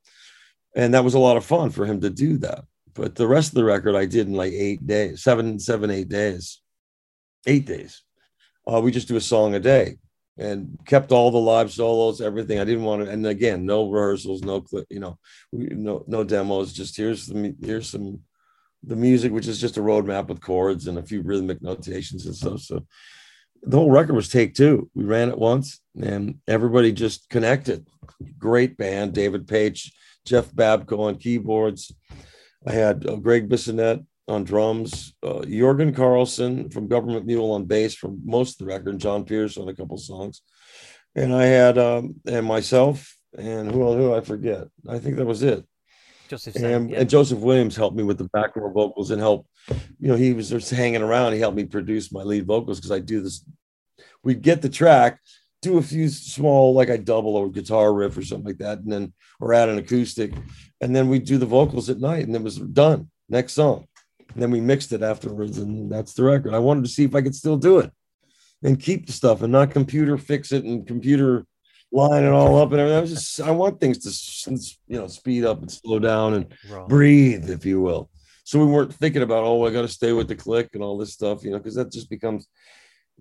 and 0.76 0.94
that 0.94 1.02
was 1.02 1.14
a 1.14 1.18
lot 1.18 1.36
of 1.36 1.44
fun 1.44 1.70
for 1.70 1.84
him 1.84 2.00
to 2.02 2.10
do 2.10 2.38
that. 2.38 2.64
But 2.94 3.14
the 3.14 3.26
rest 3.26 3.48
of 3.48 3.54
the 3.54 3.64
record 3.64 3.96
I 3.96 4.06
did 4.06 4.28
in 4.28 4.34
like 4.34 4.52
eight 4.52 4.86
days, 4.86 5.22
seven, 5.22 5.58
seven, 5.58 5.90
eight 5.90 6.08
days, 6.08 6.60
eight 7.46 7.66
days. 7.66 8.02
Uh, 8.70 8.80
we 8.80 8.90
just 8.90 9.08
do 9.08 9.16
a 9.16 9.20
song 9.20 9.54
a 9.54 9.60
day 9.60 9.96
and 10.38 10.78
kept 10.86 11.12
all 11.12 11.30
the 11.30 11.38
live 11.38 11.72
solos, 11.72 12.20
everything. 12.20 12.58
I 12.58 12.64
didn't 12.64 12.84
want 12.84 13.04
to, 13.04 13.10
and 13.10 13.26
again, 13.26 13.64
no 13.64 13.90
rehearsals, 13.90 14.42
no 14.42 14.60
clip, 14.60 14.86
you 14.90 15.00
know, 15.00 15.18
no 15.52 16.04
no 16.06 16.24
demos. 16.24 16.72
Just 16.72 16.96
here's 16.96 17.26
the 17.26 17.54
here's 17.62 17.88
some 17.88 18.20
the 18.82 18.96
music, 18.96 19.32
which 19.32 19.48
is 19.48 19.60
just 19.60 19.78
a 19.78 19.80
roadmap 19.80 20.28
with 20.28 20.40
chords 20.40 20.86
and 20.86 20.98
a 20.98 21.02
few 21.02 21.22
rhythmic 21.22 21.62
notations 21.62 22.26
and 22.26 22.34
stuff. 22.34 22.60
So 22.60 22.86
the 23.62 23.78
whole 23.78 23.90
record 23.90 24.14
was 24.14 24.28
take 24.28 24.54
two. 24.54 24.90
We 24.94 25.04
ran 25.04 25.28
it 25.28 25.38
once, 25.38 25.80
and 26.00 26.38
everybody 26.46 26.92
just 26.92 27.28
connected. 27.30 27.86
Great 28.38 28.76
band, 28.76 29.12
David 29.12 29.46
Paich, 29.46 29.90
Jeff 30.26 30.50
Babko 30.50 31.00
on 31.00 31.16
keyboards. 31.16 31.92
I 32.66 32.72
had 32.72 33.06
uh, 33.06 33.16
Greg 33.16 33.48
Bissonette 33.48 34.04
on 34.28 34.44
drums, 34.44 35.14
uh, 35.22 35.40
Jorgen 35.44 35.94
Carlsson 35.94 36.72
from 36.72 36.88
Government 36.88 37.26
Mule 37.26 37.52
on 37.52 37.64
bass 37.64 37.94
for 37.94 38.12
most 38.24 38.60
of 38.60 38.66
the 38.66 38.72
record, 38.72 38.88
and 38.88 39.00
John 39.00 39.24
Pierce 39.24 39.56
on 39.56 39.68
a 39.68 39.74
couple 39.74 39.96
songs. 39.98 40.42
And 41.14 41.32
I 41.32 41.44
had 41.44 41.78
um, 41.78 42.16
and 42.26 42.44
myself 42.44 43.16
and 43.38 43.70
who 43.70 43.96
who 43.96 44.14
I 44.14 44.20
forget. 44.20 44.66
I 44.88 44.98
think 44.98 45.16
that 45.16 45.24
was 45.24 45.42
it. 45.42 45.64
Joseph 46.28 46.56
and, 46.56 46.90
yeah. 46.90 47.00
and, 47.00 47.08
Joseph 47.08 47.38
Williams 47.38 47.76
helped 47.76 47.96
me 47.96 48.02
with 48.02 48.18
the 48.18 48.28
background 48.32 48.74
vocals 48.74 49.12
and 49.12 49.20
help. 49.20 49.46
You 50.00 50.08
know, 50.08 50.16
he 50.16 50.32
was 50.32 50.50
just 50.50 50.70
hanging 50.70 51.02
around. 51.02 51.32
He 51.32 51.38
helped 51.38 51.56
me 51.56 51.64
produce 51.64 52.12
my 52.12 52.22
lead 52.22 52.46
vocals 52.46 52.78
because 52.78 52.90
I 52.90 52.98
do 52.98 53.20
this. 53.20 53.44
We'd 54.24 54.42
get 54.42 54.60
the 54.60 54.68
track, 54.68 55.20
do 55.62 55.78
a 55.78 55.82
few 55.82 56.08
small, 56.08 56.74
like 56.74 56.90
I 56.90 56.96
double 56.96 57.36
or 57.36 57.50
guitar 57.50 57.92
riff 57.92 58.16
or 58.16 58.22
something 58.22 58.46
like 58.46 58.58
that, 58.58 58.78
and 58.78 58.92
then 58.92 59.12
or 59.40 59.54
add 59.54 59.68
an 59.68 59.78
acoustic, 59.78 60.32
and 60.80 60.94
then 60.94 61.08
we 61.08 61.18
do 61.18 61.38
the 61.38 61.46
vocals 61.46 61.90
at 61.90 62.00
night, 62.00 62.26
and 62.26 62.36
it 62.36 62.42
was 62.42 62.56
done. 62.56 63.10
Next 63.28 63.54
song. 63.54 63.86
And 64.34 64.42
then 64.42 64.50
we 64.50 64.60
mixed 64.60 64.92
it 64.92 65.02
afterwards, 65.02 65.58
and 65.58 65.90
that's 65.90 66.12
the 66.12 66.24
record. 66.24 66.54
I 66.54 66.58
wanted 66.58 66.84
to 66.84 66.90
see 66.90 67.04
if 67.04 67.14
I 67.14 67.22
could 67.22 67.34
still 67.34 67.56
do 67.56 67.78
it 67.78 67.90
and 68.62 68.80
keep 68.80 69.06
the 69.06 69.12
stuff 69.12 69.42
and 69.42 69.52
not 69.52 69.70
computer 69.70 70.16
fix 70.18 70.52
it 70.52 70.64
and 70.64 70.86
computer 70.86 71.46
line 71.92 72.24
it 72.24 72.30
all 72.30 72.60
up 72.60 72.72
and 72.72 72.80
everything. 72.80 72.98
I 72.98 73.00
was 73.00 73.10
just 73.10 73.40
I 73.40 73.50
want 73.50 73.80
things 73.80 73.98
to 73.98 74.76
you 74.88 75.00
know 75.00 75.08
speed 75.08 75.44
up 75.44 75.60
and 75.60 75.70
slow 75.70 75.98
down 75.98 76.34
and 76.34 76.54
breathe, 76.88 77.50
if 77.50 77.64
you 77.64 77.80
will. 77.80 78.10
So 78.44 78.58
we 78.58 78.70
weren't 78.70 78.94
thinking 78.94 79.22
about 79.22 79.44
oh 79.44 79.64
I 79.66 79.70
got 79.70 79.82
to 79.82 79.88
stay 79.88 80.12
with 80.12 80.28
the 80.28 80.36
click 80.36 80.70
and 80.74 80.82
all 80.82 80.98
this 80.98 81.12
stuff, 81.12 81.44
you 81.44 81.50
know, 81.50 81.58
because 81.58 81.74
that 81.76 81.92
just 81.92 82.10
becomes 82.10 82.48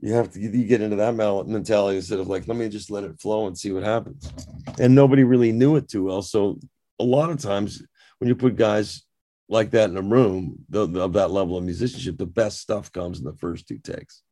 you 0.01 0.13
have 0.13 0.31
to 0.31 0.39
you 0.39 0.65
get 0.65 0.81
into 0.81 0.97
that 0.97 1.15
mentality 1.47 1.97
instead 1.97 2.19
of 2.19 2.27
like 2.27 2.47
let 2.47 2.57
me 2.57 2.69
just 2.69 2.91
let 2.91 3.03
it 3.03 3.19
flow 3.19 3.47
and 3.47 3.57
see 3.57 3.71
what 3.71 3.83
happens. 3.83 4.31
And 4.79 4.93
nobody 4.93 5.23
really 5.23 5.51
knew 5.51 5.75
it 5.75 5.89
too 5.89 6.03
well, 6.03 6.21
so 6.21 6.59
a 6.99 7.03
lot 7.03 7.29
of 7.29 7.39
times 7.39 7.81
when 8.19 8.27
you 8.27 8.35
put 8.35 8.55
guys 8.55 9.03
like 9.47 9.71
that 9.71 9.89
in 9.89 9.97
a 9.97 10.01
room 10.01 10.65
the, 10.69 10.87
the, 10.87 11.01
of 11.01 11.13
that 11.13 11.31
level 11.31 11.57
of 11.57 11.63
musicianship, 11.63 12.17
the 12.17 12.25
best 12.25 12.59
stuff 12.59 12.91
comes 12.91 13.19
in 13.19 13.25
the 13.25 13.33
first 13.33 13.67
two 13.67 13.77
takes. 13.77 14.23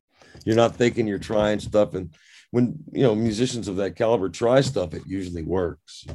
You're 0.44 0.56
not 0.56 0.74
thinking 0.74 1.06
you're 1.06 1.18
trying 1.18 1.60
stuff, 1.60 1.94
and 1.94 2.14
when 2.50 2.76
you 2.92 3.02
know 3.02 3.14
musicians 3.14 3.68
of 3.68 3.76
that 3.76 3.96
caliber 3.96 4.28
try 4.28 4.60
stuff, 4.60 4.94
it 4.94 5.02
usually 5.06 5.42
works 5.42 6.06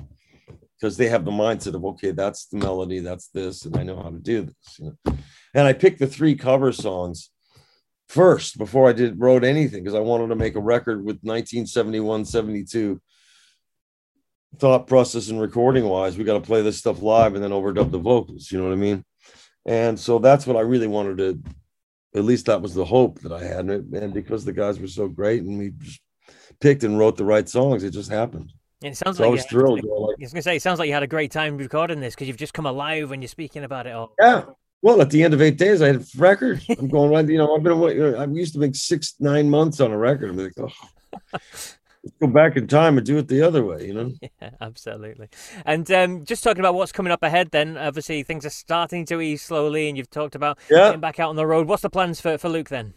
because 0.79 0.95
they 0.95 1.09
have 1.09 1.25
the 1.25 1.31
mindset 1.31 1.75
of 1.75 1.83
okay, 1.83 2.11
that's 2.11 2.45
the 2.45 2.57
melody, 2.57 2.99
that's 2.99 3.27
this, 3.27 3.65
and 3.65 3.75
I 3.77 3.83
know 3.83 4.01
how 4.01 4.09
to 4.09 4.19
do 4.19 4.43
this. 4.43 4.79
You 4.79 4.97
know? 5.05 5.17
And 5.53 5.67
I 5.67 5.73
picked 5.73 5.99
the 5.99 6.07
three 6.07 6.35
cover 6.35 6.71
songs 6.71 7.31
first 8.09 8.57
before 8.57 8.89
I 8.89 8.93
did 8.93 9.19
wrote 9.19 9.43
anything 9.43 9.83
because 9.83 9.95
I 9.95 9.99
wanted 9.99 10.27
to 10.27 10.35
make 10.35 10.55
a 10.55 10.59
record 10.59 10.97
with 10.97 11.17
1971, 11.17 12.25
72 12.25 12.99
thought 14.57 14.87
process 14.87 15.29
and 15.29 15.39
recording 15.39 15.85
wise, 15.85 16.17
we 16.17 16.23
got 16.23 16.33
to 16.33 16.41
play 16.41 16.61
this 16.63 16.77
stuff 16.77 17.01
live 17.01 17.35
and 17.35 17.43
then 17.43 17.51
overdub 17.51 17.91
the 17.91 17.99
vocals. 17.99 18.51
You 18.51 18.57
know 18.57 18.65
what 18.65 18.73
I 18.73 18.77
mean? 18.77 19.05
And 19.65 19.97
so 19.99 20.17
that's 20.17 20.47
what 20.47 20.57
I 20.57 20.61
really 20.61 20.87
wanted 20.87 21.17
to. 21.19 21.41
At 22.15 22.25
least 22.25 22.47
that 22.47 22.63
was 22.63 22.73
the 22.73 22.83
hope 22.83 23.19
that 23.21 23.31
I 23.31 23.43
had, 23.43 23.65
and, 23.65 23.93
and 23.93 24.11
because 24.11 24.43
the 24.43 24.51
guys 24.51 24.79
were 24.79 24.87
so 24.87 25.07
great, 25.07 25.43
and 25.43 25.59
we 25.59 25.69
just 25.77 26.01
picked 26.59 26.83
and 26.83 26.97
wrote 26.97 27.17
the 27.17 27.23
right 27.23 27.47
songs, 27.47 27.83
it 27.83 27.91
just 27.91 28.09
happened. 28.09 28.51
And 28.81 28.93
it 28.93 28.95
sounds 28.95 29.17
so 29.17 29.23
like 29.23 29.29
I 29.29 29.31
was 29.33 29.45
thrilled. 29.45 29.83
Like, 29.83 30.15
I 30.19 30.23
was 30.23 30.33
going 30.33 30.39
to 30.39 30.41
say, 30.41 30.55
it 30.55 30.63
sounds 30.63 30.79
like 30.79 30.87
you 30.87 30.93
had 30.93 31.03
a 31.03 31.07
great 31.07 31.31
time 31.31 31.55
recording 31.55 31.99
this 31.99 32.15
because 32.15 32.27
you've 32.27 32.37
just 32.37 32.55
come 32.55 32.65
alive 32.65 33.11
when 33.11 33.21
you're 33.21 33.29
speaking 33.29 33.63
about 33.63 33.85
it 33.85 33.91
all. 33.91 34.15
Yeah. 34.19 34.45
Well, 34.81 35.01
at 35.01 35.09
the 35.09 35.23
end 35.23 35.33
of 35.33 35.41
eight 35.41 35.57
days, 35.57 35.81
I 35.81 35.87
had 35.87 35.97
a 35.97 36.05
record. 36.17 36.61
I'm 36.69 36.87
going 36.87 37.11
right. 37.11 37.27
You 37.27 37.37
know, 37.37 37.55
I've 37.55 37.63
been. 37.63 38.15
I 38.15 38.25
used 38.25 38.53
to 38.53 38.59
make 38.59 38.75
six, 38.75 39.15
nine 39.19 39.49
months 39.49 39.79
on 39.79 39.91
a 39.91 39.97
record. 39.97 40.29
I'm 40.29 40.37
like, 40.37 40.53
oh. 40.57 41.39
Let's 42.03 42.15
go 42.21 42.27
back 42.27 42.55
in 42.55 42.65
time 42.67 42.97
and 42.97 43.05
do 43.05 43.17
it 43.17 43.27
the 43.27 43.41
other 43.41 43.65
way, 43.65 43.87
you 43.87 43.93
know? 43.93 44.11
Yeah, 44.41 44.51
absolutely. 44.61 45.27
And 45.65 45.89
um, 45.91 46.23
just 46.23 46.43
talking 46.43 46.61
about 46.61 46.73
what's 46.73 46.93
coming 46.93 47.11
up 47.11 47.23
ahead, 47.23 47.51
then 47.51 47.77
obviously 47.77 48.23
things 48.23 48.45
are 48.45 48.49
starting 48.49 49.05
to 49.07 49.19
ease 49.19 49.41
slowly, 49.41 49.89
and 49.89 49.97
you've 49.97 50.09
talked 50.09 50.35
about 50.35 50.59
yeah. 50.69 50.87
getting 50.87 51.01
back 51.01 51.19
out 51.19 51.29
on 51.29 51.35
the 51.35 51.45
road. 51.45 51.67
What's 51.67 51.81
the 51.81 51.89
plans 51.89 52.21
for, 52.21 52.37
for 52.37 52.47
Luke 52.47 52.69
then? 52.69 52.93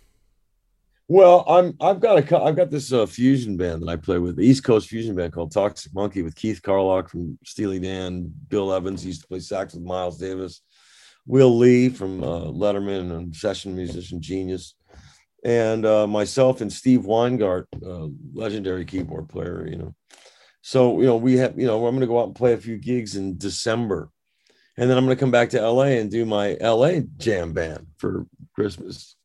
Well, 1.08 1.44
I'm 1.48 1.76
I've 1.80 2.00
got 2.00 2.16
a 2.16 2.42
I've 2.42 2.56
got 2.56 2.70
this 2.70 2.92
uh, 2.92 3.04
fusion 3.06 3.56
band 3.56 3.82
that 3.82 3.88
I 3.88 3.96
play 3.96 4.18
with, 4.18 4.36
the 4.36 4.46
East 4.46 4.64
Coast 4.64 4.88
fusion 4.88 5.14
band 5.16 5.32
called 5.32 5.52
Toxic 5.52 5.92
Monkey 5.92 6.22
with 6.22 6.36
Keith 6.36 6.62
Carlock 6.62 7.10
from 7.10 7.36
Steely 7.44 7.80
Dan, 7.80 8.32
Bill 8.48 8.72
Evans 8.72 9.02
he 9.02 9.08
used 9.08 9.22
to 9.22 9.28
play 9.28 9.40
sax 9.40 9.74
with 9.74 9.82
Miles 9.82 10.16
Davis, 10.16 10.62
Will 11.26 11.56
Lee 11.56 11.88
from 11.88 12.22
uh, 12.22 12.44
Letterman 12.46 13.16
and 13.16 13.34
session 13.34 13.76
musician 13.76 14.20
genius, 14.20 14.74
and 15.44 15.86
uh, 15.86 16.06
myself 16.06 16.60
and 16.60 16.72
Steve 16.72 17.02
Weingart, 17.02 17.66
uh, 17.84 18.08
legendary 18.34 18.84
keyboard 18.84 19.28
player, 19.28 19.66
you 19.68 19.76
know. 19.76 19.94
So, 20.62 21.00
you 21.00 21.06
know, 21.06 21.16
we 21.16 21.36
have, 21.38 21.58
you 21.58 21.66
know, 21.66 21.86
I'm 21.86 21.94
going 21.94 22.00
to 22.00 22.06
go 22.06 22.20
out 22.20 22.28
and 22.28 22.36
play 22.36 22.52
a 22.52 22.58
few 22.58 22.78
gigs 22.78 23.16
in 23.16 23.36
December. 23.36 24.10
And 24.76 24.88
then 24.88 24.96
I'm 24.96 25.04
going 25.04 25.16
to 25.16 25.20
come 25.20 25.32
back 25.32 25.50
to 25.50 25.60
LA 25.60 25.98
and 25.98 26.10
do 26.10 26.24
my 26.24 26.56
LA 26.60 27.00
jam 27.18 27.52
band 27.52 27.88
for 27.98 28.26
Christmas. 28.54 29.16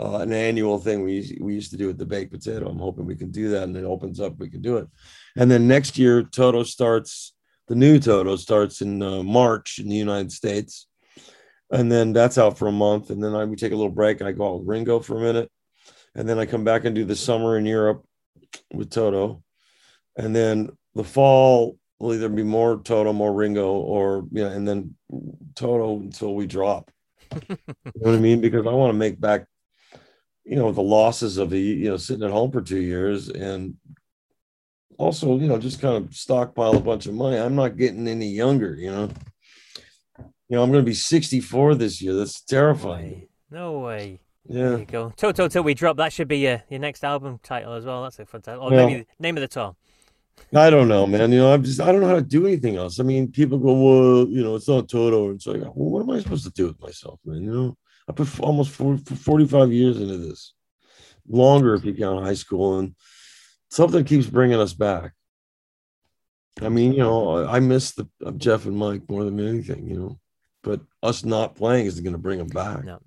Uh, 0.00 0.18
an 0.18 0.32
annual 0.32 0.78
thing 0.78 1.02
we, 1.02 1.36
we 1.40 1.54
used 1.54 1.70
to 1.72 1.76
do 1.76 1.90
at 1.90 1.98
the 1.98 2.06
baked 2.06 2.32
potato. 2.32 2.68
I'm 2.68 2.78
hoping 2.78 3.04
we 3.04 3.16
can 3.16 3.30
do 3.30 3.50
that 3.50 3.64
and 3.64 3.76
it 3.76 3.84
opens 3.84 4.20
up, 4.20 4.38
we 4.38 4.48
can 4.48 4.62
do 4.62 4.78
it. 4.78 4.88
And 5.36 5.50
then 5.50 5.68
next 5.68 5.98
year, 5.98 6.22
Toto 6.22 6.62
starts, 6.62 7.34
the 7.68 7.74
new 7.74 7.98
Toto 7.98 8.36
starts 8.36 8.80
in 8.80 9.02
uh, 9.02 9.22
March 9.22 9.78
in 9.78 9.88
the 9.88 9.96
United 9.96 10.32
States. 10.32 10.86
And 11.70 11.90
then 11.90 12.12
that's 12.12 12.38
out 12.38 12.58
for 12.58 12.68
a 12.68 12.72
month. 12.72 13.10
And 13.10 13.22
then 13.22 13.34
I, 13.34 13.44
we 13.44 13.56
take 13.56 13.72
a 13.72 13.76
little 13.76 13.90
break 13.90 14.20
and 14.20 14.28
I 14.28 14.32
go 14.32 14.48
out 14.48 14.58
with 14.60 14.68
Ringo 14.68 15.00
for 15.00 15.16
a 15.16 15.20
minute 15.20 15.50
and 16.16 16.26
then 16.26 16.38
I 16.38 16.46
come 16.46 16.64
back 16.64 16.84
and 16.84 16.94
do 16.94 17.04
the 17.04 17.14
summer 17.14 17.58
in 17.58 17.66
Europe 17.66 18.04
with 18.72 18.90
Toto, 18.90 19.42
and 20.16 20.34
then 20.34 20.70
the 20.94 21.04
fall 21.04 21.78
will 22.00 22.14
either 22.14 22.30
be 22.30 22.42
more 22.42 22.78
Toto, 22.78 23.12
more 23.12 23.32
Ringo, 23.32 23.74
or 23.74 24.26
you 24.32 24.42
know, 24.42 24.50
and 24.50 24.66
then 24.66 24.94
Toto 25.54 25.96
until 25.98 26.34
we 26.34 26.46
drop. 26.46 26.90
you 27.48 27.56
know 27.96 28.10
what 28.10 28.14
I 28.14 28.18
mean? 28.18 28.40
Because 28.40 28.66
I 28.66 28.70
want 28.70 28.90
to 28.90 28.98
make 28.98 29.20
back, 29.20 29.44
you 30.44 30.56
know, 30.56 30.72
the 30.72 30.82
losses 30.82 31.36
of 31.36 31.50
the 31.50 31.60
you 31.60 31.90
know 31.90 31.98
sitting 31.98 32.24
at 32.24 32.30
home 32.30 32.50
for 32.50 32.62
two 32.62 32.80
years, 32.80 33.28
and 33.28 33.74
also 34.96 35.38
you 35.38 35.48
know 35.48 35.58
just 35.58 35.82
kind 35.82 36.02
of 36.02 36.14
stockpile 36.14 36.76
a 36.76 36.80
bunch 36.80 37.04
of 37.04 37.12
money. 37.12 37.36
I'm 37.36 37.56
not 37.56 37.76
getting 37.76 38.08
any 38.08 38.28
younger, 38.28 38.74
you 38.74 38.90
know. 38.90 39.10
You 40.48 40.56
know, 40.56 40.62
I'm 40.62 40.70
going 40.70 40.84
to 40.84 40.88
be 40.88 40.94
64 40.94 41.74
this 41.74 42.00
year. 42.00 42.14
That's 42.14 42.40
terrifying. 42.40 43.28
No 43.50 43.78
way. 43.78 43.78
No 43.78 43.78
way. 43.80 44.20
Yeah. 44.48 44.68
There 44.68 44.78
you 44.78 44.84
go. 44.84 45.12
Toto 45.16 45.48
till 45.48 45.62
we 45.62 45.74
drop. 45.74 45.96
That 45.96 46.12
should 46.12 46.28
be 46.28 46.38
your, 46.38 46.62
your 46.68 46.78
next 46.80 47.02
album 47.04 47.40
title 47.42 47.72
as 47.72 47.84
well. 47.84 48.04
That's 48.04 48.18
a 48.18 48.26
fantastic. 48.26 48.62
Or 48.62 48.70
yeah. 48.70 48.86
maybe 48.86 49.06
name 49.18 49.36
of 49.36 49.40
the 49.40 49.48
tour. 49.48 49.74
I 50.54 50.70
don't 50.70 50.88
know, 50.88 51.06
man. 51.06 51.32
You 51.32 51.38
know, 51.38 51.52
I'm 51.52 51.64
just 51.64 51.80
I 51.80 51.90
don't 51.90 52.00
know 52.00 52.08
how 52.08 52.14
to 52.14 52.22
do 52.22 52.46
anything 52.46 52.76
else. 52.76 53.00
I 53.00 53.02
mean, 53.02 53.32
people 53.32 53.58
go, 53.58 53.72
well, 53.72 54.28
you 54.28 54.44
know, 54.44 54.54
it's 54.54 54.68
not 54.68 54.88
Toto. 54.88 55.30
It's 55.30 55.46
like, 55.46 55.62
well, 55.62 55.72
what 55.74 56.02
am 56.02 56.10
I 56.10 56.20
supposed 56.20 56.44
to 56.44 56.50
do 56.50 56.66
with 56.66 56.80
myself, 56.80 57.18
man? 57.24 57.42
You 57.42 57.50
know, 57.50 57.76
I 58.08 58.12
put 58.12 58.38
almost 58.40 58.70
40, 58.70 59.14
45 59.14 59.72
years 59.72 60.00
into 60.00 60.18
this, 60.18 60.54
longer 61.28 61.74
if 61.74 61.84
you 61.84 61.94
count 61.94 62.24
high 62.24 62.34
school, 62.34 62.78
and 62.78 62.94
something 63.70 64.04
keeps 64.04 64.26
bringing 64.26 64.60
us 64.60 64.74
back. 64.74 65.12
I 66.62 66.68
mean, 66.68 66.92
you 66.92 67.00
know, 67.00 67.46
I 67.46 67.60
miss 67.60 67.92
the 67.92 68.08
Jeff 68.36 68.66
and 68.66 68.76
Mike 68.76 69.02
more 69.10 69.24
than 69.24 69.40
anything, 69.40 69.88
you 69.88 69.98
know, 69.98 70.18
but 70.66 70.80
us 71.00 71.24
not 71.24 71.54
playing 71.54 71.86
is 71.86 72.00
going 72.00 72.12
to 72.12 72.18
bring 72.18 72.38
them 72.38 72.48
back. 72.48 72.84
No. 72.84 72.98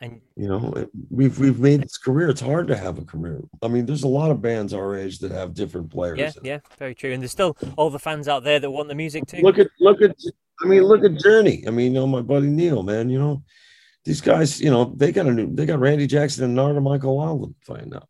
And 0.00 0.20
you 0.34 0.48
know, 0.48 0.88
we've 1.10 1.38
we've 1.38 1.60
made 1.60 1.80
this 1.80 1.96
career. 1.96 2.28
It's 2.28 2.40
hard 2.40 2.66
to 2.66 2.76
have 2.76 2.98
a 2.98 3.04
career. 3.04 3.40
I 3.62 3.68
mean, 3.68 3.86
there's 3.86 4.02
a 4.02 4.08
lot 4.08 4.32
of 4.32 4.42
bands 4.42 4.74
our 4.74 4.96
age 4.96 5.20
that 5.20 5.30
have 5.30 5.54
different 5.54 5.92
players. 5.92 6.18
Yeah, 6.18 6.32
yeah, 6.42 6.58
very 6.76 6.92
true. 6.92 7.12
And 7.12 7.22
there's 7.22 7.30
still 7.30 7.56
all 7.76 7.88
the 7.88 8.00
fans 8.00 8.26
out 8.26 8.42
there 8.42 8.58
that 8.58 8.68
want 8.68 8.88
the 8.88 8.96
music 8.96 9.26
too. 9.28 9.42
Look 9.42 9.60
at 9.60 9.68
look 9.78 10.02
at 10.02 10.16
I 10.60 10.66
mean, 10.66 10.82
look 10.82 11.04
at 11.04 11.14
Journey. 11.20 11.62
I 11.68 11.70
mean, 11.70 11.94
you 11.94 12.00
know, 12.00 12.08
my 12.08 12.20
buddy 12.20 12.48
Neil, 12.48 12.82
man, 12.82 13.10
you 13.10 13.18
know, 13.20 13.44
these 14.04 14.20
guys, 14.20 14.60
you 14.60 14.70
know, 14.70 14.92
they 14.96 15.12
got 15.12 15.26
a 15.26 15.32
new 15.32 15.54
they 15.54 15.66
got 15.66 15.78
Randy 15.78 16.08
Jackson 16.08 16.42
and 16.44 16.56
Narada 16.56 16.80
Michael 16.80 17.16
Walden 17.16 17.54
find 17.64 17.94
out. 17.94 18.08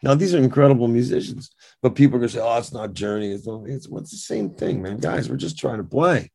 Now 0.00 0.14
these 0.14 0.36
are 0.36 0.38
incredible 0.38 0.86
musicians, 0.86 1.50
but 1.82 1.96
people 1.96 2.16
are 2.16 2.20
gonna 2.20 2.28
say, 2.28 2.40
"Oh, 2.40 2.56
it's 2.58 2.72
not 2.72 2.92
Journey. 2.92 3.32
It's, 3.32 3.48
not, 3.48 3.68
it's 3.68 3.88
what's 3.88 4.12
the 4.12 4.16
same 4.16 4.50
thing, 4.50 4.80
man." 4.80 4.98
Guys, 4.98 5.28
we're 5.28 5.36
just 5.36 5.58
trying 5.58 5.78
to 5.78 5.84
play. 5.84 6.30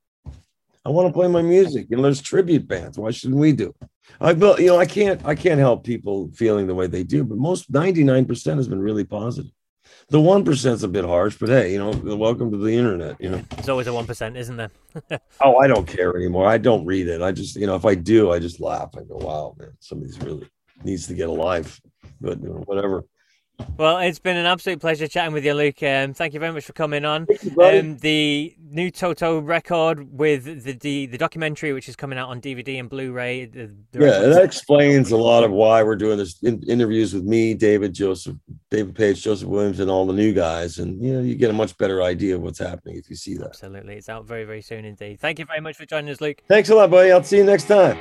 I 0.87 0.89
want 0.89 1.09
to 1.09 1.13
play 1.13 1.27
my 1.27 1.41
music. 1.41 1.87
You 1.89 1.97
know, 1.97 2.03
there's 2.03 2.21
tribute 2.21 2.65
bands. 2.65 2.97
Why 2.97 3.11
shouldn't 3.11 3.41
we 3.41 3.51
do? 3.51 3.75
I 4.21 4.31
built, 4.31 4.61
you 4.61 4.67
know, 4.67 4.79
I 4.79 4.85
can't, 4.85 5.23
I 5.25 5.35
can't 5.35 5.59
help 5.59 5.83
people 5.83 6.31
feeling 6.33 6.65
the 6.65 6.75
way 6.75 6.87
they 6.87 7.03
do, 7.03 7.25
but 7.25 7.37
most 7.37 7.69
99% 7.69 8.55
has 8.55 8.69
been 8.69 8.79
really 8.79 9.03
positive. 9.03 9.51
The 10.07 10.21
one 10.21 10.45
percent's 10.45 10.83
a 10.83 10.87
bit 10.87 11.03
harsh, 11.03 11.35
but 11.37 11.49
hey, 11.49 11.73
you 11.73 11.77
know, 11.77 11.91
welcome 12.15 12.49
to 12.51 12.57
the 12.57 12.71
internet. 12.71 13.19
You 13.19 13.31
know, 13.31 13.43
there's 13.49 13.67
always 13.67 13.87
a 13.87 13.93
one 13.93 14.05
percent, 14.05 14.37
isn't 14.37 14.55
there? 14.55 14.71
oh, 15.43 15.57
I 15.57 15.67
don't 15.67 15.85
care 15.85 16.15
anymore. 16.15 16.47
I 16.47 16.57
don't 16.57 16.85
read 16.85 17.09
it. 17.09 17.21
I 17.21 17.33
just, 17.33 17.57
you 17.57 17.67
know, 17.67 17.75
if 17.75 17.83
I 17.83 17.93
do, 17.93 18.31
I 18.31 18.39
just 18.39 18.61
laugh. 18.61 18.91
I 18.95 19.01
go, 19.01 19.17
wow, 19.17 19.55
man, 19.59 19.71
somebody's 19.81 20.17
really 20.21 20.47
needs 20.85 21.07
to 21.07 21.13
get 21.13 21.27
alive. 21.27 21.81
But 22.21 22.39
you 22.39 22.47
know, 22.47 22.63
whatever. 22.65 23.03
Well, 23.77 23.99
it's 23.99 24.19
been 24.19 24.37
an 24.37 24.45
absolute 24.45 24.79
pleasure 24.79 25.07
chatting 25.07 25.33
with 25.33 25.45
you, 25.45 25.53
Luke. 25.53 25.81
Um, 25.83 26.13
thank 26.13 26.33
you 26.33 26.39
very 26.39 26.51
much 26.51 26.65
for 26.65 26.73
coming 26.73 27.05
on. 27.05 27.27
You, 27.41 27.61
um, 27.61 27.97
the 27.97 28.55
new 28.69 28.89
Toto 28.89 29.39
record 29.39 30.17
with 30.17 30.63
the, 30.63 30.73
the, 30.73 31.05
the 31.05 31.17
documentary, 31.17 31.73
which 31.73 31.87
is 31.87 31.95
coming 31.95 32.17
out 32.17 32.29
on 32.29 32.41
DVD 32.41 32.79
and 32.79 32.89
Blu-ray. 32.89 33.45
The, 33.45 33.71
the 33.91 34.05
yeah, 34.05 34.19
that 34.19 34.43
explains 34.43 35.11
a 35.11 35.17
lot 35.17 35.43
of 35.43 35.51
why 35.51 35.83
we're 35.83 35.95
doing 35.95 36.17
this 36.17 36.41
in, 36.41 36.61
interviews 36.63 37.13
with 37.13 37.23
me, 37.23 37.53
David, 37.53 37.93
Joseph, 37.93 38.35
David 38.71 38.95
Paich, 38.95 39.21
Joseph 39.21 39.47
Williams, 39.47 39.79
and 39.79 39.89
all 39.89 40.05
the 40.05 40.13
new 40.13 40.33
guys. 40.33 40.79
And 40.79 40.99
you 41.03 41.13
know, 41.13 41.21
you 41.21 41.35
get 41.35 41.49
a 41.49 41.53
much 41.53 41.77
better 41.77 42.01
idea 42.01 42.35
of 42.35 42.41
what's 42.41 42.59
happening 42.59 42.97
if 42.97 43.09
you 43.09 43.15
see 43.15 43.35
that. 43.37 43.47
Absolutely, 43.47 43.95
it's 43.95 44.09
out 44.09 44.25
very 44.25 44.43
very 44.43 44.61
soon 44.61 44.85
indeed. 44.85 45.19
Thank 45.19 45.39
you 45.39 45.45
very 45.45 45.61
much 45.61 45.77
for 45.77 45.85
joining 45.85 46.09
us, 46.11 46.21
Luke. 46.21 46.41
Thanks 46.47 46.69
a 46.69 46.75
lot, 46.75 46.89
buddy. 46.89 47.11
I'll 47.11 47.23
see 47.23 47.37
you 47.37 47.43
next 47.43 47.65
time. 47.65 47.97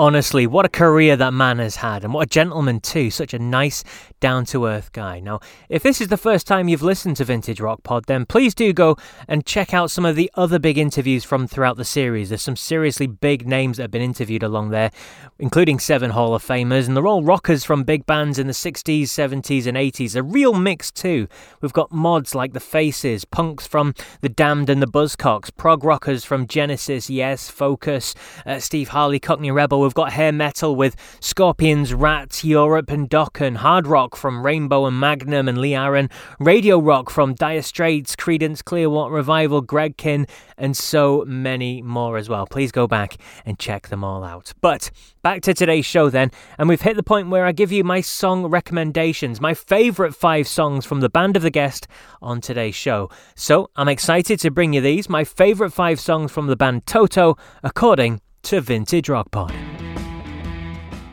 Honestly, 0.00 0.46
what 0.46 0.64
a 0.64 0.70
career 0.70 1.14
that 1.14 1.34
man 1.34 1.58
has 1.58 1.76
had, 1.76 2.04
and 2.04 2.14
what 2.14 2.26
a 2.26 2.30
gentleman, 2.30 2.80
too. 2.80 3.10
Such 3.10 3.34
a 3.34 3.38
nice, 3.38 3.84
down 4.18 4.46
to 4.46 4.64
earth 4.64 4.92
guy. 4.92 5.20
Now, 5.20 5.40
if 5.68 5.82
this 5.82 6.00
is 6.00 6.08
the 6.08 6.16
first 6.16 6.46
time 6.46 6.68
you've 6.68 6.80
listened 6.80 7.16
to 7.16 7.24
Vintage 7.26 7.60
Rock 7.60 7.82
Pod, 7.82 8.06
then 8.06 8.24
please 8.24 8.54
do 8.54 8.72
go 8.72 8.96
and 9.28 9.44
check 9.44 9.74
out 9.74 9.90
some 9.90 10.06
of 10.06 10.16
the 10.16 10.30
other 10.36 10.58
big 10.58 10.78
interviews 10.78 11.22
from 11.22 11.46
throughout 11.46 11.76
the 11.76 11.84
series. 11.84 12.30
There's 12.30 12.40
some 12.40 12.56
seriously 12.56 13.08
big 13.08 13.46
names 13.46 13.76
that 13.76 13.82
have 13.82 13.90
been 13.90 14.00
interviewed 14.00 14.42
along 14.42 14.70
there, 14.70 14.90
including 15.38 15.78
seven 15.78 16.12
Hall 16.12 16.34
of 16.34 16.42
Famers, 16.42 16.86
and 16.86 16.96
they're 16.96 17.06
all 17.06 17.22
rockers 17.22 17.66
from 17.66 17.84
big 17.84 18.06
bands 18.06 18.38
in 18.38 18.46
the 18.46 18.54
60s, 18.54 19.02
70s, 19.02 19.66
and 19.66 19.76
80s. 19.76 20.16
A 20.16 20.22
real 20.22 20.54
mix, 20.54 20.90
too. 20.90 21.28
We've 21.60 21.74
got 21.74 21.92
mods 21.92 22.34
like 22.34 22.54
The 22.54 22.60
Faces, 22.60 23.26
punks 23.26 23.66
from 23.66 23.94
The 24.22 24.30
Damned 24.30 24.70
and 24.70 24.80
the 24.80 24.86
Buzzcocks, 24.86 25.54
prog 25.54 25.84
rockers 25.84 26.24
from 26.24 26.46
Genesis, 26.46 27.10
Yes, 27.10 27.50
Focus, 27.50 28.14
uh, 28.46 28.60
Steve 28.60 28.88
Harley, 28.88 29.20
Cockney 29.20 29.50
Rebel. 29.50 29.89
We've 29.90 29.94
got 29.96 30.12
hair 30.12 30.30
metal 30.30 30.76
with 30.76 30.94
Scorpions, 31.18 31.92
Ratt, 31.92 32.44
Europe, 32.44 32.92
and 32.92 33.10
Dokken, 33.10 33.56
hard 33.56 33.88
rock 33.88 34.14
from 34.14 34.46
Rainbow 34.46 34.86
and 34.86 35.00
Magnum 35.00 35.48
and 35.48 35.58
Lee 35.58 35.74
Aaron, 35.74 36.08
radio 36.38 36.78
rock 36.78 37.10
from 37.10 37.34
Dire 37.34 37.60
Straits, 37.60 38.14
Creedence 38.14 38.64
Clearwater 38.64 39.12
Revival, 39.12 39.62
Greg 39.62 39.96
Kihn, 39.96 40.28
and 40.56 40.76
so 40.76 41.24
many 41.26 41.82
more 41.82 42.16
as 42.16 42.28
well. 42.28 42.46
Please 42.46 42.70
go 42.70 42.86
back 42.86 43.16
and 43.44 43.58
check 43.58 43.88
them 43.88 44.04
all 44.04 44.22
out. 44.22 44.52
But 44.60 44.92
back 45.24 45.42
to 45.42 45.54
today's 45.54 45.86
show 45.86 46.08
then, 46.08 46.30
and 46.56 46.68
we've 46.68 46.82
hit 46.82 46.94
the 46.94 47.02
point 47.02 47.30
where 47.30 47.44
I 47.44 47.50
give 47.50 47.72
you 47.72 47.82
my 47.82 48.00
song 48.00 48.46
recommendations, 48.46 49.40
my 49.40 49.54
favourite 49.54 50.14
five 50.14 50.46
songs 50.46 50.86
from 50.86 51.00
the 51.00 51.10
band 51.10 51.36
of 51.36 51.42
the 51.42 51.50
guest 51.50 51.88
on 52.22 52.40
today's 52.40 52.76
show. 52.76 53.10
So 53.34 53.70
I'm 53.74 53.88
excited 53.88 54.38
to 54.38 54.52
bring 54.52 54.72
you 54.72 54.82
these, 54.82 55.08
my 55.08 55.24
favourite 55.24 55.72
five 55.72 55.98
songs 55.98 56.30
from 56.30 56.46
the 56.46 56.54
band 56.54 56.86
Toto, 56.86 57.36
according 57.64 58.20
to 58.42 58.60
Vintage 58.60 59.08
Rock 59.08 59.30
Pod. 59.30 59.69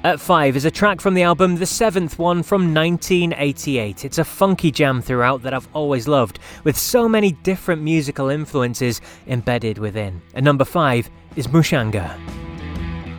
At 0.07 0.21
5 0.21 0.55
is 0.55 0.63
a 0.63 0.71
track 0.71 1.01
from 1.01 1.15
the 1.15 1.23
album 1.23 1.57
The 1.57 1.65
Seventh 1.65 2.17
One 2.17 2.41
from 2.41 2.73
1988. 2.73 4.05
It's 4.05 4.17
a 4.17 4.23
funky 4.23 4.71
jam 4.71 5.01
throughout 5.01 5.43
that 5.43 5.53
I've 5.53 5.67
always 5.73 6.07
loved, 6.07 6.39
with 6.63 6.77
so 6.77 7.09
many 7.09 7.33
different 7.33 7.81
musical 7.81 8.29
influences 8.29 9.01
embedded 9.27 9.79
within. 9.79 10.21
And 10.33 10.45
number 10.45 10.63
5 10.63 11.09
is 11.35 11.47
Mushanga. 11.47 12.17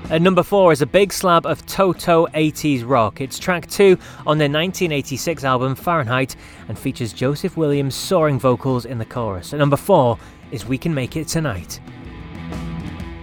At 0.08 0.22
number 0.22 0.42
4 0.42 0.72
is 0.72 0.80
a 0.80 0.86
big 0.86 1.12
slab 1.12 1.44
of 1.44 1.66
Toto 1.66 2.26
80s 2.28 2.88
rock. 2.88 3.20
It's 3.20 3.38
track 3.38 3.66
2 3.66 3.98
on 4.26 4.38
their 4.38 4.48
1986 4.48 5.44
album 5.44 5.74
Fahrenheit 5.74 6.36
and 6.68 6.78
features 6.78 7.12
Joseph 7.12 7.58
Williams' 7.58 7.96
soaring 7.96 8.38
vocals 8.38 8.86
in 8.86 8.96
the 8.96 9.04
chorus. 9.04 9.52
At 9.52 9.58
number 9.58 9.76
4 9.76 10.18
is 10.52 10.64
We 10.64 10.78
Can 10.78 10.94
Make 10.94 11.16
It 11.16 11.28
Tonight. 11.28 11.80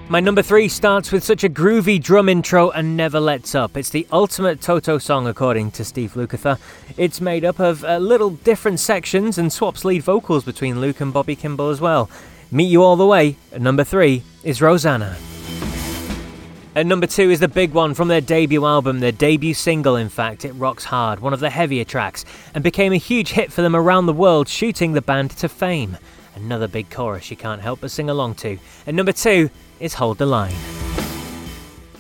My 0.08 0.20
number 0.20 0.44
three 0.44 0.68
starts 0.68 1.12
with 1.12 1.24
such 1.24 1.44
a 1.44 1.50
groovy 1.50 2.00
drum 2.00 2.30
intro 2.30 2.70
and 2.70 2.96
never 2.96 3.20
lets 3.20 3.56
up. 3.56 3.76
It's 3.76 3.90
the 3.90 4.06
ultimate 4.12 4.62
Toto 4.62 5.00
song, 5.00 5.26
according 5.26 5.72
to 5.72 5.84
Steve 5.84 6.14
Lukather. 6.14 6.60
It's 6.96 7.20
made 7.20 7.44
up 7.44 7.60
of 7.60 7.84
uh, 7.84 7.98
little 7.98 8.30
different 8.30 8.80
sections 8.80 9.40
and 9.40 9.52
swaps 9.52 9.84
lead 9.84 10.04
vocals 10.04 10.44
between 10.44 10.80
Luke 10.80 11.02
and 11.02 11.12
Bobby 11.12 11.36
Kimball 11.36 11.72
as 11.72 11.82
well. 11.82 12.08
Meet 12.52 12.68
You 12.68 12.84
All 12.84 12.96
the 12.96 13.08
Way 13.08 13.36
at 13.52 13.62
number 13.62 13.84
three 13.84 14.22
is 14.44 14.62
Rosanna. 14.62 15.18
At 16.76 16.86
number 16.86 17.08
two 17.08 17.32
is 17.32 17.40
the 17.40 17.48
big 17.48 17.74
one 17.74 17.96
from 17.96 18.08
their 18.08 18.22
debut 18.22 18.64
album, 18.64 19.00
their 19.00 19.12
debut 19.12 19.56
single, 19.56 19.96
in 19.96 20.10
fact. 20.10 20.46
It 20.46 20.52
rocks 20.52 20.84
hard, 20.84 21.20
one 21.20 21.34
of 21.34 21.40
the 21.40 21.50
heavier 21.50 21.84
tracks, 21.84 22.26
and 22.54 22.64
became 22.64 22.94
a 22.94 22.98
huge 22.98 23.32
hit 23.32 23.52
for 23.52 23.64
them 23.64 23.76
around 23.76 24.06
the 24.06 24.14
world, 24.14 24.50
shooting 24.50 24.94
the 24.94 25.02
band 25.02 25.32
to 25.32 25.50
fame. 25.50 25.98
Another 26.36 26.68
big 26.68 26.92
chorus 26.92 27.32
you 27.32 27.38
can't 27.38 27.62
help 27.62 27.82
but 27.82 27.90
sing 27.90 28.10
along 28.10 28.36
to. 28.36 28.60
At 28.86 28.94
number 28.94 29.14
two 29.14 29.50
is 29.80 29.94
Hold 29.96 30.18
the 30.18 30.26
Line. 30.26 30.56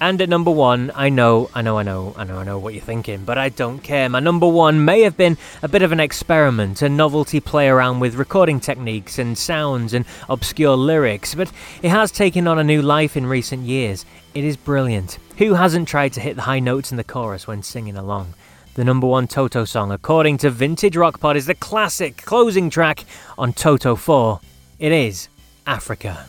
And 0.01 0.21
at 0.21 0.27
number 0.27 0.51
one, 0.51 0.91
I 0.93 1.09
know, 1.09 1.49
I 1.53 1.61
know, 1.61 1.77
I 1.77 1.83
know, 1.83 2.13
I 2.17 2.25
know, 2.25 2.37
I 2.37 2.43
know 2.43 2.59
what 2.59 2.73
you're 2.73 2.83
thinking, 2.83 3.23
but 3.23 3.37
I 3.37 3.49
don't 3.49 3.79
care. 3.79 4.09
My 4.09 4.19
number 4.19 4.47
one 4.47 4.83
may 4.83 5.01
have 5.01 5.15
been 5.15 5.37
a 5.63 5.69
bit 5.69 5.81
of 5.81 5.93
an 5.93 6.01
experiment, 6.01 6.81
a 6.81 6.89
novelty 6.89 7.39
play 7.39 7.69
around 7.69 8.01
with 8.01 8.15
recording 8.15 8.59
techniques 8.59 9.17
and 9.17 9.37
sounds 9.37 9.93
and 9.93 10.05
obscure 10.27 10.75
lyrics, 10.75 11.33
but 11.33 11.51
it 11.81 11.89
has 11.89 12.11
taken 12.11 12.45
on 12.45 12.59
a 12.59 12.63
new 12.63 12.81
life 12.81 13.15
in 13.15 13.25
recent 13.25 13.63
years. 13.63 14.05
It 14.33 14.43
is 14.43 14.57
brilliant. 14.57 15.17
Who 15.37 15.53
hasn't 15.53 15.87
tried 15.87 16.13
to 16.13 16.21
hit 16.21 16.35
the 16.35 16.41
high 16.41 16.59
notes 16.59 16.91
in 16.91 16.97
the 16.97 17.03
chorus 17.03 17.47
when 17.47 17.63
singing 17.63 17.95
along? 17.95 18.33
The 18.73 18.83
number 18.83 19.07
one 19.07 19.27
Toto 19.27 19.63
song, 19.63 19.93
according 19.93 20.39
to 20.39 20.49
Vintage 20.49 20.97
Rock 20.97 21.21
Pod, 21.21 21.37
is 21.37 21.45
the 21.45 21.55
classic 21.55 22.17
closing 22.17 22.69
track 22.69 23.05
on 23.37 23.53
Toto 23.53 23.95
4. 23.95 24.41
It 24.79 24.91
is 24.91 25.29
Africa. 25.65 26.25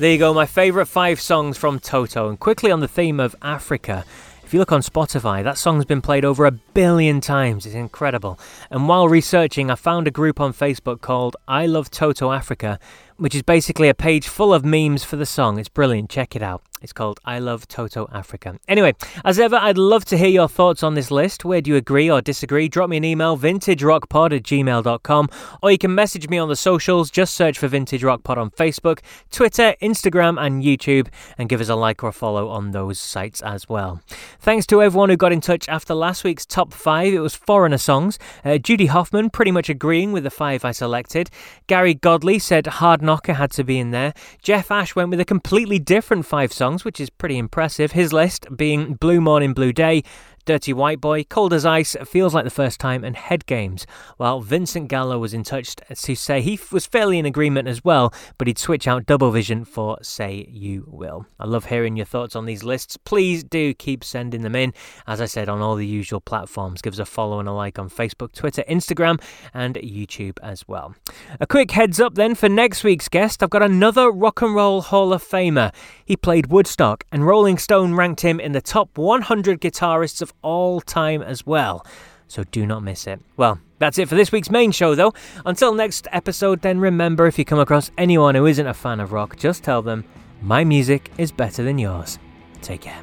There 0.00 0.10
you 0.10 0.16
go, 0.16 0.32
my 0.32 0.46
favourite 0.46 0.88
five 0.88 1.20
songs 1.20 1.58
from 1.58 1.78
Toto. 1.78 2.30
And 2.30 2.40
quickly 2.40 2.70
on 2.70 2.80
the 2.80 2.88
theme 2.88 3.20
of 3.20 3.36
Africa, 3.42 4.06
if 4.42 4.54
you 4.54 4.58
look 4.58 4.72
on 4.72 4.80
Spotify, 4.80 5.44
that 5.44 5.58
song's 5.58 5.84
been 5.84 6.00
played 6.00 6.24
over 6.24 6.46
a 6.46 6.52
billion 6.52 7.20
times. 7.20 7.66
It's 7.66 7.74
incredible. 7.74 8.40
And 8.70 8.88
while 8.88 9.10
researching, 9.10 9.70
I 9.70 9.74
found 9.74 10.08
a 10.08 10.10
group 10.10 10.40
on 10.40 10.54
Facebook 10.54 11.02
called 11.02 11.36
I 11.46 11.66
Love 11.66 11.90
Toto 11.90 12.32
Africa, 12.32 12.78
which 13.18 13.34
is 13.34 13.42
basically 13.42 13.90
a 13.90 13.94
page 13.94 14.26
full 14.26 14.54
of 14.54 14.64
memes 14.64 15.04
for 15.04 15.16
the 15.16 15.26
song. 15.26 15.58
It's 15.58 15.68
brilliant. 15.68 16.08
Check 16.08 16.34
it 16.34 16.42
out. 16.42 16.62
It's 16.82 16.92
called 16.92 17.20
I 17.24 17.38
Love 17.38 17.68
Toto 17.68 18.08
Africa. 18.12 18.58
Anyway, 18.66 18.94
as 19.24 19.38
ever, 19.38 19.56
I'd 19.56 19.76
love 19.76 20.04
to 20.06 20.16
hear 20.16 20.28
your 20.28 20.48
thoughts 20.48 20.82
on 20.82 20.94
this 20.94 21.10
list. 21.10 21.44
Where 21.44 21.60
do 21.60 21.70
you 21.70 21.76
agree 21.76 22.10
or 22.10 22.22
disagree? 22.22 22.68
Drop 22.68 22.88
me 22.88 22.96
an 22.96 23.04
email, 23.04 23.36
vintagerockpod 23.36 24.34
at 24.34 24.42
gmail.com, 24.42 25.28
or 25.62 25.70
you 25.70 25.76
can 25.76 25.94
message 25.94 26.28
me 26.30 26.38
on 26.38 26.48
the 26.48 26.56
socials. 26.56 27.10
Just 27.10 27.34
search 27.34 27.58
for 27.58 27.68
Vintage 27.68 28.02
Rock 28.02 28.22
Pod 28.24 28.38
on 28.38 28.50
Facebook, 28.50 29.00
Twitter, 29.30 29.74
Instagram, 29.82 30.40
and 30.40 30.62
YouTube, 30.62 31.08
and 31.36 31.50
give 31.50 31.60
us 31.60 31.68
a 31.68 31.74
like 31.74 32.02
or 32.02 32.08
a 32.08 32.12
follow 32.12 32.48
on 32.48 32.70
those 32.70 32.98
sites 32.98 33.42
as 33.42 33.68
well. 33.68 34.00
Thanks 34.40 34.66
to 34.66 34.82
everyone 34.82 35.10
who 35.10 35.16
got 35.18 35.32
in 35.32 35.42
touch 35.42 35.68
after 35.68 35.94
last 35.94 36.24
week's 36.24 36.46
top 36.46 36.72
five. 36.72 37.12
It 37.12 37.20
was 37.20 37.34
Foreigner 37.34 37.78
songs. 37.78 38.18
Uh, 38.42 38.56
Judy 38.56 38.86
Hoffman 38.86 39.28
pretty 39.28 39.50
much 39.50 39.68
agreeing 39.68 40.12
with 40.12 40.24
the 40.24 40.30
five 40.30 40.64
I 40.64 40.72
selected. 40.72 41.28
Gary 41.66 41.92
Godley 41.92 42.38
said 42.38 42.64
Headknocker 42.64 43.34
had 43.34 43.50
to 43.52 43.64
be 43.64 43.78
in 43.78 43.90
there. 43.90 44.14
Jeff 44.42 44.70
Ash 44.70 44.96
went 44.96 45.10
with 45.10 45.20
a 45.20 45.24
completely 45.24 45.78
different 45.78 46.24
five 46.24 46.52
songs 46.52 46.69
songs, 46.70 46.84
which 46.84 47.00
is 47.00 47.10
pretty 47.10 47.36
impressive. 47.36 47.92
His 47.92 48.12
list 48.12 48.46
being 48.56 48.94
Blue 48.94 49.20
Morning, 49.20 49.52
Blue 49.54 49.72
Day, 49.72 50.04
Dirty 50.44 50.72
White 50.72 51.00
Boy, 51.00 51.24
Cold 51.24 51.52
as 51.52 51.66
Ice, 51.66 51.96
Feels 52.04 52.34
Like 52.34 52.44
the 52.44 52.50
First 52.50 52.80
Time, 52.80 53.04
and 53.04 53.16
Head 53.16 53.46
Games. 53.46 53.86
While 54.16 54.40
Vincent 54.40 54.88
Gallo 54.88 55.18
was 55.18 55.34
in 55.34 55.44
touch 55.44 55.76
to 55.76 56.14
say 56.14 56.40
he 56.40 56.58
was 56.72 56.86
fairly 56.86 57.18
in 57.18 57.26
agreement 57.26 57.68
as 57.68 57.84
well, 57.84 58.12
but 58.38 58.46
he'd 58.46 58.58
switch 58.58 58.88
out 58.88 59.06
Double 59.06 59.30
Vision 59.30 59.64
for 59.64 59.98
Say 60.02 60.46
You 60.50 60.84
Will. 60.88 61.26
I 61.38 61.46
love 61.46 61.66
hearing 61.66 61.96
your 61.96 62.06
thoughts 62.06 62.34
on 62.34 62.46
these 62.46 62.64
lists. 62.64 62.96
Please 62.96 63.44
do 63.44 63.74
keep 63.74 64.02
sending 64.02 64.42
them 64.42 64.56
in. 64.56 64.72
As 65.06 65.20
I 65.20 65.26
said, 65.26 65.48
on 65.48 65.60
all 65.60 65.76
the 65.76 65.86
usual 65.86 66.20
platforms. 66.20 66.82
Give 66.82 66.94
us 66.94 66.98
a 66.98 67.04
follow 67.04 67.40
and 67.40 67.48
a 67.48 67.52
like 67.52 67.78
on 67.78 67.90
Facebook, 67.90 68.32
Twitter, 68.32 68.64
Instagram, 68.68 69.20
and 69.54 69.76
YouTube 69.76 70.38
as 70.42 70.66
well. 70.66 70.94
A 71.38 71.46
quick 71.46 71.70
heads 71.72 72.00
up 72.00 72.14
then 72.14 72.34
for 72.34 72.48
next 72.48 72.82
week's 72.84 73.08
guest. 73.08 73.42
I've 73.42 73.50
got 73.50 73.62
another 73.62 74.10
Rock 74.10 74.42
and 74.42 74.54
Roll 74.54 74.80
Hall 74.80 75.12
of 75.12 75.22
Famer. 75.22 75.72
He 76.04 76.16
played 76.16 76.48
Woodstock, 76.48 77.04
and 77.12 77.26
Rolling 77.26 77.58
Stone 77.58 77.94
ranked 77.94 78.22
him 78.22 78.40
in 78.40 78.52
the 78.52 78.60
top 78.60 78.96
100 78.96 79.60
guitarists 79.60 80.22
of 80.22 80.29
all 80.42 80.80
time 80.80 81.22
as 81.22 81.46
well. 81.46 81.84
So 82.28 82.44
do 82.44 82.64
not 82.66 82.82
miss 82.82 83.06
it. 83.06 83.20
Well, 83.36 83.60
that's 83.78 83.98
it 83.98 84.08
for 84.08 84.14
this 84.14 84.30
week's 84.30 84.50
main 84.50 84.70
show, 84.72 84.94
though. 84.94 85.12
Until 85.44 85.74
next 85.74 86.06
episode, 86.12 86.62
then 86.62 86.78
remember 86.78 87.26
if 87.26 87.38
you 87.38 87.44
come 87.44 87.58
across 87.58 87.90
anyone 87.98 88.34
who 88.34 88.46
isn't 88.46 88.66
a 88.66 88.74
fan 88.74 89.00
of 89.00 89.12
rock, 89.12 89.36
just 89.36 89.64
tell 89.64 89.82
them, 89.82 90.04
my 90.40 90.62
music 90.64 91.10
is 91.18 91.32
better 91.32 91.62
than 91.62 91.78
yours. 91.78 92.18
Take 92.62 92.82
care. 92.82 93.02